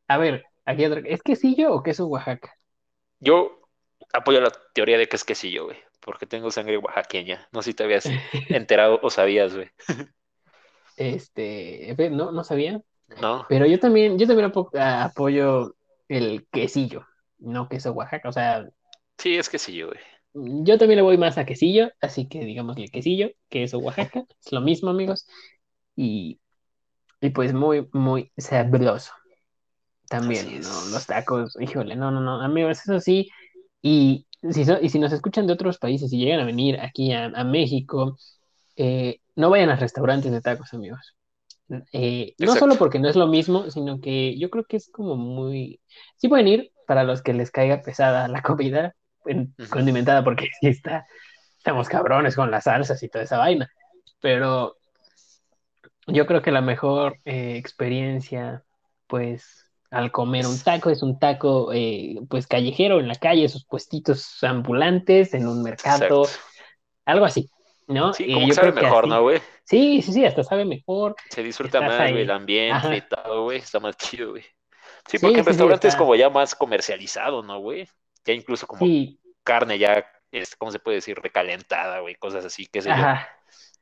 a 0.07 0.17
ver, 0.17 0.45
aquí 0.65 0.85
otra, 0.85 1.01
¿es 1.05 1.21
quesillo 1.23 1.73
o 1.73 1.83
queso 1.83 2.07
Oaxaca? 2.07 2.55
Yo 3.19 3.61
apoyo 4.13 4.39
la 4.41 4.51
teoría 4.73 4.97
de 4.97 5.07
que 5.07 5.15
es 5.15 5.23
quesillo, 5.23 5.65
güey, 5.65 5.77
porque 5.99 6.25
tengo 6.25 6.51
sangre 6.51 6.77
oaxaqueña. 6.77 7.47
No 7.51 7.61
sé 7.61 7.71
si 7.71 7.75
te 7.75 7.83
habías 7.83 8.05
enterado 8.49 8.99
o 9.01 9.09
sabías, 9.09 9.55
güey. 9.55 9.69
Este, 10.99 11.95
no, 12.11 12.31
no 12.31 12.43
sabía. 12.43 12.81
¿No? 13.21 13.45
Pero 13.49 13.65
yo 13.65 13.79
también, 13.79 14.19
yo 14.19 14.27
también 14.27 14.51
apo- 14.51 14.69
apoyo 14.77 15.75
el 16.07 16.45
quesillo, 16.51 17.05
no 17.39 17.67
queso 17.69 17.91
Oaxaca. 17.93 18.29
O 18.29 18.31
sea, 18.31 18.67
Sí, 19.17 19.35
es 19.35 19.49
quesillo, 19.49 19.87
güey. 19.87 19.99
yo 20.63 20.77
también 20.77 20.97
le 20.97 21.01
voy 21.01 21.17
más 21.17 21.37
a 21.37 21.45
quesillo, 21.45 21.89
así 22.01 22.27
que 22.27 22.45
digamos 22.45 22.77
el 22.77 22.91
quesillo, 22.91 23.31
queso 23.49 23.79
Oaxaca, 23.79 24.23
es 24.45 24.51
lo 24.51 24.61
mismo, 24.61 24.89
amigos. 24.91 25.25
Y, 25.95 26.39
y 27.21 27.29
pues 27.31 27.53
muy, 27.53 27.87
muy 27.93 28.31
sabroso. 28.37 29.13
También. 30.09 30.61
Los 30.61 31.05
tacos, 31.05 31.55
híjole, 31.59 31.95
no, 31.95 32.11
no, 32.11 32.19
no, 32.21 32.41
amigos, 32.41 32.79
eso 32.81 32.99
sí. 32.99 33.29
Y 33.81 34.25
si, 34.51 34.65
so- 34.65 34.79
y 34.81 34.89
si 34.89 34.99
nos 34.99 35.13
escuchan 35.13 35.47
de 35.47 35.53
otros 35.53 35.77
países 35.77 36.11
y 36.13 36.17
llegan 36.17 36.39
a 36.41 36.45
venir 36.45 36.79
aquí 36.79 37.11
a, 37.13 37.25
a 37.25 37.43
México, 37.43 38.17
eh, 38.75 39.19
no 39.39 39.49
vayan 39.49 39.69
a 39.69 39.77
restaurantes 39.77 40.33
de 40.33 40.41
tacos, 40.41 40.73
amigos. 40.73 41.15
Eh, 41.93 42.35
no 42.39 42.55
solo 42.57 42.75
porque 42.75 42.99
no 42.99 43.07
es 43.07 43.15
lo 43.15 43.27
mismo, 43.27 43.71
sino 43.71 44.01
que 44.01 44.37
yo 44.37 44.49
creo 44.49 44.65
que 44.65 44.75
es 44.75 44.89
como 44.91 45.15
muy... 45.15 45.79
Sí 46.17 46.27
pueden 46.27 46.49
ir 46.49 46.73
para 46.85 47.05
los 47.05 47.21
que 47.21 47.33
les 47.33 47.49
caiga 47.49 47.81
pesada 47.81 48.27
la 48.27 48.41
comida 48.43 48.95
en- 49.25 49.55
condimentada, 49.69 50.25
porque 50.25 50.49
sí 50.59 50.67
está, 50.67 51.07
estamos 51.57 51.87
cabrones 51.87 52.35
con 52.35 52.51
las 52.51 52.65
salsas 52.65 53.01
y 53.01 53.07
toda 53.07 53.23
esa 53.23 53.37
vaina. 53.37 53.69
Pero 54.19 54.75
yo 56.07 56.25
creo 56.25 56.41
que 56.41 56.51
la 56.51 56.61
mejor 56.61 57.15
eh, 57.23 57.55
experiencia, 57.55 58.65
pues, 59.07 59.71
al 59.89 60.11
comer 60.11 60.47
un 60.47 60.59
taco 60.59 60.89
es 60.89 61.01
un 61.01 61.17
taco, 61.17 61.71
eh, 61.71 62.19
pues, 62.29 62.45
callejero 62.45 62.99
en 62.99 63.07
la 63.07 63.15
calle, 63.15 63.45
esos 63.45 63.63
puestitos 63.63 64.43
ambulantes 64.43 65.33
en 65.33 65.47
un 65.47 65.63
mercado, 65.63 66.23
Exacto. 66.23 66.39
algo 67.05 67.23
así, 67.23 67.49
¿no? 67.89 68.13
Sí, 68.13 68.25
Y 68.25 68.31
como 68.31 68.47
que 68.47 68.53
sabe 68.53 68.71
que 68.77 68.85
mejor, 68.85 69.07
así- 69.07 69.07
¿no, 69.07 69.21
güey? 69.23 69.41
Sí, 69.65 70.01
sí, 70.01 70.13
sí, 70.13 70.25
hasta 70.25 70.43
sabe 70.43 70.65
mejor. 70.65 71.15
Se 71.29 71.43
disfruta 71.43 71.81
más, 71.81 72.09
ahí. 72.09 72.11
güey, 72.11 72.23
el 72.23 72.31
ambiente 72.31 72.95
Ajá. 72.95 72.97
y 72.97 73.07
todo, 73.07 73.43
güey. 73.43 73.59
Está 73.59 73.79
más 73.79 73.97
chido, 73.97 74.31
güey. 74.31 74.43
Sí, 75.07 75.19
Sí, 75.19 75.19
porque 75.19 75.41
sí, 75.41 75.41
el 75.41 75.45
sí, 75.45 75.47
restaurante 75.47 75.87
es 75.87 75.95
como 75.95 76.15
ya 76.15 76.29
más 76.29 76.55
comercializado, 76.55 77.43
¿no, 77.43 77.59
güey? 77.59 77.89
Ya 78.25 78.33
incluso 78.33 78.67
como 78.67 78.89
Sí, 78.89 79.19
carne 79.43 79.79
ya, 79.79 80.05
es, 80.31 80.55
¿cómo 80.55 80.71
se 80.71 80.79
puede 80.79 80.97
decir? 80.97 81.17
Recalentada, 81.19 81.99
güey, 82.01 82.15
cosas 82.15 82.45
así, 82.45 82.67
qué 82.67 82.81
sé 82.81 82.93
yo. 82.95 83.07
ajá. 83.07 83.27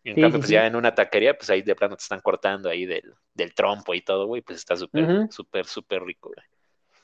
En 0.04 0.18
Sí, 0.18 0.20
cambio, 0.20 0.40
sí, 0.40 0.42
pues 0.42 0.50
sí. 0.50 0.52
ya 0.52 0.68
en 0.68 0.76
una 0.76 0.96
taquería, 0.96 1.38
pues 1.38 1.50
ahí 1.52 1.62
de 1.64 1.76
plano 1.76 1.98
te 1.98 2.04
están 2.04 2.22
cortando 2.22 2.70
ahí 2.70 2.86
del, 2.86 3.14
del 3.34 3.54
trompo 3.56 3.94
y 3.96 4.02
todo, 4.04 4.28
güey, 4.28 4.42
pues 4.44 4.60
está 4.60 4.76
súper, 4.78 5.18
súper, 5.30 5.66
súper 5.68 6.04
rico, 6.04 6.30
güey. 6.36 6.46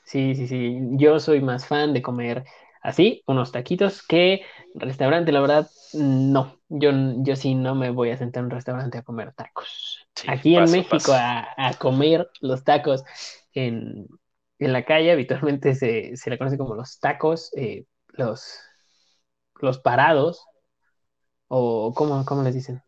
Sí, 0.04 0.34
sí, 0.34 0.46
sí. 0.46 0.78
Yo 0.92 1.18
soy 1.18 1.40
más 1.40 1.66
fan 1.66 1.92
de 1.92 2.02
comer 2.02 2.44
así, 2.84 3.24
unos 3.26 3.50
taquitos, 3.50 4.06
que 4.06 4.42
restaurante, 4.76 5.32
la 5.32 5.40
verdad, 5.40 5.68
no. 5.94 6.60
Yo, 6.68 6.92
yo 7.18 7.36
sí 7.36 7.56
no 7.56 7.74
me 7.74 7.90
voy 7.90 8.10
a 8.10 8.16
sentar 8.16 8.42
en 8.42 8.46
un 8.46 8.50
restaurante 8.52 8.98
a 8.98 9.02
comer 9.02 9.32
tacos. 9.34 10.06
Sí, 10.14 10.28
Aquí 10.28 10.54
en 10.56 10.70
México 10.70 11.12
a, 11.12 11.48
a 11.56 11.74
comer 11.74 12.30
los 12.40 12.64
tacos 12.64 13.04
en, 13.54 14.06
en 14.60 14.72
la 14.72 14.84
calle 14.84 15.12
habitualmente 15.12 15.74
se, 15.74 16.16
se 16.16 16.30
le 16.30 16.38
conoce 16.38 16.58
como 16.58 16.76
los 16.76 17.00
tacos, 17.00 17.50
eh, 17.56 17.86
los, 18.08 18.60
los 19.60 19.78
parados, 19.80 20.46
o 21.48 21.92
¿cómo, 21.94 22.24
cómo 22.26 22.42
les 22.42 22.54
dicen? 22.54 22.82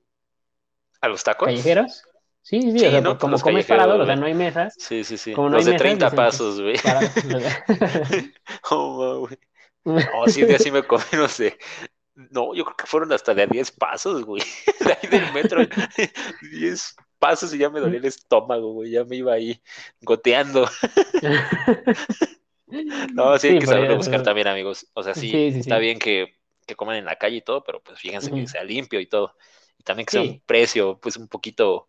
¿A 1.01 1.09
los 1.09 1.25
tacos? 1.25 1.47
¿Callejeros? 1.47 2.03
Sí, 2.43 2.61
sí, 2.63 2.87
o 2.87 2.91
sea, 2.91 3.03
como 3.03 3.41
comes 3.41 3.67
parado, 3.67 4.01
o 4.01 4.07
sea, 4.07 4.17
no 4.17 4.27
hay 4.27 4.35
mesas. 4.35 4.77
Sí, 4.79 5.05
sí, 5.05 5.19
sí. 5.19 5.35
Como 5.35 5.49
no 5.49 5.57
los 5.57 5.65
hay 5.65 5.65
de 5.65 5.73
mesas, 5.73 5.83
30 5.83 6.11
dicen 6.11 6.25
que 6.27 6.37
pasos, 6.39 6.61
güey. 6.61 6.77
Oh, 8.71 9.21
güey. 9.27 9.39
No, 9.95 10.29
sí, 10.29 10.45
de 10.45 10.57
así 10.57 10.71
me 10.71 10.87
comí, 10.87 11.05
no 11.13 11.29
sé. 11.29 11.59
No, 12.15 12.55
yo 12.55 12.65
creo 12.65 12.77
que 12.77 12.87
fueron 12.87 13.13
hasta 13.13 13.35
de 13.35 13.43
a 13.43 13.47
10 13.47 13.71
pasos, 13.73 14.25
güey. 14.25 14.43
De 14.81 14.93
ahí 14.95 15.09
del 15.11 15.33
metro. 15.33 15.63
10 16.41 16.97
pasos 17.19 17.53
y 17.55 17.59
ya 17.59 17.71
me 17.71 17.81
dolía 17.81 17.99
el 18.01 18.05
estómago, 18.07 18.73
güey. 18.75 18.91
Ya 18.93 19.05
me 19.05 19.17
iba 19.17 19.33
ahí 19.35 19.63
goteando. 20.03 20.69
No, 23.15 23.39
sí, 23.39 23.49
hay 23.49 23.53
Sí, 23.55 23.59
que 23.59 23.67
saberlo 23.67 23.97
buscar 23.97 24.23
también, 24.23 24.47
amigos. 24.49 24.89
O 24.95 25.03
sea, 25.03 25.15
sí, 25.15 25.45
está 25.59 25.79
bien 25.79 25.99
que, 25.99 26.37
que 26.67 26.75
coman 26.77 26.97
en 26.97 27.05
la 27.05 27.17
calle 27.17 27.37
y 27.39 27.43
todo, 27.43 27.63
pero 27.65 27.83
pues 27.83 27.99
fíjense 28.01 28.33
que 28.33 28.47
sea 28.47 28.65
limpio 28.65 29.01
y 29.01 29.07
todo. 29.09 29.35
Y 29.79 29.83
también 29.85 30.07
que 30.07 30.13
sea 30.13 30.23
un 30.23 30.41
precio, 30.41 30.99
pues 31.01 31.17
un 31.17 31.29
poquito, 31.29 31.87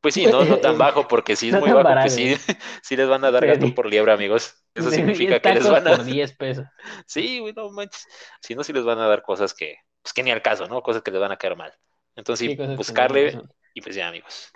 pues 0.00 0.14
sí, 0.14 0.26
no, 0.28 0.46
no 0.46 0.60
tan 0.60 0.78
bajo, 0.78 1.08
porque 1.08 1.36
si 1.36 1.50
es 1.50 1.56
No 1.56 1.58
muy 1.58 1.72
bajo, 1.72 1.72
barato. 1.72 2.00
pues 2.00 2.14
sí, 2.14 2.36
sí 2.82 2.96
les 2.96 3.08
van 3.08 3.24
a 3.24 3.30
dar 3.32 3.42
Sí. 3.44 3.46
gato 3.46 3.74
por 3.74 3.86
liebre, 3.86 4.12
amigos. 4.12 4.63
Eso 4.74 4.90
significa 4.90 5.38
10 5.38 5.42
que 5.42 5.54
les 5.54 5.68
van 5.68 5.86
a... 5.88 5.96
por 5.96 6.04
10 6.04 6.36
pesos. 6.36 6.66
Sí, 7.06 7.38
güey, 7.40 7.52
no 7.54 7.70
manches. 7.70 8.06
Si 8.40 8.54
no, 8.54 8.64
sí 8.64 8.72
les 8.72 8.84
van 8.84 8.98
a 8.98 9.06
dar 9.06 9.22
cosas 9.22 9.54
que, 9.54 9.76
pues 10.02 10.12
que 10.12 10.22
ni 10.22 10.30
al 10.30 10.42
caso, 10.42 10.66
¿no? 10.66 10.82
Cosas 10.82 11.02
que 11.02 11.10
les 11.10 11.20
van 11.20 11.32
a 11.32 11.36
caer 11.36 11.56
mal. 11.56 11.72
Entonces, 12.16 12.50
Sí, 12.50 12.56
buscarle 12.76 13.40
y 13.74 13.80
pues 13.80 13.96
ya, 13.96 14.08
amigos. 14.08 14.52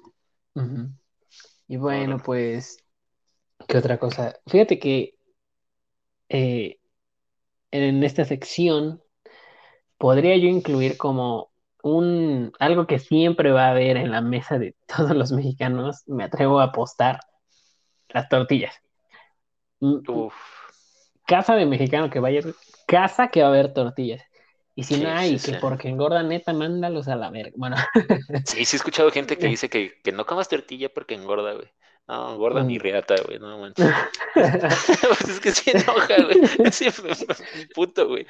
Y 1.66 1.76
bueno, 1.76 2.16
no. 2.16 2.22
pues, 2.22 2.84
¿qué 3.66 3.78
otra 3.78 3.98
cosa? 3.98 4.34
Fíjate 4.46 4.78
que 4.78 5.16
eh, 6.28 6.78
en 7.70 8.02
esta 8.02 8.24
sección 8.24 9.02
podría 9.98 10.36
yo 10.36 10.48
incluir 10.48 10.96
como 10.96 11.52
un 11.82 12.52
algo 12.58 12.86
que 12.86 12.98
siempre 12.98 13.52
va 13.52 13.66
a 13.66 13.70
haber 13.70 13.96
en 13.96 14.10
la 14.10 14.20
mesa 14.20 14.58
de 14.58 14.76
todos 14.86 15.14
los 15.16 15.32
mexicanos, 15.32 16.02
me 16.06 16.24
atrevo 16.24 16.60
a 16.60 16.64
apostar, 16.64 17.20
las 18.08 18.28
tortillas. 18.28 18.74
Mm, 19.80 19.98
Uf, 20.08 20.34
Casa 21.26 21.54
de 21.56 21.66
mexicano 21.66 22.08
que 22.10 22.20
vaya, 22.20 22.40
casa 22.86 23.28
que 23.28 23.42
va 23.42 23.48
a 23.48 23.50
haber 23.50 23.72
tortillas. 23.74 24.22
Y 24.74 24.84
si 24.84 24.94
Sí, 24.94 25.02
no 25.02 25.10
hay, 25.10 25.38
sí, 25.38 25.46
que 25.46 25.52
sí. 25.52 25.58
porque 25.60 25.88
engorda 25.88 26.22
neta, 26.22 26.52
mándalos 26.52 27.08
a 27.08 27.16
la 27.16 27.30
verga. 27.30 27.52
Bueno, 27.56 27.76
sí, 28.46 28.64
sí 28.64 28.76
he 28.76 28.78
escuchado 28.78 29.10
gente 29.10 29.36
que 29.36 29.46
dice 29.48 29.68
que, 29.68 30.00
que 30.02 30.12
no 30.12 30.24
comas 30.24 30.48
tortilla 30.48 30.88
porque 30.92 31.14
engorda, 31.14 31.52
güey. 31.54 31.68
No, 32.06 32.32
engorda 32.32 32.64
mi 32.64 32.78
Mm. 32.78 32.80
riata, 32.80 33.14
güey, 33.26 33.38
no 33.38 33.58
manches. 33.58 33.86
Pues 34.34 35.28
es 35.28 35.40
que 35.40 35.50
sí 35.52 35.70
enoja, 35.72 36.16
güey. 36.24 36.72
Sí, 36.72 36.86
puto, 37.74 38.08
güey. 38.08 38.26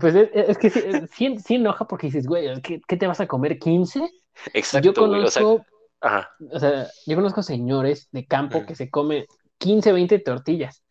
Pues 0.00 0.14
es, 0.14 0.28
es 0.34 0.58
que 0.58 0.70
sí, 0.70 0.82
sí- 1.14 1.38
sí 1.38 1.54
enoja 1.54 1.86
porque 1.86 2.08
dices, 2.08 2.26
güey, 2.26 2.60
¿qué, 2.62 2.80
qué 2.86 2.96
te 2.96 3.06
vas 3.06 3.20
a 3.20 3.26
comer? 3.26 3.58
¿15? 3.58 4.08
Exacto, 4.52 4.92
Yo 4.92 5.06
güey. 5.06 5.22
O 5.22 5.30
sea, 5.30 5.42
conozco 5.42 5.66
Ajá. 6.00 6.30
O 6.50 6.58
sea, 6.58 6.88
yo 7.06 7.14
conozco 7.16 7.42
señores 7.42 8.08
de 8.10 8.26
campo 8.26 8.60
Mm. 8.60 8.66
que 8.66 8.74
se 8.74 8.90
comen 8.90 9.24
15, 9.62 9.92
20 9.92 10.18
tortillas 10.18 10.82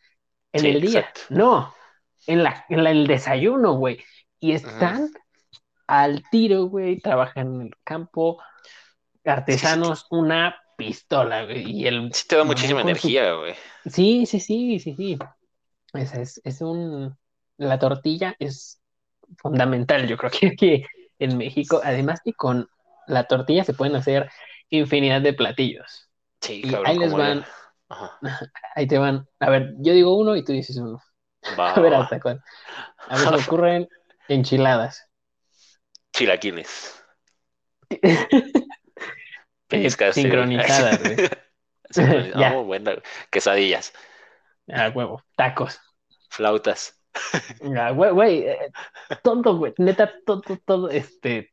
en 0.53 0.61
Sí, 0.61 0.67
el 0.69 0.81
día. 0.81 0.99
exacto. 1.01 1.21
No, 1.29 1.73
en, 2.27 2.43
la, 2.43 2.65
en 2.69 2.83
la- 2.83 2.91
el 2.91 3.07
desayuno, 3.07 3.73
güey. 3.73 4.03
Y 4.39 4.53
están 4.53 5.09
al 5.87 6.23
tiro, 6.31 6.65
güey. 6.65 6.99
Trabajan 6.99 7.55
en 7.55 7.61
el 7.63 7.71
campo. 7.83 8.41
Artesanos, 9.25 10.07
una 10.09 10.55
pistola, 10.77 11.45
güey. 11.45 11.69
Y 11.71 11.87
el 11.87 12.11
Sí 12.13 12.27
te 12.27 12.37
da 12.37 12.43
muchísima 12.43 12.81
energía, 12.81 13.33
güey. 13.33 13.53
Sí, 13.85 14.25
sí, 14.25 14.39
sí, 14.39 14.79
sí, 14.79 14.95
sí. 14.95 15.17
Esa 15.93 16.21
es, 16.21 16.41
es 16.43 16.61
un... 16.61 17.17
La 17.57 17.77
tortilla 17.79 18.35
es 18.39 18.81
fundamental, 19.37 20.07
yo 20.07 20.17
creo 20.17 20.31
que 20.39 20.47
aquí 20.47 20.85
en 21.19 21.37
México. 21.37 21.81
Además 21.83 22.21
que 22.23 22.33
con 22.33 22.67
la 23.07 23.25
tortilla 23.25 23.63
se 23.63 23.73
pueden 23.73 23.95
hacer 23.95 24.29
infinidad 24.69 25.21
de 25.21 25.33
platillos. 25.33 26.09
Sí, 26.41 26.61
Y 26.65 26.71
cabrón. 26.71 26.87
ahí 26.87 26.97
les 26.97 27.13
van. 27.13 27.45
Ajá. 27.91 28.19
Ahí 28.75 28.87
te 28.87 28.97
van. 28.97 29.27
A 29.39 29.49
ver, 29.49 29.73
yo 29.79 29.93
digo 29.93 30.17
uno 30.17 30.35
y 30.35 30.43
tú 30.43 30.53
dices 30.53 30.77
uno. 30.77 31.01
Va, 31.59 31.71
A 31.75 31.79
ver 31.79 31.93
hasta 31.93 32.19
cuál. 32.19 32.41
A 33.09 33.17
ver, 33.17 33.33
ocurren 33.35 33.87
enchiladas. 34.27 35.07
Chilaquiles. 36.13 37.03
Pellizcaste, 39.67 40.21
güey. 40.21 40.31
sincronizadas, 40.31 41.03
güey. 41.03 41.17
Sincronizadas. 41.89 42.39
Ya. 42.39 42.57
Oh, 42.57 42.63
bueno. 42.63 42.91
Quesadillas. 43.29 43.93
Ah, 44.69 44.91
huevo. 44.93 45.23
Tacos. 45.35 45.79
Flautas. 46.29 46.97
Ah, 47.77 47.91
güey, 47.91 48.11
güey. 48.11 48.39
eh, 48.47 48.71
todo, 49.23 49.57
güey. 49.57 49.73
Neta, 49.77 50.11
todo, 50.25 50.41
todo, 50.65 50.89
este. 50.89 51.50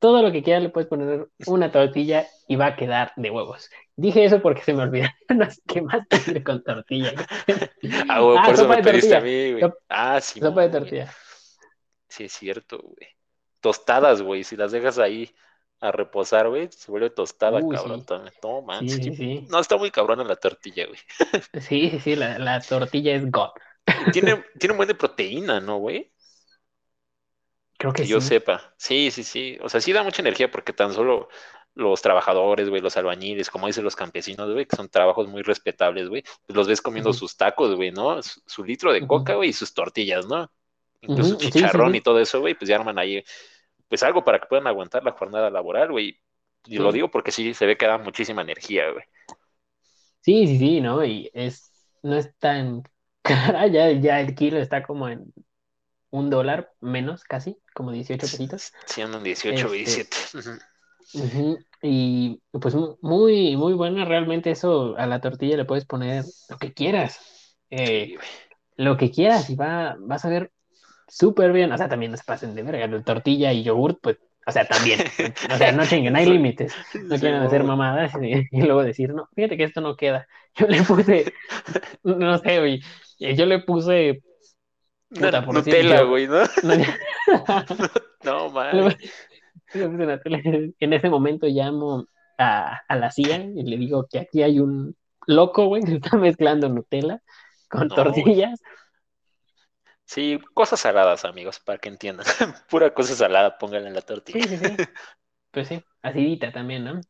Todo 0.00 0.22
lo 0.22 0.32
que 0.32 0.42
quieras 0.42 0.62
le 0.64 0.70
puedes 0.70 0.88
poner 0.88 1.28
una 1.46 1.70
tortilla 1.70 2.26
y 2.48 2.56
va 2.56 2.66
a 2.68 2.76
quedar 2.76 3.12
de 3.16 3.30
huevos. 3.30 3.70
Dije 3.96 4.24
eso 4.24 4.42
porque 4.42 4.62
se 4.62 4.74
me 4.74 4.82
olvidaron 4.82 5.14
las 5.38 5.60
que 5.66 5.82
más 5.82 6.08
te 6.08 6.42
con 6.42 6.64
tortilla. 6.64 7.12
Ah, 8.08 8.20
güey, 8.20 8.38
Ah, 8.38 8.42
por 8.46 8.54
eso 8.54 8.68
me 8.68 8.76
de 8.76 8.82
pediste 8.82 9.14
a 9.16 9.20
mí, 9.20 9.52
güey. 9.52 9.64
Ah, 9.88 10.20
sí. 10.20 10.40
Sopa 10.40 10.62
de 10.62 10.68
güey. 10.68 10.80
tortilla. 10.80 11.14
Sí, 12.08 12.24
es 12.24 12.32
cierto, 12.32 12.78
güey. 12.82 13.08
Tostadas, 13.60 14.22
güey. 14.22 14.44
Si 14.44 14.56
las 14.56 14.72
dejas 14.72 14.98
ahí 14.98 15.34
a 15.80 15.92
reposar, 15.92 16.48
güey, 16.48 16.68
se 16.72 16.90
vuelve 16.90 17.10
tostada, 17.10 17.60
Uy, 17.60 17.76
cabrón. 17.76 18.00
sí. 18.00 18.06
también. 18.06 18.34
No, 18.42 18.62
man. 18.62 18.88
Sí, 18.88 18.90
sí. 18.90 19.02
sí, 19.02 19.14
sí. 19.16 19.46
No, 19.48 19.60
está 19.60 19.76
muy 19.76 19.90
cabrona 19.90 20.24
la 20.24 20.36
tortilla, 20.36 20.86
güey. 20.86 20.98
Sí, 21.60 21.90
sí, 21.90 22.00
sí, 22.00 22.16
la, 22.16 22.38
la 22.38 22.60
tortilla 22.60 23.14
es 23.14 23.30
God. 23.30 23.50
Tiene, 24.12 24.44
tiene 24.58 24.72
un 24.72 24.76
buen 24.78 24.88
de 24.88 24.94
proteína, 24.94 25.60
¿no, 25.60 25.78
güey? 25.78 26.12
Creo 27.80 27.92
que 27.92 28.04
Que 28.04 28.08
yo 28.08 28.20
sí. 28.20 28.22
sepa. 28.22 28.74
Sí, 28.78 29.10
sí, 29.10 29.24
sí. 29.24 29.58
O 29.62 29.68
sea, 29.68 29.80
sí 29.80 29.92
da 29.92 30.02
mucha 30.02 30.22
energía 30.22 30.50
porque 30.50 30.72
tan 30.72 30.92
solo 30.92 31.28
los 31.74 32.02
trabajadores, 32.02 32.68
güey, 32.68 32.80
los 32.82 32.96
albañiles, 32.96 33.50
como 33.50 33.66
dicen 33.66 33.84
los 33.84 33.96
campesinos, 33.96 34.52
güey, 34.52 34.66
que 34.66 34.76
son 34.76 34.88
trabajos 34.88 35.28
muy 35.28 35.42
respetables, 35.42 36.08
güey, 36.08 36.22
pues 36.46 36.56
los 36.56 36.68
ves 36.68 36.82
comiendo 36.82 37.12
sus 37.12 37.36
tacos, 37.36 37.76
güey, 37.76 37.92
¿no? 37.92 38.22
Su, 38.22 38.42
su 38.46 38.64
litro 38.64 38.92
de 38.92 39.06
coca, 39.06 39.34
güey, 39.34 39.50
y 39.50 39.52
sus 39.52 39.72
tortillas, 39.74 40.26
¿no? 40.26 40.50
Incluso 41.00 41.36
sí, 41.38 41.50
sí, 41.50 41.68
chicharrón 41.68 41.94
sí. 41.94 41.96
y 41.96 42.00
todo 42.02 42.20
eso, 42.20 42.40
güey, 42.40 42.54
pues 42.54 42.68
ya 42.68 42.76
arman 42.76 42.98
ahí, 42.98 43.22
pues 43.88 44.02
algo 44.02 44.24
para 44.24 44.40
que 44.40 44.46
puedan 44.48 44.66
aguantar 44.66 45.04
la 45.04 45.12
jornada 45.12 45.50
laboral, 45.50 45.90
güey. 45.92 46.20
Y 46.68 46.78
lo 46.78 46.92
Sí. 46.92 46.92
digo 46.92 47.10
porque 47.10 47.32
sí 47.32 47.54
se 47.54 47.66
ve 47.66 47.76
que 47.78 47.86
da 47.86 47.98
muchísima 47.98 48.42
energía, 48.42 48.90
güey. 48.90 49.04
Sí, 50.20 50.46
sí, 50.46 50.58
sí, 50.58 50.80
¿no? 50.80 51.04
Y 51.04 51.30
es, 51.34 51.72
no 52.02 52.16
es 52.16 52.34
tan 52.38 52.82
cara, 53.22 53.66
ya, 53.68 53.90
ya 53.92 54.20
el 54.20 54.34
kilo 54.34 54.58
está 54.58 54.82
como 54.82 55.08
en 55.08 55.32
un 56.10 56.30
dólar 56.30 56.72
menos, 56.80 57.24
casi, 57.24 57.58
como 57.80 57.92
18 57.92 58.30
pesitos. 58.30 58.72
Sí, 58.86 59.00
andan 59.00 59.22
18, 59.24 59.68
güey, 59.68 59.80
Este, 59.80 59.84
17. 59.84 60.16
Ujú. 60.38 60.58
Ujú, 61.12 61.64
Y 61.82 62.40
pues 62.52 62.74
mu- 62.74 62.96
muy, 63.00 63.56
muy 63.56 63.72
buena, 63.74 64.04
realmente 64.04 64.50
eso 64.50 64.96
a 64.98 65.06
la 65.06 65.20
tortilla 65.20 65.56
le 65.56 65.64
puedes 65.64 65.86
poner 65.86 66.26
lo 66.48 66.58
que 66.58 66.72
quieras, 66.74 67.20
eh, 67.70 68.14
lo 68.76 68.96
que 68.98 69.10
quieras 69.10 69.50
y 69.50 69.56
va, 69.56 69.96
vas 70.00 70.24
a 70.24 70.28
ver 70.30 70.52
súper 71.08 71.52
bien, 71.52 71.72
o 71.72 71.78
sea, 71.78 71.88
también 71.88 72.12
no 72.12 72.18
se 72.18 72.24
pasen 72.24 72.54
de 72.54 72.62
verga, 72.64 72.86
la 72.88 73.02
tortilla 73.04 73.52
y 73.52 73.64
yogurt, 73.64 73.98
pues, 74.02 74.18
o 74.46 74.52
sea, 74.52 74.66
también, 74.68 75.04
o 75.48 75.58
sea, 75.58 75.72
no 75.72 75.86
chinguen, 75.86 76.16
hay 76.16 76.26
límites. 76.26 76.78
no 77.08 77.18
Sí, 77.18 77.20
quieren 77.20 77.42
hacer 77.42 77.64
güey. 77.64 77.64
mamadas 77.64 78.12
y, 78.22 78.46
y 78.52 78.62
luego 78.62 78.82
decir, 78.84 79.14
no, 79.14 79.28
fíjate 79.34 79.56
que 79.58 79.64
esto 79.64 79.80
no 79.82 79.96
queda. 79.96 80.26
Yo 80.56 80.66
le 80.68 80.82
puse, 80.84 81.34
no 82.04 82.38
sé, 82.38 82.80
yo 83.18 83.46
le 83.46 83.60
puse, 83.60 84.22
puta, 85.10 85.40
Nutella, 85.42 86.02
güey, 86.02 86.26
¿no? 86.26 86.42
no, 86.62 86.74
No, 88.24 88.50
man. 88.50 88.96
en 89.72 90.92
ese 90.92 91.08
momento 91.08 91.46
llamo 91.46 92.06
a, 92.38 92.80
a 92.88 92.96
la 92.96 93.10
CIA 93.10 93.44
y 93.54 93.62
le 93.62 93.76
digo 93.76 94.06
que 94.10 94.18
aquí 94.20 94.42
hay 94.42 94.60
un 94.60 94.96
loco, 95.26 95.66
güey, 95.66 95.82
que 95.84 95.94
está 95.96 96.16
mezclando 96.16 96.68
Nutella 96.68 97.20
con 97.68 97.88
No, 97.88 97.94
güey. 97.94 98.04
tortillas. 98.06 98.60
Sí, 100.04 100.40
cosas 100.54 100.80
saladas, 100.80 101.24
amigos, 101.24 101.60
para 101.60 101.78
que 101.78 101.88
entiendan. 101.88 102.26
Pura 102.68 102.92
cosa 102.92 103.14
salada, 103.14 103.58
pónganla 103.58 103.88
en 103.88 103.94
la 103.94 104.02
tortilla. 104.02 104.42
Sí, 104.42 104.56
sí, 104.56 104.56
sí. 104.56 104.76
Pues 105.52 105.68
sí, 105.68 105.82
acidita 106.02 106.52
también, 106.52 106.84
¿no? 106.84 107.00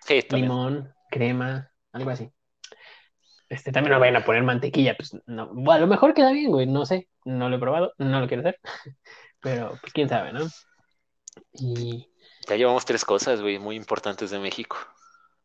Sí, 0.00 0.22
también. 0.22 0.48
Limón, 0.48 0.94
crema, 1.10 1.70
algo 1.92 2.10
así. 2.10 2.30
Este, 3.54 3.72
también 3.72 3.92
no 3.92 4.00
vayan 4.00 4.16
a 4.16 4.24
poner 4.24 4.42
mantequilla, 4.42 4.96
pues 4.96 5.16
no, 5.26 5.48
bueno, 5.54 5.72
a 5.72 5.78
lo 5.80 5.86
mejor 5.86 6.14
queda 6.14 6.32
bien, 6.32 6.50
güey, 6.50 6.66
no 6.66 6.86
sé, 6.86 7.08
no 7.24 7.48
lo 7.48 7.56
he 7.56 7.58
probado, 7.60 7.92
no 7.98 8.20
lo 8.20 8.26
quiero 8.28 8.42
hacer, 8.42 8.58
pero 9.42 9.78
pues 9.80 9.92
quién 9.92 10.08
sabe, 10.08 10.32
¿no? 10.32 10.52
Y 11.52 12.08
Ya 12.48 12.56
llevamos 12.56 12.86
tres 12.86 13.04
cosas, 13.04 13.42
güey, 13.42 13.58
muy 13.58 13.76
importantes 13.76 14.30
de 14.30 14.38
México. 14.38 14.78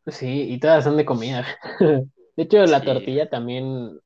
sí, 0.07 0.43
y 0.53 0.59
todas 0.59 0.83
son 0.83 0.97
de 0.97 1.05
comida. 1.05 1.45
De 2.35 2.43
hecho, 2.43 2.65
la 2.65 2.83
Sí. 2.83 2.85
tortilla 2.85 3.29
también, 3.29 3.99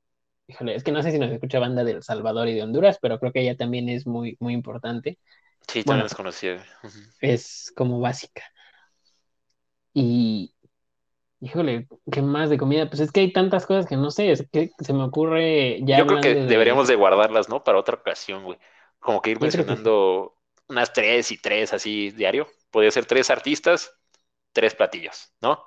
híjole, 0.48 0.76
es 0.76 0.84
que 0.84 0.92
no 0.92 1.04
sé 1.04 1.12
si 1.12 1.20
nos 1.20 1.32
escucha 1.32 1.60
banda 1.60 1.84
de 1.84 1.94
El 1.94 2.04
Salvador 2.04 2.48
y 2.50 2.56
de 2.56 2.64
Honduras, 2.64 3.00
pero 3.02 3.20
creo 3.20 3.32
que 3.34 3.42
ella 3.42 3.58
también 3.58 3.90
es 3.90 4.08
muy, 4.08 4.38
muy 4.40 4.54
importante, 4.54 5.20
Sí, 5.68 5.84
Bueno. 5.84 5.84
también 5.84 6.06
es 6.06 6.16
conocido. 6.16 6.56
güey. 6.56 6.68
Ujú. 6.84 7.00
es 7.20 7.72
como 7.76 8.00
básica. 8.00 8.44
Y, 9.94 10.53
híjole, 11.44 11.88
¿qué 12.12 12.22
más 12.22 12.50
de 12.50 12.58
comida? 12.58 12.90
Pues 12.90 13.02
es 13.02 13.12
que 13.12 13.22
hay 13.22 13.34
tantas 13.34 13.66
cosas 13.66 13.86
que 13.88 13.98
no 13.98 14.12
sé, 14.12 14.32
es 14.32 14.48
que 14.52 14.72
se 14.80 14.94
me 14.94 15.04
ocurre 15.04 15.80
ya 15.86 16.02
Yo 16.02 16.06
creo 16.08 16.20
que 16.20 16.36
de- 16.46 16.46
deberíamos 16.46 16.88
de 16.88 16.96
guardarlas, 16.96 17.50
¿no? 17.50 17.64
Para 17.64 17.78
otra 17.80 17.96
ocasión, 17.96 18.44
güey. 18.44 18.58
Como 19.00 19.22
que 19.22 19.32
ir 19.32 19.40
que 19.40 19.42
mencionando 19.42 20.38
unas 20.70 20.94
tres 20.94 21.32
y 21.32 21.38
tres 21.42 21.74
así 21.74 22.12
diario. 22.12 22.48
Podría 22.72 22.92
ser 22.92 23.06
tres 23.06 23.30
artistas, 23.30 23.92
tres 24.54 24.76
platillos, 24.76 25.34
¿no? 25.42 25.64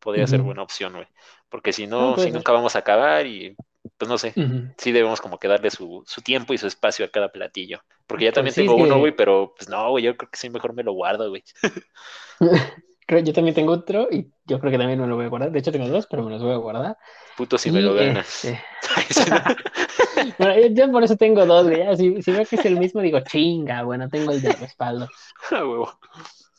Podría 0.00 0.26
ser 0.26 0.42
buena 0.42 0.62
opción, 0.62 0.94
güey. 0.94 1.08
Porque 1.48 1.72
si 1.72 1.86
No, 1.96 2.12
no, 2.12 2.16
puede 2.16 2.18
si 2.18 2.32
ser. 2.32 2.32
nunca 2.32 2.52
vamos 2.52 2.76
a 2.76 2.80
acabar 2.80 3.26
y 3.26 3.58
pues 3.98 4.08
no 4.08 4.18
sé. 4.18 4.40
Sí 4.78 4.92
debemos 4.92 5.20
como 5.22 5.38
que 5.38 5.48
darle 5.48 5.70
su, 5.70 6.04
su 6.06 6.22
tiempo 6.22 6.54
y 6.54 6.58
su 6.58 6.66
espacio 6.66 7.04
a 7.06 7.10
cada 7.10 7.32
platillo. 7.32 7.80
Porque 8.06 8.26
ya 8.26 8.32
Pues 8.32 8.34
también 8.34 8.54
sí, 8.54 8.68
tengo 8.68 8.76
uno, 8.76 8.98
güey, 8.98 9.12
pero 9.16 9.54
pues 9.56 9.68
no, 9.70 9.90
güey, 9.90 10.04
yo 10.04 10.16
creo 10.16 10.30
que 10.30 10.38
sí 10.38 10.50
mejor 10.50 10.74
me 10.74 10.84
lo 10.84 10.92
guardo, 10.92 11.30
güey. 11.30 11.44
Creo, 13.06 13.20
yo 13.20 13.32
también 13.32 13.54
tengo 13.54 13.72
otro 13.72 14.08
y 14.10 14.32
yo 14.46 14.58
creo 14.58 14.72
que 14.72 14.78
también 14.78 15.00
me 15.00 15.06
lo 15.06 15.16
voy 15.16 15.26
a 15.26 15.28
guardar. 15.28 15.52
De 15.52 15.60
hecho, 15.60 15.72
tengo 15.72 15.88
dos, 15.88 16.06
pero 16.08 16.24
me 16.24 16.30
los 16.30 16.42
voy 16.42 16.52
a 16.52 16.56
guardar. 16.56 16.96
Puto 17.36 17.56
si 17.56 17.68
Y, 17.68 17.72
me 17.72 17.80
lo 17.80 17.94
ganas. 17.94 18.44
este, 18.44 18.60
bueno, 20.38 20.54
yo, 20.72 20.90
por 20.90 21.04
eso 21.04 21.16
tengo 21.16 21.46
dos, 21.46 21.66
güey. 21.66 21.78
ya, 21.78 21.96
Si, 21.96 22.20
si 22.22 22.32
veo 22.32 22.44
que 22.44 22.56
es 22.56 22.64
el 22.64 22.78
mismo, 22.78 23.00
digo, 23.00 23.20
chinga, 23.20 23.82
bueno, 23.84 24.08
tengo 24.08 24.32
el 24.32 24.42
de 24.42 24.52
respaldo. 24.52 25.08
Ah, 25.50 25.64
huevo. 25.64 25.98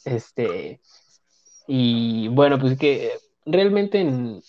Este, 0.05 0.79
y 1.67 2.27
bueno, 2.29 2.57
pues 2.59 2.77
que 2.77 3.11
realmente 3.45 3.99
en... 3.99 4.41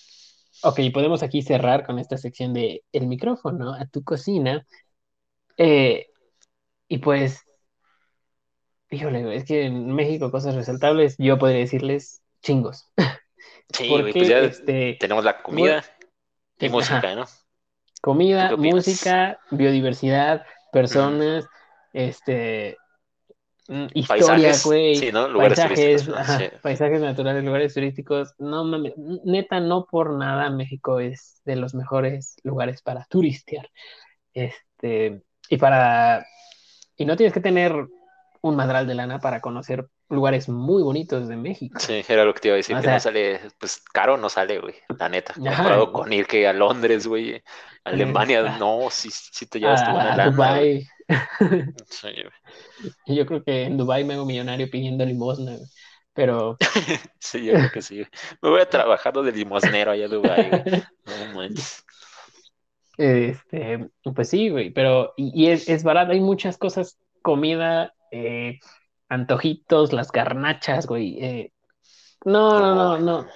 Ok, 0.62 0.80
podemos 0.92 1.22
aquí 1.22 1.42
cerrar 1.42 1.84
con 1.86 1.98
esta 1.98 2.16
sección 2.16 2.52
de 2.52 2.84
el 2.92 3.06
micrófono 3.06 3.74
a 3.74 3.86
tu 3.86 4.02
cocina. 4.04 4.66
Eh, 5.56 6.08
y 6.88 6.98
pues, 6.98 7.42
híjole, 8.90 9.34
es 9.36 9.44
que 9.44 9.66
en 9.66 9.92
México 9.92 10.30
cosas 10.30 10.54
resaltables, 10.54 11.16
yo 11.18 11.38
podría 11.38 11.60
decirles 11.60 12.22
chingos. 12.42 12.90
Sí, 13.70 13.86
Porque 13.90 14.12
pues 14.14 14.28
ya 14.28 14.38
este, 14.38 14.96
tenemos 14.98 15.24
la 15.24 15.42
comida 15.42 15.84
y 16.58 16.70
música, 16.70 17.14
¿no? 17.14 17.26
comida, 18.00 18.56
música, 18.56 19.38
biodiversidad, 19.50 20.46
personas, 20.72 21.46
este, 21.92 22.76
mm, 23.68 23.86
historia, 23.94 24.26
Paisajes, 24.26 24.64
güey, 24.64 24.96
sí, 24.96 25.12
¿no? 25.12 25.28
Lugares 25.28 25.58
paisajes, 25.58 26.04
turísticos, 26.04 26.26
Sí. 26.38 26.56
paisajes 26.62 27.00
naturales, 27.00 27.44
lugares 27.44 27.74
turísticos. 27.74 28.34
No 28.38 28.64
mames, 28.64 28.94
neta, 29.24 29.60
no 29.60 29.84
por 29.84 30.16
nada 30.16 30.50
México 30.50 31.00
es 31.00 31.42
de 31.44 31.56
los 31.56 31.74
mejores 31.74 32.36
lugares 32.44 32.82
para 32.82 33.04
turistear. 33.10 33.68
Este, 34.32 35.22
y 35.48 35.56
para, 35.56 36.26
y 36.96 37.04
no 37.04 37.16
tienes 37.16 37.34
que 37.34 37.40
tener 37.40 37.86
un 38.42 38.56
madral 38.56 38.86
de 38.86 38.94
lana 38.94 39.18
para 39.18 39.40
conocer 39.40 39.88
lugares 40.08 40.48
muy 40.48 40.82
bonitos 40.82 41.28
de 41.28 41.36
México. 41.36 41.78
Sí, 41.80 42.02
era 42.08 42.24
lo 42.24 42.32
que 42.34 42.40
te 42.40 42.48
iba 42.48 42.54
a 42.54 42.56
decir, 42.58 42.76
O 42.76 42.78
que 42.78 42.84
sea- 42.84 42.94
no 42.94 43.00
sale, 43.00 43.40
pues 43.58 43.82
caro 43.92 44.16
no 44.16 44.28
sale, 44.28 44.58
güey, 44.60 44.74
la 44.98 45.08
neta. 45.08 45.32
Ajá. 45.32 45.56
Comparado 45.56 45.92
con 45.92 46.12
ir 46.12 46.26
que 46.26 46.46
a 46.48 46.52
Londres, 46.52 47.06
güey, 47.06 47.36
a 47.84 47.90
Alemania, 47.90 48.44
Ah. 48.46 48.56
no, 48.58 48.88
sí, 48.90 49.10
sí 49.12 49.46
te 49.46 49.60
llevas 49.60 49.84
tu 49.84 49.90
buena 49.90 50.10
A, 50.10 50.12
a 50.12 50.16
lana, 50.16 50.36
güey. 50.36 50.86
Dubái. 51.08 51.68
Sí, 51.88 52.08
güey. 52.12 53.16
Yo 53.18 53.26
creo 53.26 53.42
que 53.42 53.62
en 53.64 53.76
Dubái 53.76 54.04
me 54.04 54.14
hago 54.14 54.24
millonario 54.26 54.68
pidiendo 54.70 55.04
limosna, 55.04 55.52
güey. 55.56 55.66
pero... 56.14 56.56
sí, 57.20 57.44
yo 57.44 57.52
creo 57.54 57.70
que 57.70 57.82
sí. 57.82 58.04
Me 58.42 58.50
voy 58.50 58.60
a 58.60 58.68
trabajar 58.68 59.12
de 59.14 59.32
limosnero 59.32 59.90
allá 59.92 60.04
en 60.06 60.10
Dubái, 60.10 60.50
No 61.06 61.34
manches. 61.34 61.84
Este, 62.96 63.88
pues 64.14 64.28
sí, 64.28 64.48
güey, 64.48 64.70
pero 64.70 65.12
y, 65.16 65.46
es, 65.50 65.68
es, 65.68 65.84
barato, 65.84 66.12
hay 66.12 66.20
muchas 66.20 66.58
cosas, 66.58 66.98
comida, 67.22 67.94
eh, 68.10 68.58
antojitos, 69.08 69.92
las 69.92 70.12
garnachas, 70.12 70.86
güey. 70.86 71.22
Eh, 71.22 71.52
no, 72.24 72.60
no, 72.60 72.74
no, 72.74 72.98
no, 72.98 73.26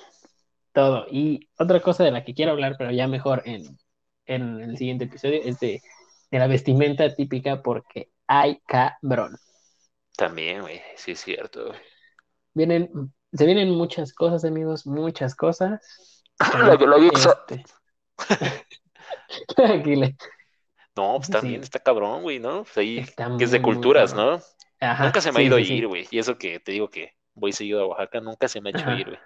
todo. 0.72 1.06
Y 1.10 1.48
otra 1.58 1.80
cosa 1.80 2.04
de 2.04 2.10
la 2.10 2.24
que 2.24 2.34
quiero 2.34 2.52
hablar, 2.52 2.76
pero 2.78 2.90
ya 2.90 3.06
mejor 3.06 3.42
en, 3.44 3.78
en 4.26 4.62
el 4.62 4.76
siguiente 4.76 5.04
episodio, 5.04 5.40
es 5.42 5.58
de, 5.60 5.82
de 6.30 6.38
la 6.38 6.46
vestimenta 6.46 7.14
típica 7.14 7.62
porque 7.62 8.10
hay 8.26 8.60
cabrón. 8.66 9.36
También, 10.16 10.62
güey, 10.62 10.80
sí 10.96 11.12
es 11.12 11.20
cierto. 11.20 11.72
Vienen, 12.54 13.12
se 13.32 13.46
vienen 13.46 13.70
muchas 13.70 14.12
cosas, 14.12 14.44
amigos, 14.44 14.86
muchas 14.86 15.34
cosas. 15.34 16.22
la 16.38 16.76
este... 17.14 17.64
No, 20.94 21.16
pues 21.16 21.30
también 21.30 21.62
está 21.62 21.78
cabrón, 21.78 22.22
güey, 22.22 22.38
¿no? 22.38 22.64
Pues 22.64 22.76
ahí, 22.76 23.06
que 23.38 23.44
es 23.44 23.50
de 23.50 23.62
culturas, 23.62 24.12
¿no? 24.12 24.38
Nunca 25.00 25.20
se 25.20 25.32
me 25.32 25.40
ha 25.40 25.42
ido 25.42 25.56
a 25.56 25.60
ir, 25.60 25.86
güey. 25.86 26.06
Y 26.10 26.18
eso 26.18 26.36
que 26.36 26.60
te 26.60 26.72
digo 26.72 26.90
que 26.90 27.14
voy 27.34 27.52
seguido 27.52 27.82
a 27.82 27.86
Oaxaca, 27.86 28.20
nunca 28.20 28.48
se 28.48 28.60
me 28.60 28.70
ha 28.70 28.78
hecho 28.78 28.90
ir, 28.92 29.06
güey. 29.06 29.18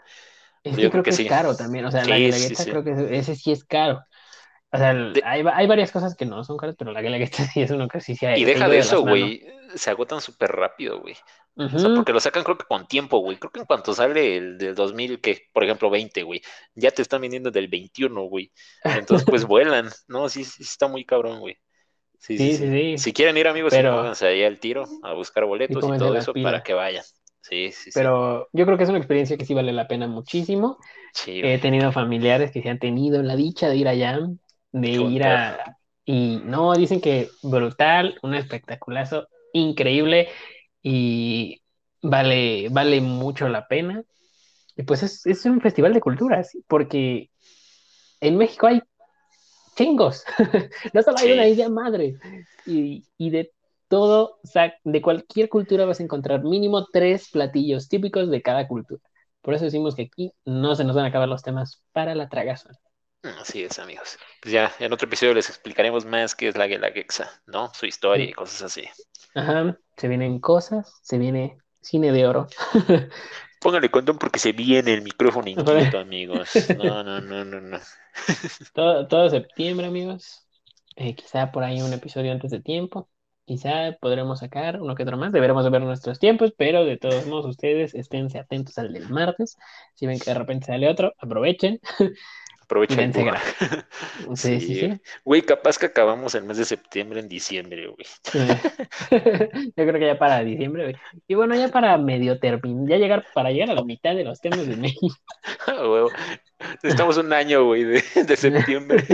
Es 0.62 0.76
que 0.76 0.90
creo, 0.90 1.02
que, 1.02 1.10
es 1.10 1.24
caro 1.26 1.56
también, 1.56 1.84
o 1.84 1.92
sea, 1.92 2.04
la 2.04 2.18
guelaguetza 2.18 2.64
creo 2.64 2.82
que 2.82 3.16
ese 3.16 3.36
sí 3.36 3.52
es 3.52 3.64
caro. 3.64 4.04
O 4.72 4.78
sea, 4.78 4.90
hay, 5.24 5.44
hay, 5.52 5.66
varias 5.68 5.92
cosas 5.92 6.16
que 6.16 6.26
no 6.26 6.42
son 6.42 6.56
caras, 6.56 6.74
pero 6.76 6.90
la 6.92 7.00
guelaguetza 7.00 7.44
sí 7.52 7.62
es 7.62 7.70
uno 7.70 7.88
que 7.88 8.00
sí 8.00 8.16
se 8.16 8.36
Y 8.36 8.44
deja 8.44 8.68
de 8.68 8.78
eso, 8.78 9.02
güey. 9.02 9.42
Se 9.74 9.90
agotan 9.90 10.20
súper 10.20 10.50
rápido, 10.50 11.00
güey. 11.00 11.16
O 11.54 11.78
sea, 11.78 11.94
porque 11.94 12.12
lo 12.12 12.20
sacan 12.20 12.44
creo 12.44 12.58
que 12.58 12.66
con 12.66 12.86
tiempo, 12.86 13.18
güey. 13.18 13.38
Creo 13.38 13.50
que 13.50 13.60
en 13.60 13.66
cuanto 13.66 13.94
sale 13.94 14.36
el 14.36 14.58
del 14.58 14.74
2000, 14.74 15.20
que 15.20 15.48
por 15.52 15.64
ejemplo 15.64 15.88
20, 15.88 16.22
güey, 16.22 16.42
ya 16.74 16.90
te 16.90 17.00
están 17.00 17.22
vendiendo 17.22 17.50
del 17.50 17.68
21, 17.68 18.22
güey. 18.24 18.52
Entonces, 18.84 19.26
pues 19.26 19.44
vuelan. 19.46 19.88
No, 20.08 20.28
sí, 20.28 20.44
sí 20.44 20.62
está 20.62 20.88
muy 20.88 21.04
cabrón, 21.04 21.40
güey. 21.40 21.56
Sí 22.18 22.38
sí, 22.38 22.56
sí, 22.56 22.98
Si 22.98 23.12
quieren 23.12 23.36
ir, 23.36 23.46
amigos, 23.46 23.72
pero... 23.72 23.96
pónganse 23.96 24.26
ahí 24.26 24.42
al 24.42 24.58
tiro 24.58 24.84
a 25.02 25.12
buscar 25.14 25.44
boletos 25.44 25.84
y, 25.84 25.98
todo 25.98 26.16
eso 26.16 26.32
para 26.32 26.62
que 26.62 26.74
vayan. 26.74 27.04
Sí, 27.40 27.70
sí, 27.70 27.90
Pero 27.94 28.48
yo 28.52 28.64
creo 28.64 28.76
que 28.76 28.82
es 28.82 28.88
una 28.88 28.98
experiencia 28.98 29.36
que 29.36 29.44
sí 29.44 29.54
vale 29.54 29.72
la 29.72 29.86
pena 29.86 30.08
muchísimo. 30.08 30.78
He 31.26 31.58
tenido 31.58 31.92
familiares 31.92 32.50
que 32.50 32.60
se 32.60 32.68
han 32.68 32.80
tenido 32.80 33.22
la 33.22 33.36
dicha 33.36 33.68
de 33.68 33.76
ir 33.76 33.88
allá, 33.88 34.18
de 34.72 34.88
ir 34.90 35.24
a... 35.24 35.76
Y 36.04 36.40
no, 36.44 36.72
dicen 36.74 37.00
que 37.00 37.28
brutal, 37.42 38.18
un 38.22 38.34
espectaculazo 38.34 39.28
increíble 39.52 40.28
y 40.82 41.62
vale, 42.02 42.68
vale 42.70 43.00
mucho 43.00 43.48
la 43.48 43.66
pena. 43.66 44.02
Y 44.76 44.82
pues 44.82 45.02
es, 45.02 45.24
es 45.26 45.44
un 45.46 45.60
festival 45.60 45.94
de 45.94 46.00
culturas, 46.00 46.56
porque 46.68 47.30
en 48.20 48.36
México 48.36 48.66
hay 48.66 48.82
chingos, 49.76 50.24
no 50.92 51.02
solo 51.02 51.18
hay 51.18 51.32
una 51.32 51.46
idea 51.46 51.68
madre. 51.68 52.16
Y, 52.66 53.06
y, 53.16 53.30
de 53.30 53.52
todo, 53.88 54.40
o 54.42 54.46
sea, 54.46 54.74
de 54.82 55.02
cualquier 55.02 55.48
cultura 55.48 55.84
vas 55.84 56.00
a 56.00 56.02
encontrar 56.02 56.42
mínimo 56.42 56.86
tres 56.86 57.28
platillos 57.30 57.88
típicos 57.88 58.28
de 58.30 58.42
cada 58.42 58.66
cultura. 58.66 59.00
Por 59.42 59.54
eso 59.54 59.64
decimos 59.64 59.94
que 59.94 60.02
aquí 60.02 60.32
no 60.44 60.74
se 60.74 60.82
nos 60.82 60.96
van 60.96 61.04
a 61.04 61.08
acabar 61.08 61.28
los 61.28 61.42
temas 61.42 61.82
para 61.92 62.16
la 62.16 62.28
tragazón. 62.28 62.76
Así 63.40 63.62
es, 63.62 63.78
amigos. 63.78 64.18
Pues 64.42 64.52
ya, 64.52 64.72
en 64.78 64.92
otro 64.92 65.06
episodio 65.06 65.34
les 65.34 65.48
explicaremos 65.48 66.04
más 66.04 66.34
qué 66.34 66.48
es 66.48 66.56
la 66.56 66.66
Guelaguetza, 66.66 67.30
¿no? 67.46 67.72
Su 67.74 67.86
historia 67.86 68.24
y 68.24 68.32
cosas 68.32 68.62
así. 68.62 68.88
Ajá, 69.34 69.78
se 69.96 70.08
vienen 70.08 70.40
cosas, 70.40 70.92
se 71.02 71.18
viene 71.18 71.58
cine 71.80 72.12
de 72.12 72.26
oro. 72.26 72.46
Póngale 73.66 73.90
condón 73.90 74.16
porque 74.16 74.38
se 74.38 74.52
viene 74.52 74.94
el 74.94 75.02
micrófono 75.02 75.48
inquieto, 75.50 75.98
amigos. 75.98 76.50
No, 76.78 77.02
no, 77.02 77.20
no, 77.20 77.44
no, 77.44 77.60
no. 77.60 77.78
Todo, 78.72 79.08
todo 79.08 79.28
septiembre, 79.28 79.88
amigos. 79.88 80.46
Eh, 80.94 81.16
quizá 81.16 81.50
por 81.50 81.64
ahí 81.64 81.82
un 81.82 81.92
episodio 81.92 82.30
antes 82.30 82.52
de 82.52 82.60
tiempo. 82.60 83.10
Quizá 83.44 83.96
podremos 84.00 84.38
sacar 84.38 84.80
uno 84.80 84.94
que 84.94 85.02
otro 85.02 85.16
más. 85.16 85.32
Deberemos 85.32 85.68
ver 85.68 85.82
nuestros 85.82 86.20
tiempos, 86.20 86.54
pero 86.56 86.84
de 86.84 86.96
todos 86.96 87.26
modos, 87.26 87.46
ustedes 87.46 87.96
esténse 87.96 88.38
atentos 88.38 88.78
al 88.78 88.92
del 88.92 89.08
martes. 89.08 89.58
Si 89.94 90.06
ven 90.06 90.20
que 90.20 90.30
de 90.30 90.38
repente 90.38 90.66
sale 90.66 90.88
otro, 90.88 91.12
aprovechen. 91.18 91.80
Aprovechen. 92.66 93.12
sí, 94.34 94.60
sí, 94.60 94.80
sí. 94.80 95.00
Güey, 95.24 95.42
capaz 95.42 95.78
que 95.78 95.86
acabamos 95.86 96.34
el 96.34 96.42
mes 96.42 96.56
de 96.56 96.64
septiembre 96.64 97.20
en 97.20 97.28
diciembre, 97.28 97.86
güey. 97.86 98.06
Yo 99.76 99.86
creo 99.86 99.92
que 99.92 100.06
ya 100.06 100.18
para 100.18 100.42
diciembre, 100.42 100.82
güey. 100.82 100.96
Y 101.28 101.34
bueno, 101.36 101.54
ya 101.54 101.68
para 101.68 101.96
medio 101.96 102.40
terminar, 102.40 102.88
ya 102.88 102.96
llegar, 102.96 103.24
para 103.32 103.52
llegar 103.52 103.70
a 103.70 103.74
la 103.74 103.84
mitad 103.84 104.16
de 104.16 104.24
los 104.24 104.40
temas 104.40 104.66
de 104.66 104.76
México. 104.76 105.14
Estamos 106.82 107.16
un 107.18 107.32
año, 107.32 107.64
güey, 107.64 107.84
de, 107.84 108.02
de 108.24 108.36
septiembre. 108.36 109.04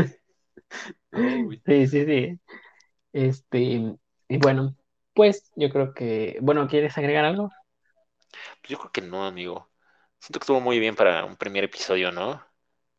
sí, 1.67 1.87
sí, 1.89 2.07
sí. 2.07 2.41
Este, 3.13 3.61
y 4.29 4.39
bueno, 4.39 4.75
pues 5.13 5.53
yo 5.57 5.69
creo 5.69 5.93
que, 5.93 6.39
bueno, 6.41 6.67
¿quieres 6.69 6.97
agregar 6.97 7.27
algo? 7.27 7.51
Yo 8.67 8.79
creo 8.79 8.93
que 8.93 9.03
no, 9.03 9.27
amigo. 9.27 9.69
Siento 10.19 10.39
que 10.39 10.45
estuvo 10.45 10.61
muy 10.63 10.79
bien 10.79 10.95
para 10.95 11.27
un 11.27 11.37
primer 11.37 11.65
episodio, 11.65 12.13
¿no? 12.13 12.43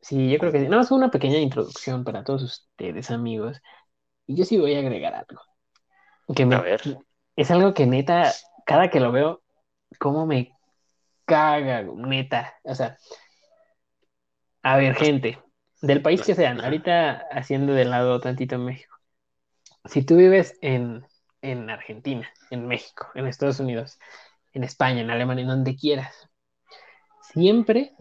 Sí, 0.04 0.30
yo 0.30 0.38
creo 0.38 0.51
que 0.51 0.60
sí. 0.60 0.68
No, 0.68 0.82
es 0.82 0.91
una 0.91 1.10
pequeña 1.10 1.38
introducción 1.38 2.04
para 2.04 2.26
todos 2.26 2.43
ustedes, 2.43 3.10
amigos. 3.10 3.62
Y 4.28 4.36
yo 4.36 4.43
sí 4.43 4.58
voy 4.58 4.76
a 4.76 4.80
agregar 4.80 5.16
algo. 5.16 5.41
Que 6.36 6.45
me, 6.45 6.56
a 6.56 6.62
ver. 6.62 6.82
Es 7.38 7.49
algo 7.51 7.74
que 7.74 7.88
neta, 7.88 8.34
cada 8.66 8.89
que 8.89 8.99
lo 8.99 9.14
veo, 9.14 9.41
cómo 9.99 10.26
me 10.26 10.51
caga, 11.26 11.84
neta. 11.84 12.54
O 12.64 12.76
sea, 12.76 12.97
a 14.62 14.76
ver, 14.76 14.93
gente, 14.95 15.41
del 15.82 16.01
país 16.01 16.22
que 16.22 16.36
sean, 16.36 16.60
ahorita 16.60 17.26
haciendo 17.32 17.74
de 17.74 17.86
lado 17.86 18.20
tantito 18.20 18.58
México. 18.60 18.97
Si 19.86 20.04
tú 20.04 20.18
vives 20.18 20.58
en, 20.62 21.06
en 21.41 21.70
Argentina, 21.70 22.30
en 22.49 22.68
México, 22.68 23.08
en 23.16 23.28
Estados 23.28 23.62
Unidos, 23.62 23.99
en 24.51 24.66
España, 24.66 24.99
en 24.99 25.12
Alemania, 25.12 25.43
en 25.43 25.49
donde 25.49 25.78
quieras, 25.78 26.30
siempre 27.22 27.93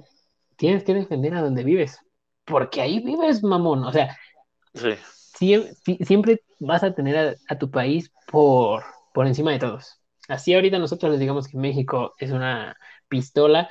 tienes 0.57 0.85
que 0.85 0.95
defender 0.95 1.35
a 1.35 1.43
donde 1.43 1.65
vives, 1.65 1.99
porque 2.45 2.81
ahí 2.81 3.01
vives, 3.01 3.43
mamón. 3.43 3.85
O 3.85 3.93
sea, 3.93 4.17
siempre, 5.35 6.43
vas 6.59 6.83
a 6.83 6.95
tener 6.95 7.37
a, 7.49 7.59
tu 7.59 7.71
país 7.71 8.13
por, 8.31 8.83
por 9.13 9.27
encima 9.27 9.53
de 9.53 9.59
todos. 9.59 9.99
Así 10.29 10.55
ahorita 10.55 10.79
nosotros 10.79 11.11
les 11.11 11.21
digamos 11.21 11.49
que 11.49 11.59
México 11.59 12.15
es 12.19 12.31
una 12.31 12.77
pistola 13.09 13.71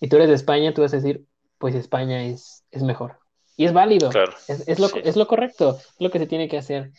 y 0.00 0.08
tú 0.08 0.16
eres 0.16 0.28
de 0.28 0.34
España, 0.34 0.74
tú 0.74 0.82
vas 0.82 0.92
a 0.92 0.96
decir, 0.96 1.24
pues 1.58 1.74
España 1.74 2.24
es, 2.24 2.64
es 2.70 2.82
mejor. 2.82 3.18
Y 3.56 3.66
es 3.66 3.72
válido, 3.72 4.10
es, 4.48 4.80
lo, 4.80 4.88
es 4.96 5.16
lo 5.16 5.26
correcto, 5.28 5.78
es 5.78 5.94
lo 6.00 6.10
que 6.10 6.18
se 6.18 6.26
tiene 6.26 6.48
que 6.48 6.58
hacer. 6.58 6.90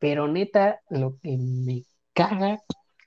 Pero 0.00 0.26
neta, 0.26 0.80
lo 0.90 1.16
que 1.22 1.36
me 1.38 1.84
caga 2.12 2.60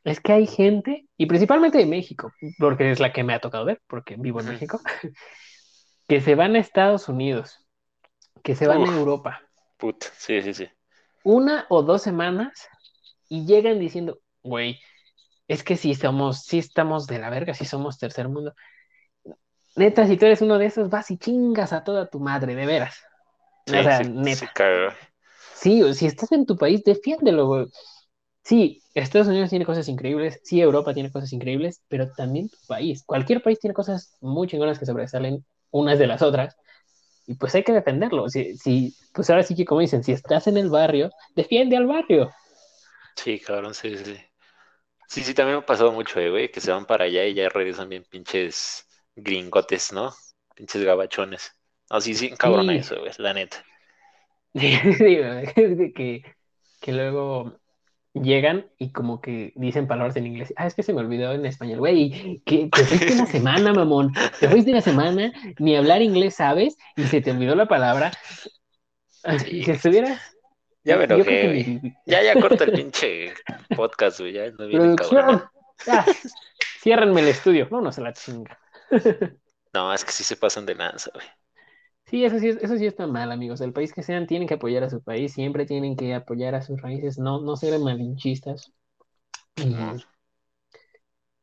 es 0.06 0.20
que 0.20 0.34
hay 0.34 0.48
gente, 0.48 1.06
y 1.18 1.26
principalmente 1.26 1.78
de 1.78 1.86
México, 1.86 2.32
porque 2.58 2.92
es 2.92 3.00
la 3.00 3.12
que 3.12 3.24
me 3.24 3.34
ha 3.34 3.40
tocado 3.40 3.66
ver, 3.66 3.82
porque 3.88 4.16
vivo 4.18 4.40
en 4.40 4.48
México, 4.50 4.80
que 6.14 6.22
se 6.22 6.36
van 6.36 6.56
a 6.56 6.60
Estados 6.60 7.10
Unidos, 7.10 7.58
que 8.44 8.56
se 8.56 8.68
van 8.68 8.84
a 8.84 8.88
Europa. 8.88 9.42
Puta, 9.78 10.06
sí, 10.16 10.44
sí, 10.44 10.54
sí. 10.54 10.70
Una 11.24 11.66
o 11.70 11.82
dos 11.82 12.04
semanas 12.04 12.68
y 13.30 13.48
llegan 13.48 13.80
diciendo, 13.80 14.20
güey, 14.44 14.80
es 15.48 15.64
que 15.64 15.76
si 15.76 15.96
somos, 15.96 16.44
si 16.44 16.60
estamos 16.60 17.08
de 17.08 17.18
la 17.18 17.32
verga, 17.32 17.56
si 17.56 17.66
somos 17.66 17.98
tercer 17.98 18.30
mundo. 18.30 18.54
Neta, 19.76 20.06
si 20.06 20.16
tú 20.18 20.28
eres 20.28 20.44
uno 20.44 20.60
de 20.60 20.68
esos, 20.68 20.88
vas 20.88 21.10
y 21.10 21.18
chingas 21.18 21.74
a 21.74 21.84
toda 21.84 22.08
tu 22.08 22.20
madre, 22.20 22.54
de 22.54 22.68
veras. 22.68 22.96
o 23.68 23.82
sea, 23.82 24.02
neta. 24.02 24.54
Sí, 25.56 25.82
si 25.96 26.06
estás 26.06 26.32
en 26.32 26.46
tu 26.46 26.58
país, 26.58 26.84
defiéndelo, 26.84 27.48
güey. 27.48 27.66
Sí, 28.44 28.84
Estados 28.94 29.30
Unidos 29.30 29.50
tiene 29.50 29.66
cosas 29.66 29.88
increíbles, 29.88 30.40
sí, 30.44 30.62
Europa 30.62 30.94
tiene 30.94 31.12
cosas 31.12 31.34
increíbles, 31.34 31.82
pero 31.88 32.12
también 32.12 32.50
tu 32.50 32.58
país. 32.68 33.04
Cualquier 33.04 33.42
país 33.42 33.60
tiene 33.60 33.74
cosas 33.74 34.16
muy 34.22 34.48
chingonas 34.48 34.78
que 34.78 34.86
sobresalen 34.86 35.44
unas 35.74 36.00
de 36.00 36.08
las 36.08 36.24
otras, 36.24 36.58
y 37.28 37.36
pues 37.36 37.56
hay 37.56 37.64
que 37.64 37.74
defenderlo. 37.74 38.30
Si, 38.30 38.58
si, 38.58 38.96
pues 39.14 39.30
ahora 39.30 39.44
sí 39.44 39.56
que 39.56 39.66
como 39.66 39.82
dicen, 39.82 40.04
si 40.04 40.14
estás 40.14 40.48
en 40.48 40.58
el 40.58 40.70
barrio, 40.70 41.12
defiende 41.36 41.78
al 41.78 41.88
barrio. 41.88 42.32
Sí, 43.16 43.40
cabrón, 43.40 43.74
sí, 43.74 43.98
sí. 43.98 44.18
Sí, 45.08 45.24
sí, 45.24 45.34
también 45.34 45.58
me 45.58 45.64
ha 45.64 45.66
pasado 45.66 45.92
mucho, 45.92 46.20
eh, 46.20 46.30
güey, 46.32 46.52
que 46.52 46.62
se 46.62 46.72
van 46.72 46.86
para 46.86 47.06
allá 47.06 47.26
y 47.26 47.34
ya 47.36 47.50
regresan 47.50 47.90
bien 47.90 48.06
pinches 48.06 48.88
gringotes, 49.16 49.94
¿no? 49.94 50.14
Pinches 50.56 50.84
gabachones. 50.84 51.52
No, 51.90 52.02
sí, 52.02 52.16
sí, 52.16 52.32
cabrón 52.34 52.70
eso, 52.72 53.00
güey, 53.00 53.12
la 53.20 53.34
neta. 53.34 53.66
Sí, 54.54 54.72
que, 55.96 56.24
que 56.82 56.92
luego 56.92 57.60
llegan 58.14 58.68
y 58.78 58.92
como 58.92 59.22
que 59.22 59.54
dicen 59.56 59.88
palabras 59.88 60.16
en 60.16 60.28
inglés. 60.28 60.54
Ah, 60.56 60.68
es 60.68 60.76
que 60.76 60.84
se 60.84 60.94
me 60.94 61.02
olvidó 61.02 61.34
en 61.34 61.46
español, 61.46 61.80
güey. 61.80 62.42
Que 62.46 62.70
te 62.72 62.84
fuiste 62.86 63.14
una 63.14 63.26
semana, 63.28 63.74
mamón. 63.74 64.14
Te 64.40 64.48
fuiste 64.50 64.72
una 64.72 64.82
semana, 64.82 65.32
ni 65.60 65.76
hablar 65.76 66.02
inglés 66.02 66.36
sabes, 66.36 66.78
y 66.96 67.04
se 67.04 67.22
te 67.22 67.32
olvidó 67.32 67.56
la 67.56 67.68
palabra. 67.68 68.12
Si 69.40 69.70
estuviera. 69.70 70.20
Ya 70.84 70.98
me 70.98 71.06
enojé, 71.06 71.82
Ya, 72.06 72.22
ya 72.24 72.40
corta 72.40 72.66
el 72.66 72.74
pinche 72.74 73.34
podcast, 73.76 74.20
güey. 74.20 74.34
Ya 74.34 74.52
no 74.52 74.68
viene 74.68 74.96
cabrón. 74.96 75.44
ciérrenme 76.82 77.22
el 77.22 77.30
estudio. 77.30 77.68
No, 77.72 77.82
no 77.82 77.92
se 77.92 78.02
la 78.02 78.14
chinga. 78.14 78.60
no, 79.74 79.94
es 79.94 80.04
que 80.04 80.12
sí 80.12 80.24
se 80.24 80.36
pasan 80.36 80.66
de 80.66 80.76
lanza, 80.76 81.10
güey. 81.14 81.26
Sí, 82.14 82.24
eso 82.24 82.38
sí, 82.38 82.50
eso 82.50 82.78
sí 82.78 82.86
está 82.86 83.08
mal, 83.08 83.32
amigos. 83.32 83.60
El 83.62 83.74
país 83.74 83.92
que 83.92 84.04
sean, 84.04 84.28
tienen 84.28 84.48
que 84.48 84.54
apoyar 84.54 84.84
a 84.84 84.90
su 84.92 85.02
país, 85.02 85.34
siempre 85.34 85.66
tienen 85.66 85.96
que 85.96 86.14
apoyar 86.14 86.54
a 86.54 86.62
sus 86.62 86.80
raíces, 86.80 87.18
no, 87.18 87.42
no 87.42 87.56
ser 87.56 87.80
malinchistas. 87.80 88.72
Y, 89.56 89.76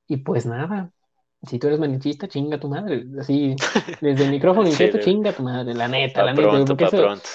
y 0.07 0.19
pues 0.19 0.47
nada, 0.47 0.93
si 1.43 1.59
tú 1.59 1.67
eres 1.67 1.81
malinchista, 1.81 2.29
chinga 2.29 2.61
tu 2.61 2.69
madre. 2.69 3.05
Así, 3.19 3.57
desde 4.01 4.27
el 4.27 4.31
micrófono 4.31 4.71
sí, 4.71 4.93
chinga 5.01 5.33
tu 5.33 5.43
madre, 5.43 5.75
la 5.75 5.89
neta, 5.89 6.23
la 6.23 6.35
neta. 6.35 6.89
pronto. 6.89 7.29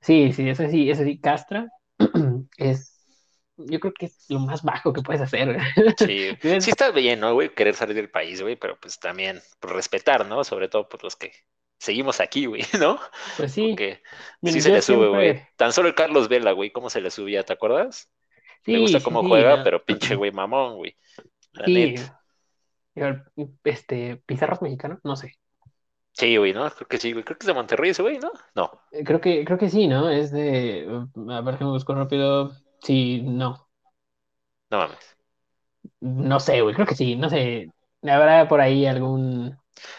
Sí, 0.00 0.32
sí, 0.32 0.48
eso 0.48 0.66
sí, 0.66 0.90
eso 0.90 1.04
sí, 1.04 1.20
castra. 1.20 1.68
es, 2.56 2.98
yo 3.58 3.78
creo 3.78 3.92
que 3.92 4.06
es 4.06 4.24
lo 4.30 4.40
más 4.40 4.62
bajo 4.62 4.94
que 4.94 5.02
puedes 5.02 5.20
hacer. 5.20 5.58
Sí, 5.98 6.30
sí 6.40 6.70
está 6.70 6.92
bien, 6.92 7.20
¿no, 7.20 7.34
güey? 7.34 7.54
Querer 7.54 7.74
salir 7.74 7.94
del 7.94 8.10
país, 8.10 8.40
güey, 8.40 8.56
pero 8.56 8.80
pues 8.80 8.98
también 8.98 9.42
por 9.58 9.74
respetar, 9.74 10.24
¿no? 10.24 10.44
Sobre 10.44 10.68
todo 10.68 10.88
por 10.88 11.04
los 11.04 11.14
que 11.14 11.30
seguimos 11.80 12.20
aquí, 12.20 12.46
güey, 12.46 12.62
¿no? 12.80 13.00
Pues 13.36 13.52
sí. 13.52 13.70
Porque 13.70 14.02
sí 14.44 14.60
se 14.60 14.70
le 14.70 14.82
sube, 14.82 15.08
güey. 15.08 15.42
Tan 15.56 15.72
solo 15.72 15.88
el 15.88 15.94
Carlos 15.94 16.28
Vela, 16.28 16.52
güey, 16.52 16.70
¿cómo 16.70 16.90
se 16.90 17.00
le 17.00 17.10
subía? 17.10 17.42
¿Te 17.42 17.54
acuerdas? 17.54 18.10
Me 18.66 18.78
gusta 18.78 19.00
cómo 19.00 19.26
juega, 19.26 19.64
pero 19.64 19.82
pinche 19.82 20.14
güey 20.14 20.30
mamón, 20.30 20.76
güey. 20.76 20.96
sí. 21.64 21.94
Este, 23.64 24.16
Pizarros 24.26 24.60
mexicano, 24.60 25.00
no 25.02 25.16
sé. 25.16 25.38
Sí, 26.12 26.36
güey, 26.36 26.52
¿no? 26.52 26.68
Creo 26.70 26.88
que 26.88 26.98
sí, 26.98 27.12
güey. 27.12 27.24
Creo 27.24 27.38
que 27.38 27.44
es 27.44 27.46
de 27.46 27.54
Monterrey 27.54 27.90
ese 27.90 28.02
güey, 28.02 28.18
¿no? 28.18 28.30
No. 28.54 28.82
Eh, 28.90 29.04
creo 29.04 29.20
que, 29.20 29.44
creo 29.44 29.56
que 29.56 29.70
sí, 29.70 29.86
¿no? 29.86 30.10
Es 30.10 30.30
de. 30.30 30.86
A 31.30 31.40
ver 31.40 31.56
que 31.56 31.64
me 31.64 31.70
busco 31.70 31.94
rápido. 31.94 32.52
Sí, 32.82 33.22
no. 33.22 33.68
No 34.70 34.78
mames. 34.78 35.16
No 36.00 36.40
sé, 36.40 36.60
güey, 36.60 36.74
creo 36.74 36.86
que 36.86 36.96
sí, 36.96 37.16
no 37.16 37.30
sé. 37.30 37.70
Habrá 38.02 38.48
por 38.48 38.60
ahí 38.60 38.84
algún. 38.84 39.56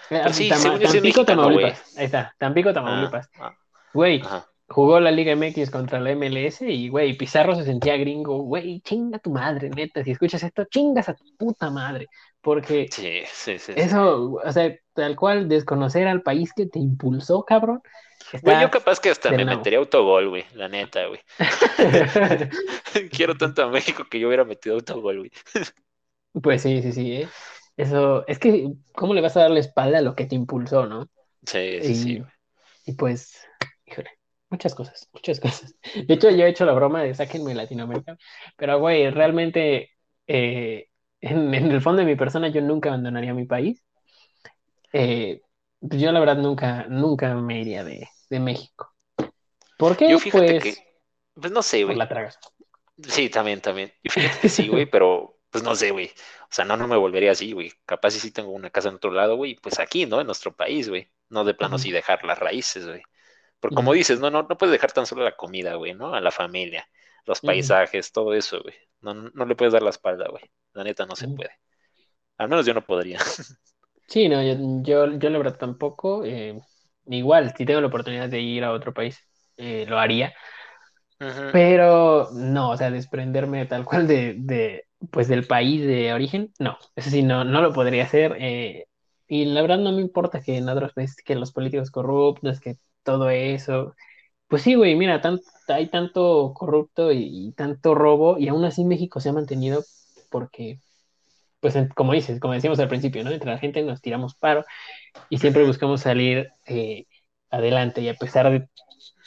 Eh, 0.10 0.24
sí, 0.32 0.50
Tampico, 0.50 1.26
Tamaulipas. 1.26 1.98
Ahí 1.98 2.06
está, 2.06 2.34
Tampico, 2.38 2.70
ah, 2.70 2.74
Tamaulipas. 2.74 3.30
Ah. 3.40 3.56
Güey, 3.94 4.22
jugó 4.68 5.00
la 5.00 5.12
Liga 5.12 5.36
MX 5.36 5.70
contra 5.70 6.00
la 6.00 6.16
MLS 6.16 6.62
y, 6.62 6.90
güey, 6.90 7.18
Pizarro 7.18 7.56
se 7.56 7.64
sentía 7.64 7.98
gringo. 7.98 8.40
Güey, 8.44 8.82
chinga 8.82 9.20
tu 9.20 9.32
madre, 9.32 9.70
neta. 9.70 10.04
Si 10.04 10.12
escuchas 10.12 10.44
esto, 10.44 10.66
chingas 10.66 11.10
a 11.10 11.14
tu 11.14 11.26
puta 11.38 11.70
madre. 11.70 12.08
Porque 12.42 12.88
sí, 12.92 13.22
sí, 13.32 13.60
sí, 13.60 13.74
eso, 13.76 14.34
o 14.44 14.52
sea, 14.52 14.76
tal 14.94 15.16
cual, 15.16 15.48
desconocer 15.48 16.08
al 16.08 16.24
país 16.24 16.52
que 16.56 16.66
te 16.66 16.80
impulsó, 16.80 17.44
cabrón. 17.44 17.82
Güey, 18.42 18.62
yo 18.62 18.72
capaz 18.72 19.00
que 19.00 19.10
hasta 19.10 19.32
me 19.32 19.46
metería 19.46 19.80
autogol, 19.80 20.30
güey, 20.30 20.46
la 20.54 20.68
neta, 20.68 21.06
güey. 21.06 21.20
Quiero 23.12 23.36
tanto 23.36 23.64
a 23.64 23.68
México 23.68 24.06
que 24.10 24.20
yo 24.20 24.28
hubiera 24.28 24.44
metido 24.44 24.76
autogol, 24.76 25.20
güey. 25.20 25.32
pues 26.42 26.64
sí, 26.64 26.82
sí, 26.82 26.92
sí. 26.92 27.14
¿eh? 27.14 27.30
Eso, 27.78 28.28
es 28.28 28.40
que, 28.40 28.72
¿cómo 28.94 29.14
le 29.14 29.22
vas 29.22 29.36
a 29.38 29.42
dar 29.42 29.52
la 29.52 29.60
espalda 29.60 30.00
a 30.00 30.02
lo 30.02 30.16
que 30.16 30.26
te 30.26 30.36
impulsó, 30.36 30.86
no? 30.86 31.10
Sí, 31.46 31.80
sí, 31.82 31.96
sí. 31.96 32.24
Y 32.86 32.94
pues, 32.94 33.48
híjole, 33.86 34.12
muchas 34.50 34.76
cosas, 34.76 35.10
muchas 35.14 35.40
cosas. 35.40 35.76
De 36.08 36.14
hecho, 36.14 36.30
yo 36.30 36.46
he 36.46 36.50
hecho 36.50 36.66
la 36.66 36.74
broma 36.74 37.04
de 37.04 37.14
sáquenme 37.14 37.56
Latinoamérica, 37.56 38.18
pero, 38.58 38.80
güey, 38.80 39.10
realmente, 39.10 39.92
eh, 40.28 40.88
en, 41.22 41.54
el 41.54 41.82
fondo 41.82 42.02
de 42.02 42.06
mi 42.06 42.16
persona, 42.16 42.50
yo 42.50 42.62
nunca 42.62 42.90
abandonaría 42.90 43.34
mi 43.34 43.46
país. 43.46 43.84
Eh, 44.94 45.42
pues 45.80 46.02
yo, 46.02 46.12
la 46.12 46.20
verdad, 46.20 46.38
nunca, 46.38 46.86
nunca 46.88 47.34
me 47.34 47.62
iría 47.62 47.84
de, 47.84 48.08
México. 48.30 48.94
¿Por 49.78 49.98
qué? 49.98 50.18
pues, 50.32 50.82
pues 51.34 51.52
no 51.52 51.62
sé, 51.62 51.84
güey. 51.84 51.98
la 51.98 52.08
tragas. 52.08 52.40
Sí, 53.08 53.30
también, 53.30 53.62
también. 53.62 53.92
Yo 54.04 54.12
fíjate 54.12 54.40
que 54.40 54.50
sí, 54.50 54.68
güey, 54.68 54.86
pero 54.86 55.41
pues 55.52 55.64
no 55.64 55.76
sé, 55.76 55.92
güey. 55.92 56.08
O 56.44 56.48
sea, 56.50 56.66
no, 56.66 56.78
no 56.78 56.88
me 56.88 56.98
volvería 56.98 57.32
así, 57.32 57.52
güey. 57.52 57.72
Capaz 57.86 58.12
si 58.12 58.20
sí 58.20 58.32
tengo 58.32 58.52
una 58.52 58.70
casa 58.70 58.90
en 58.90 58.96
otro 58.96 59.12
lado, 59.12 59.36
güey, 59.36 59.56
pues 59.56 59.80
aquí, 59.80 60.06
¿no? 60.06 60.22
En 60.22 60.26
nuestro 60.26 60.56
país, 60.56 60.90
güey. 60.90 61.12
No 61.30 61.44
de 61.44 61.54
plano 61.54 61.78
sí 61.78 61.92
dejar 61.92 62.24
las 62.24 62.40
raíces, 62.40 62.88
güey. 62.88 63.02
Porque 63.60 63.76
como 63.76 63.94
dices, 63.94 64.20
no, 64.20 64.32
no, 64.32 64.44
no 64.44 64.58
puedes 64.58 64.72
dejar 64.72 64.92
tan 64.92 65.06
solo 65.06 65.24
la 65.24 65.36
comida, 65.36 65.76
güey, 65.76 65.94
¿no? 65.94 66.14
A 66.16 66.20
la 66.20 66.32
familia, 66.32 66.88
los 67.26 67.42
paisajes, 67.42 68.12
todo 68.12 68.34
eso, 68.34 68.62
güey. 68.62 68.76
No, 69.02 69.14
no 69.14 69.46
le 69.46 69.56
puedes 69.56 69.74
dar 69.74 69.84
la 69.84 69.92
espalda, 69.92 70.28
güey. 70.30 70.44
La 70.74 70.84
neta 70.84 71.06
no 71.06 71.16
se 71.16 71.28
puede. 71.28 71.52
Al 72.38 72.50
menos 72.50 72.66
yo 72.66 72.74
no 72.74 72.84
podría. 72.84 73.20
Sí, 74.08 74.28
no, 74.28 74.44
yo, 74.44 75.08
yo, 75.18 75.30
la 75.30 75.38
verdad 75.38 75.58
tampoco. 75.58 76.26
Eh, 76.26 76.60
igual, 77.06 77.54
si 77.56 77.66
tengo 77.66 77.80
la 77.80 77.88
oportunidad 77.88 78.28
de 78.28 78.42
ir 78.42 78.66
a 78.66 78.74
otro 78.74 78.94
país, 78.94 79.18
eh, 79.56 79.86
lo 79.88 79.98
haría. 79.98 80.34
Pero 81.54 82.30
no, 82.34 82.72
o 82.72 82.78
sea, 82.78 82.92
desprenderme 82.92 83.66
tal 83.68 83.86
cual 83.86 84.08
de, 84.08 84.36
de, 84.38 84.86
pues 85.10 85.28
del 85.28 85.48
país 85.48 85.86
de 85.86 86.14
origen, 86.14 86.54
no, 86.60 86.78
eso 86.96 87.10
sí, 87.10 87.24
no, 87.24 87.44
no 87.44 87.62
lo 87.62 87.74
podría 87.74 88.04
hacer. 88.04 88.36
Eh, 88.40 88.86
y 89.28 89.46
la 89.46 89.62
verdad 89.62 89.80
no 89.80 89.92
me 89.94 90.02
importa 90.02 90.42
que 90.42 90.58
en 90.58 90.70
otros 90.70 90.94
países, 90.94 91.24
que 91.24 91.36
los 91.36 91.52
políticos 91.52 91.92
corruptos, 91.92 92.60
que 92.60 92.78
todo 93.04 93.30
eso. 93.30 93.96
Pues 94.48 94.64
sí, 94.64 94.76
güey, 94.76 94.96
mira, 94.96 95.22
hay 95.70 95.88
tanto 95.90 96.54
corrupto 96.56 97.12
y, 97.14 97.54
tanto 97.58 97.96
robo, 97.96 98.38
y 98.38 98.50
aún 98.50 98.66
así 98.66 98.84
México 98.86 99.20
se 99.22 99.30
ha 99.30 99.34
mantenido 99.34 99.84
porque, 100.30 100.80
pues 101.62 101.76
como 101.96 102.14
dices, 102.14 102.40
como 102.40 102.54
decíamos 102.54 102.80
al 102.80 102.90
principio, 102.90 103.24
¿no? 103.24 103.32
Entre 103.32 103.50
la 103.52 103.60
gente 103.60 103.84
nos 103.84 104.02
tiramos 104.02 104.36
paro 104.36 104.66
y 105.30 105.40
siempre 105.40 105.66
buscamos 105.66 106.02
salir 106.02 106.50
eh, 106.68 107.06
adelante, 107.50 108.02
y 108.02 108.10
a 108.10 108.16
pesar 108.16 108.52
de 108.52 108.70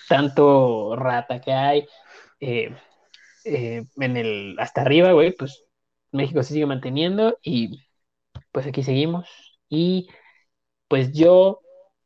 tanto 0.09 0.97
rata 0.97 1.41
que 1.41 1.53
hay, 1.53 1.87
eh, 2.41 2.75
eh, 3.45 3.85
en 3.97 4.17
el 4.17 4.57
hasta 4.59 4.83
arriba, 4.83 5.13
güey, 5.13 5.33
pues 5.33 5.64
México 6.15 6.43
se 6.43 6.55
sigue 6.55 6.67
manteniendo 6.67 7.39
y 7.43 7.81
pues 8.53 8.67
aquí 8.67 8.83
seguimos. 8.83 9.29
Y 9.69 10.09
pues 10.89 11.13
yo 11.13 11.61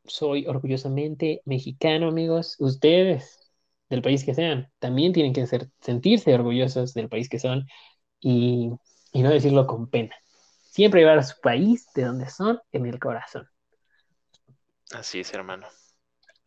soy 0.04 0.46
orgullosamente 0.46 1.42
mexicano, 1.44 2.08
amigos. 2.08 2.56
Ustedes, 2.58 3.52
del 3.90 4.00
país 4.00 4.24
que 4.24 4.34
sean, 4.34 4.72
también 4.78 5.12
tienen 5.12 5.34
que 5.34 5.46
ser, 5.46 5.68
sentirse 5.80 6.34
orgullosos 6.34 6.94
del 6.94 7.10
país 7.10 7.28
que 7.28 7.38
son 7.38 7.66
y, 8.18 8.70
y 9.12 9.22
no 9.22 9.30
decirlo 9.30 9.66
con 9.66 9.90
pena. 9.90 10.16
Siempre 10.70 11.00
llevar 11.00 11.18
a 11.18 11.22
su 11.22 11.38
país 11.42 11.86
de 11.94 12.04
donde 12.04 12.30
son 12.30 12.60
en 12.72 12.86
el 12.86 12.98
corazón. 12.98 13.46
Así 14.92 15.20
es, 15.20 15.34
hermano. 15.34 15.66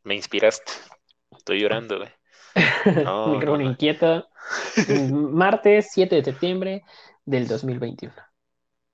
Me 0.04 0.16
inspiraste. 0.16 0.72
Estoy 1.38 1.62
llorando, 1.62 2.00
güey. 2.00 2.10
Micrófono 3.36 3.62
inquieto. 3.62 4.28
Martes 5.12 5.90
7 5.92 6.16
de 6.16 6.24
septiembre 6.24 6.84
del 7.32 7.48
2021. 7.48 8.14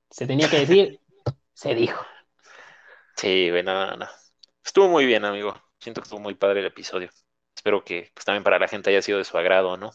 Se 0.09 0.27
tenía 0.27 0.49
que 0.49 0.59
decir, 0.59 1.01
se 1.53 1.73
dijo. 1.73 2.05
Sí, 3.15 3.49
güey, 3.49 3.63
no, 3.63 3.97
no. 3.97 4.07
Estuvo 4.63 4.87
muy 4.87 5.05
bien, 5.05 5.25
amigo. 5.25 5.55
Siento 5.79 6.01
que 6.01 6.05
estuvo 6.05 6.19
muy 6.19 6.35
padre 6.35 6.59
el 6.59 6.67
episodio. 6.67 7.09
Espero 7.55 7.83
que 7.83 8.11
pues, 8.13 8.25
también 8.25 8.43
para 8.43 8.59
la 8.59 8.67
gente 8.67 8.91
haya 8.91 9.01
sido 9.01 9.17
de 9.17 9.23
su 9.23 9.37
agrado, 9.37 9.75
¿no? 9.75 9.91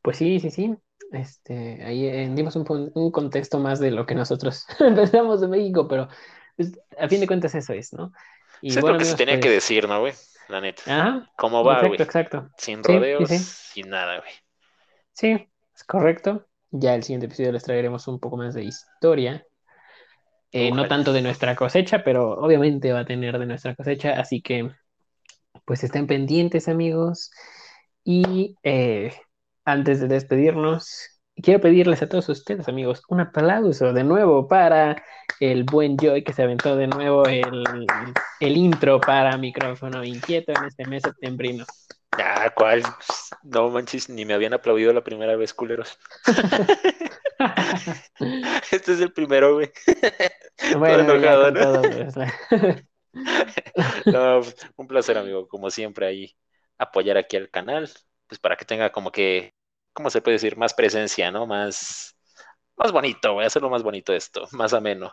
Pues 0.00 0.16
sí, 0.16 0.40
sí, 0.40 0.50
sí. 0.50 0.74
Este, 1.12 1.84
ahí 1.84 2.06
eh, 2.06 2.30
dimos 2.32 2.56
un, 2.56 2.90
un, 2.94 3.10
contexto 3.10 3.58
más 3.58 3.78
de 3.78 3.90
lo 3.90 4.06
que 4.06 4.14
nosotros 4.14 4.66
pensamos 4.78 5.42
de 5.42 5.48
México, 5.48 5.86
pero 5.86 6.08
pues, 6.56 6.72
a 6.98 7.08
fin 7.08 7.20
de 7.20 7.26
cuentas 7.26 7.54
eso 7.54 7.74
es, 7.74 7.92
¿no? 7.92 8.10
Y 8.62 8.70
es 8.70 8.82
lo 8.82 8.96
que 8.96 9.04
se 9.04 9.16
tenía 9.16 9.36
que 9.36 9.48
pues 9.48 9.54
decir, 9.54 9.86
¿no, 9.86 10.00
güey? 10.00 10.14
La 10.48 10.60
neta. 10.60 10.82
Ajá. 10.86 11.30
¿Cómo 11.36 11.62
va, 11.62 11.80
güey? 11.80 12.00
Exacto, 12.00 12.38
exacto. 12.38 12.50
Sin 12.56 12.82
rodeos, 12.82 13.28
sin 13.28 13.90
nada, 13.90 14.18
güey. 14.20 14.32
Sí, 15.12 15.48
es 15.74 15.84
correcto. 15.84 16.46
Ya 16.76 16.96
el 16.96 17.04
siguiente 17.04 17.26
episodio 17.26 17.52
les 17.52 17.62
traeremos 17.62 18.08
un 18.08 18.18
poco 18.18 18.36
más 18.36 18.52
de 18.52 18.64
historia. 18.64 19.46
Eh, 20.50 20.72
no 20.72 20.88
tanto 20.88 21.12
de 21.12 21.22
nuestra 21.22 21.54
cosecha, 21.54 22.02
pero 22.02 22.32
obviamente 22.32 22.92
va 22.92 23.00
a 23.00 23.04
tener 23.04 23.38
de 23.38 23.46
nuestra 23.46 23.76
cosecha. 23.76 24.18
Así 24.18 24.42
que, 24.42 24.72
pues 25.64 25.84
estén 25.84 26.08
pendientes, 26.08 26.66
amigos. 26.66 27.30
Y 28.02 28.56
eh, 28.64 29.12
antes 29.64 30.00
de 30.00 30.08
despedirnos, 30.08 31.20
quiero 31.36 31.60
pedirles 31.60 32.02
a 32.02 32.08
todos 32.08 32.28
ustedes, 32.28 32.66
amigos, 32.66 33.02
un 33.08 33.20
aplauso 33.20 33.92
de 33.92 34.02
nuevo 34.02 34.48
para 34.48 35.00
el 35.38 35.62
buen 35.62 35.96
Joy 35.96 36.24
que 36.24 36.32
se 36.32 36.42
aventó 36.42 36.74
de 36.74 36.88
nuevo 36.88 37.24
el, 37.26 37.86
el 38.40 38.56
intro 38.56 39.00
para 39.00 39.38
micrófono 39.38 40.02
inquieto 40.02 40.50
en 40.50 40.64
este 40.64 40.84
mes 40.88 41.04
septembrino. 41.04 41.64
Ah, 42.18 42.52
¿cuál? 42.54 42.82
No 43.42 43.70
manches, 43.70 44.08
ni 44.08 44.24
me 44.24 44.34
habían 44.34 44.54
aplaudido 44.54 44.92
la 44.92 45.04
primera 45.04 45.36
vez, 45.36 45.54
culeros. 45.54 45.98
este 48.70 48.92
es 48.92 49.00
el 49.00 49.12
primero, 49.12 49.54
güey. 49.54 49.70
Bueno, 50.78 51.04
¿no? 54.06 54.40
un 54.76 54.86
placer, 54.86 55.18
amigo, 55.18 55.48
como 55.48 55.70
siempre, 55.70 56.06
ahí 56.06 56.36
apoyar 56.78 57.16
aquí 57.16 57.36
al 57.36 57.50
canal, 57.50 57.88
pues 58.26 58.40
para 58.40 58.56
que 58.56 58.64
tenga 58.64 58.90
como 58.90 59.12
que, 59.12 59.54
¿cómo 59.92 60.10
se 60.10 60.20
puede 60.20 60.36
decir? 60.36 60.56
Más 60.56 60.74
presencia, 60.74 61.30
¿no? 61.30 61.46
Más, 61.46 62.16
más 62.76 62.92
bonito, 62.92 63.34
voy 63.34 63.44
a 63.44 63.46
hacerlo 63.46 63.70
más 63.70 63.82
bonito 63.82 64.12
esto, 64.12 64.46
más 64.52 64.72
ameno. 64.72 65.12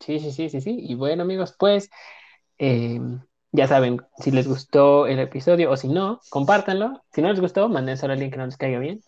Sí, 0.00 0.20
sí, 0.20 0.32
sí, 0.32 0.50
sí, 0.50 0.60
sí. 0.60 0.76
Y 0.78 0.94
bueno, 0.94 1.22
amigos, 1.22 1.54
pues 1.58 1.88
eh, 2.58 3.00
ya 3.56 3.66
saben, 3.66 4.00
si 4.18 4.30
les 4.30 4.46
gustó 4.46 5.06
el 5.06 5.18
episodio 5.18 5.70
o 5.70 5.76
si 5.76 5.88
no, 5.88 6.20
compártanlo. 6.28 7.02
Si 7.12 7.22
no 7.22 7.30
les 7.30 7.40
gustó, 7.40 7.68
manden 7.68 7.96
solo 7.96 8.12
el 8.12 8.20
link 8.20 8.32
que 8.32 8.38
no 8.38 8.46
les 8.46 8.56
caiga 8.56 8.78
bien. 8.78 9.00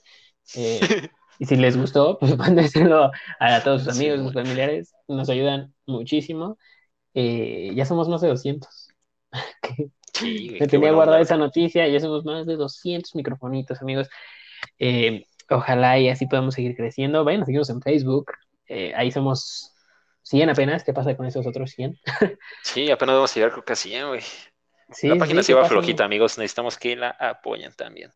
Eh, 0.57 0.80
Y 1.40 1.46
si 1.46 1.55
les 1.55 1.76
gustó, 1.76 2.18
pues 2.20 2.36
mándenselo 2.36 3.12
a 3.38 3.62
todos 3.62 3.84
sus 3.84 3.96
amigos, 3.96 4.20
sus 4.20 4.32
familiares. 4.32 4.92
Nos 5.07 5.30
ayudan 5.30 5.72
muchísimo. 5.86 6.59
Eh, 7.14 7.70
ya 7.76 7.84
somos 7.84 8.09
más 8.09 8.20
de 8.22 8.28
200. 8.28 8.88
Me 10.22 10.66
tenía 10.66 10.90
guardada 10.90 11.20
esa 11.20 11.36
noticia. 11.36 11.86
Ya 11.86 12.01
somos 12.01 12.24
más 12.24 12.44
de 12.46 12.57
200 12.57 13.14
microfonitos, 13.14 13.80
amigos. 13.80 14.09
Eh, 14.80 15.26
ojalá 15.49 16.01
y 16.01 16.09
así 16.09 16.26
podamos 16.26 16.55
seguir 16.55 16.74
creciendo. 16.74 17.22
Vayan, 17.22 17.46
seguimos 17.46 17.70
en 17.70 17.82
Facebook. 17.82 18.32
Ahí 18.96 19.12
somos 19.12 19.76
100 20.28 20.50
apenas. 20.50 20.84
¿Qué 20.84 20.92
pasa 20.92 21.16
con 21.16 21.26
esos 21.26 21.46
otros 21.46 21.70
100? 21.70 21.98
sí, 22.62 22.90
apenas 22.90 23.14
vamos 23.14 23.32
a 23.32 23.34
llegar 23.34 23.52
creo 23.52 23.64
que 23.64 23.72
a 23.72 23.76
100, 23.76 24.08
güey. 24.08 24.20
la 25.02 25.16
página 25.16 25.42
sí, 25.42 25.52
va 25.54 25.64
flojita, 25.64 26.04
amigos. 26.04 26.36
Necesitamos 26.36 26.76
que 26.76 26.96
la 26.96 27.10
apoyen 27.10 27.72
también. 27.72 28.10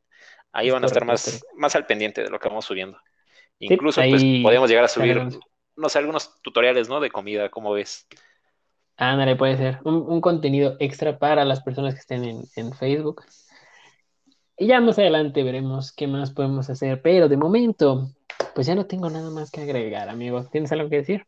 Ahí 0.53 0.71
van 0.71 0.83
a 0.83 0.87
estar 0.87 1.07
más, 1.07 1.43
más 1.57 1.75
al 1.75 1.87
pendiente 1.87 2.23
de 2.23 2.29
lo 2.29 2.39
que 2.39 2.49
vamos 2.49 2.67
subiendo. 2.67 2.99
Incluso 3.59 4.03
pues, 4.03 4.23
podemos 4.43 4.69
llegar 4.69 4.85
a 4.85 4.89
subir, 4.89 5.23
no 5.77 5.89
sé, 5.89 5.99
algunos 5.99 6.41
tutoriales, 6.43 6.89
¿no? 6.89 7.01
De 7.01 7.11
comida, 7.11 7.49
¿cómo 7.49 7.73
ves? 7.73 8.07
Ándale, 8.97 9.37
puede 9.37 9.57
ser. 9.57 9.79
Un, 9.85 10.21
contenido 10.21 10.77
extra 10.81 11.19
para 11.19 11.47
las 11.47 11.63
personas 11.63 11.95
que 11.95 12.01
estén 12.01 12.25
en, 12.25 12.43
en, 12.57 12.75
Facebook. 12.75 13.23
Y 14.59 14.67
ya 14.67 14.81
más 14.81 14.99
adelante 14.99 15.43
veremos 15.43 15.93
qué 15.93 16.07
más 16.07 16.31
podemos 16.33 16.69
hacer. 16.69 17.01
Pero 17.01 17.31
de 17.31 17.39
momento, 17.39 18.11
pues 18.55 18.67
ya 18.67 18.75
no 18.75 18.87
tengo 18.87 19.09
nada 19.09 19.31
más 19.31 19.51
que 19.51 19.63
agregar, 19.63 20.11
amigo. 20.11 20.45
¿Tienes 20.51 20.71
algo 20.73 20.91
que 20.91 20.97
decir? 20.97 21.27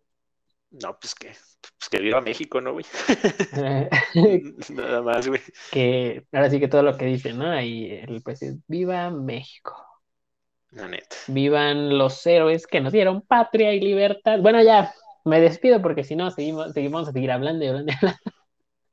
No, 0.82 0.98
pues 0.98 1.14
que, 1.14 1.28
pues 1.28 1.88
que 1.90 1.98
viva 2.00 2.20
México, 2.20 2.60
¿no, 2.60 2.72
güey? 2.72 2.84
nada 4.70 5.02
más, 5.02 5.28
güey. 5.28 5.40
Que 5.70 6.24
ahora 6.32 6.50
sí 6.50 6.58
que 6.58 6.68
todo 6.68 6.82
lo 6.82 6.96
que 6.96 7.06
dice, 7.06 7.32
¿no? 7.32 7.60
Y 7.60 7.92
el 7.92 8.22
pues 8.22 8.40
viva 8.66 9.10
México. 9.10 9.94
Vivan 11.28 11.96
los 11.96 12.26
héroes 12.26 12.66
que 12.66 12.80
nos 12.80 12.92
dieron 12.92 13.22
patria 13.22 13.72
y 13.72 13.80
libertad. 13.80 14.40
Bueno, 14.40 14.62
ya, 14.62 14.92
me 15.24 15.40
despido 15.40 15.80
porque 15.80 16.02
si 16.02 16.16
no, 16.16 16.30
seguimos, 16.30 16.72
seguimos 16.72 17.08
a 17.08 17.12
seguir 17.12 17.30
hablando 17.30 17.64
y 17.64 17.68
hablando. 17.68 17.92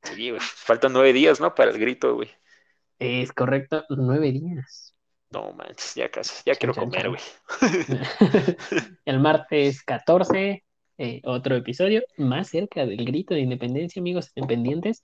Sí, 0.04 0.30
güey. 0.30 0.40
Faltan 0.40 0.92
nueve 0.92 1.12
días, 1.12 1.40
¿no? 1.40 1.54
Para 1.54 1.70
el 1.70 1.78
grito, 1.78 2.14
güey. 2.14 2.30
Es 2.98 3.32
correcto, 3.32 3.84
nueve 3.88 4.30
días. 4.30 4.94
No 5.30 5.52
manches, 5.52 5.94
ya 5.94 6.10
casi, 6.10 6.42
ya 6.44 6.54
quiero 6.54 6.74
comer, 6.74 7.08
güey. 7.08 7.20
el 9.04 9.18
martes 9.18 9.82
14, 9.82 10.62
eh, 10.98 11.20
otro 11.24 11.56
episodio, 11.56 12.02
más 12.16 12.48
cerca 12.48 12.86
del 12.86 13.04
grito 13.04 13.34
de 13.34 13.40
independencia, 13.40 14.00
amigos, 14.00 14.30
independientes. 14.34 15.02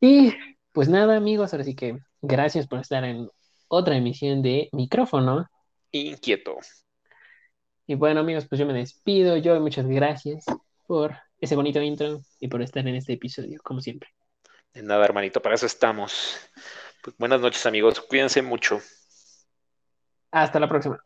Y 0.00 0.32
pues 0.72 0.88
nada, 0.88 1.16
amigos, 1.16 1.52
ahora 1.52 1.64
sí 1.64 1.74
que 1.74 1.98
gracias 2.20 2.66
por 2.66 2.80
estar 2.80 3.04
en 3.04 3.28
otra 3.68 3.96
emisión 3.96 4.42
de 4.42 4.68
micrófono 4.72 5.48
inquieto. 5.90 6.56
Y 7.86 7.94
bueno, 7.94 8.20
amigos, 8.20 8.46
pues 8.48 8.58
yo 8.58 8.66
me 8.66 8.72
despido. 8.72 9.36
Yo 9.36 9.60
muchas 9.60 9.86
gracias 9.86 10.44
por 10.86 11.16
ese 11.38 11.56
bonito 11.56 11.80
intro 11.80 12.20
y 12.40 12.48
por 12.48 12.62
estar 12.62 12.86
en 12.86 12.94
este 12.94 13.14
episodio, 13.14 13.60
como 13.62 13.80
siempre. 13.80 14.10
De 14.72 14.82
nada, 14.82 15.04
hermanito, 15.04 15.40
para 15.40 15.54
eso 15.54 15.66
estamos. 15.66 16.36
Pues 17.02 17.16
buenas 17.18 17.40
noches, 17.40 17.64
amigos. 17.66 18.00
Cuídense 18.00 18.42
mucho. 18.42 18.80
Hasta 20.30 20.58
la 20.58 20.68
próxima. 20.68 20.98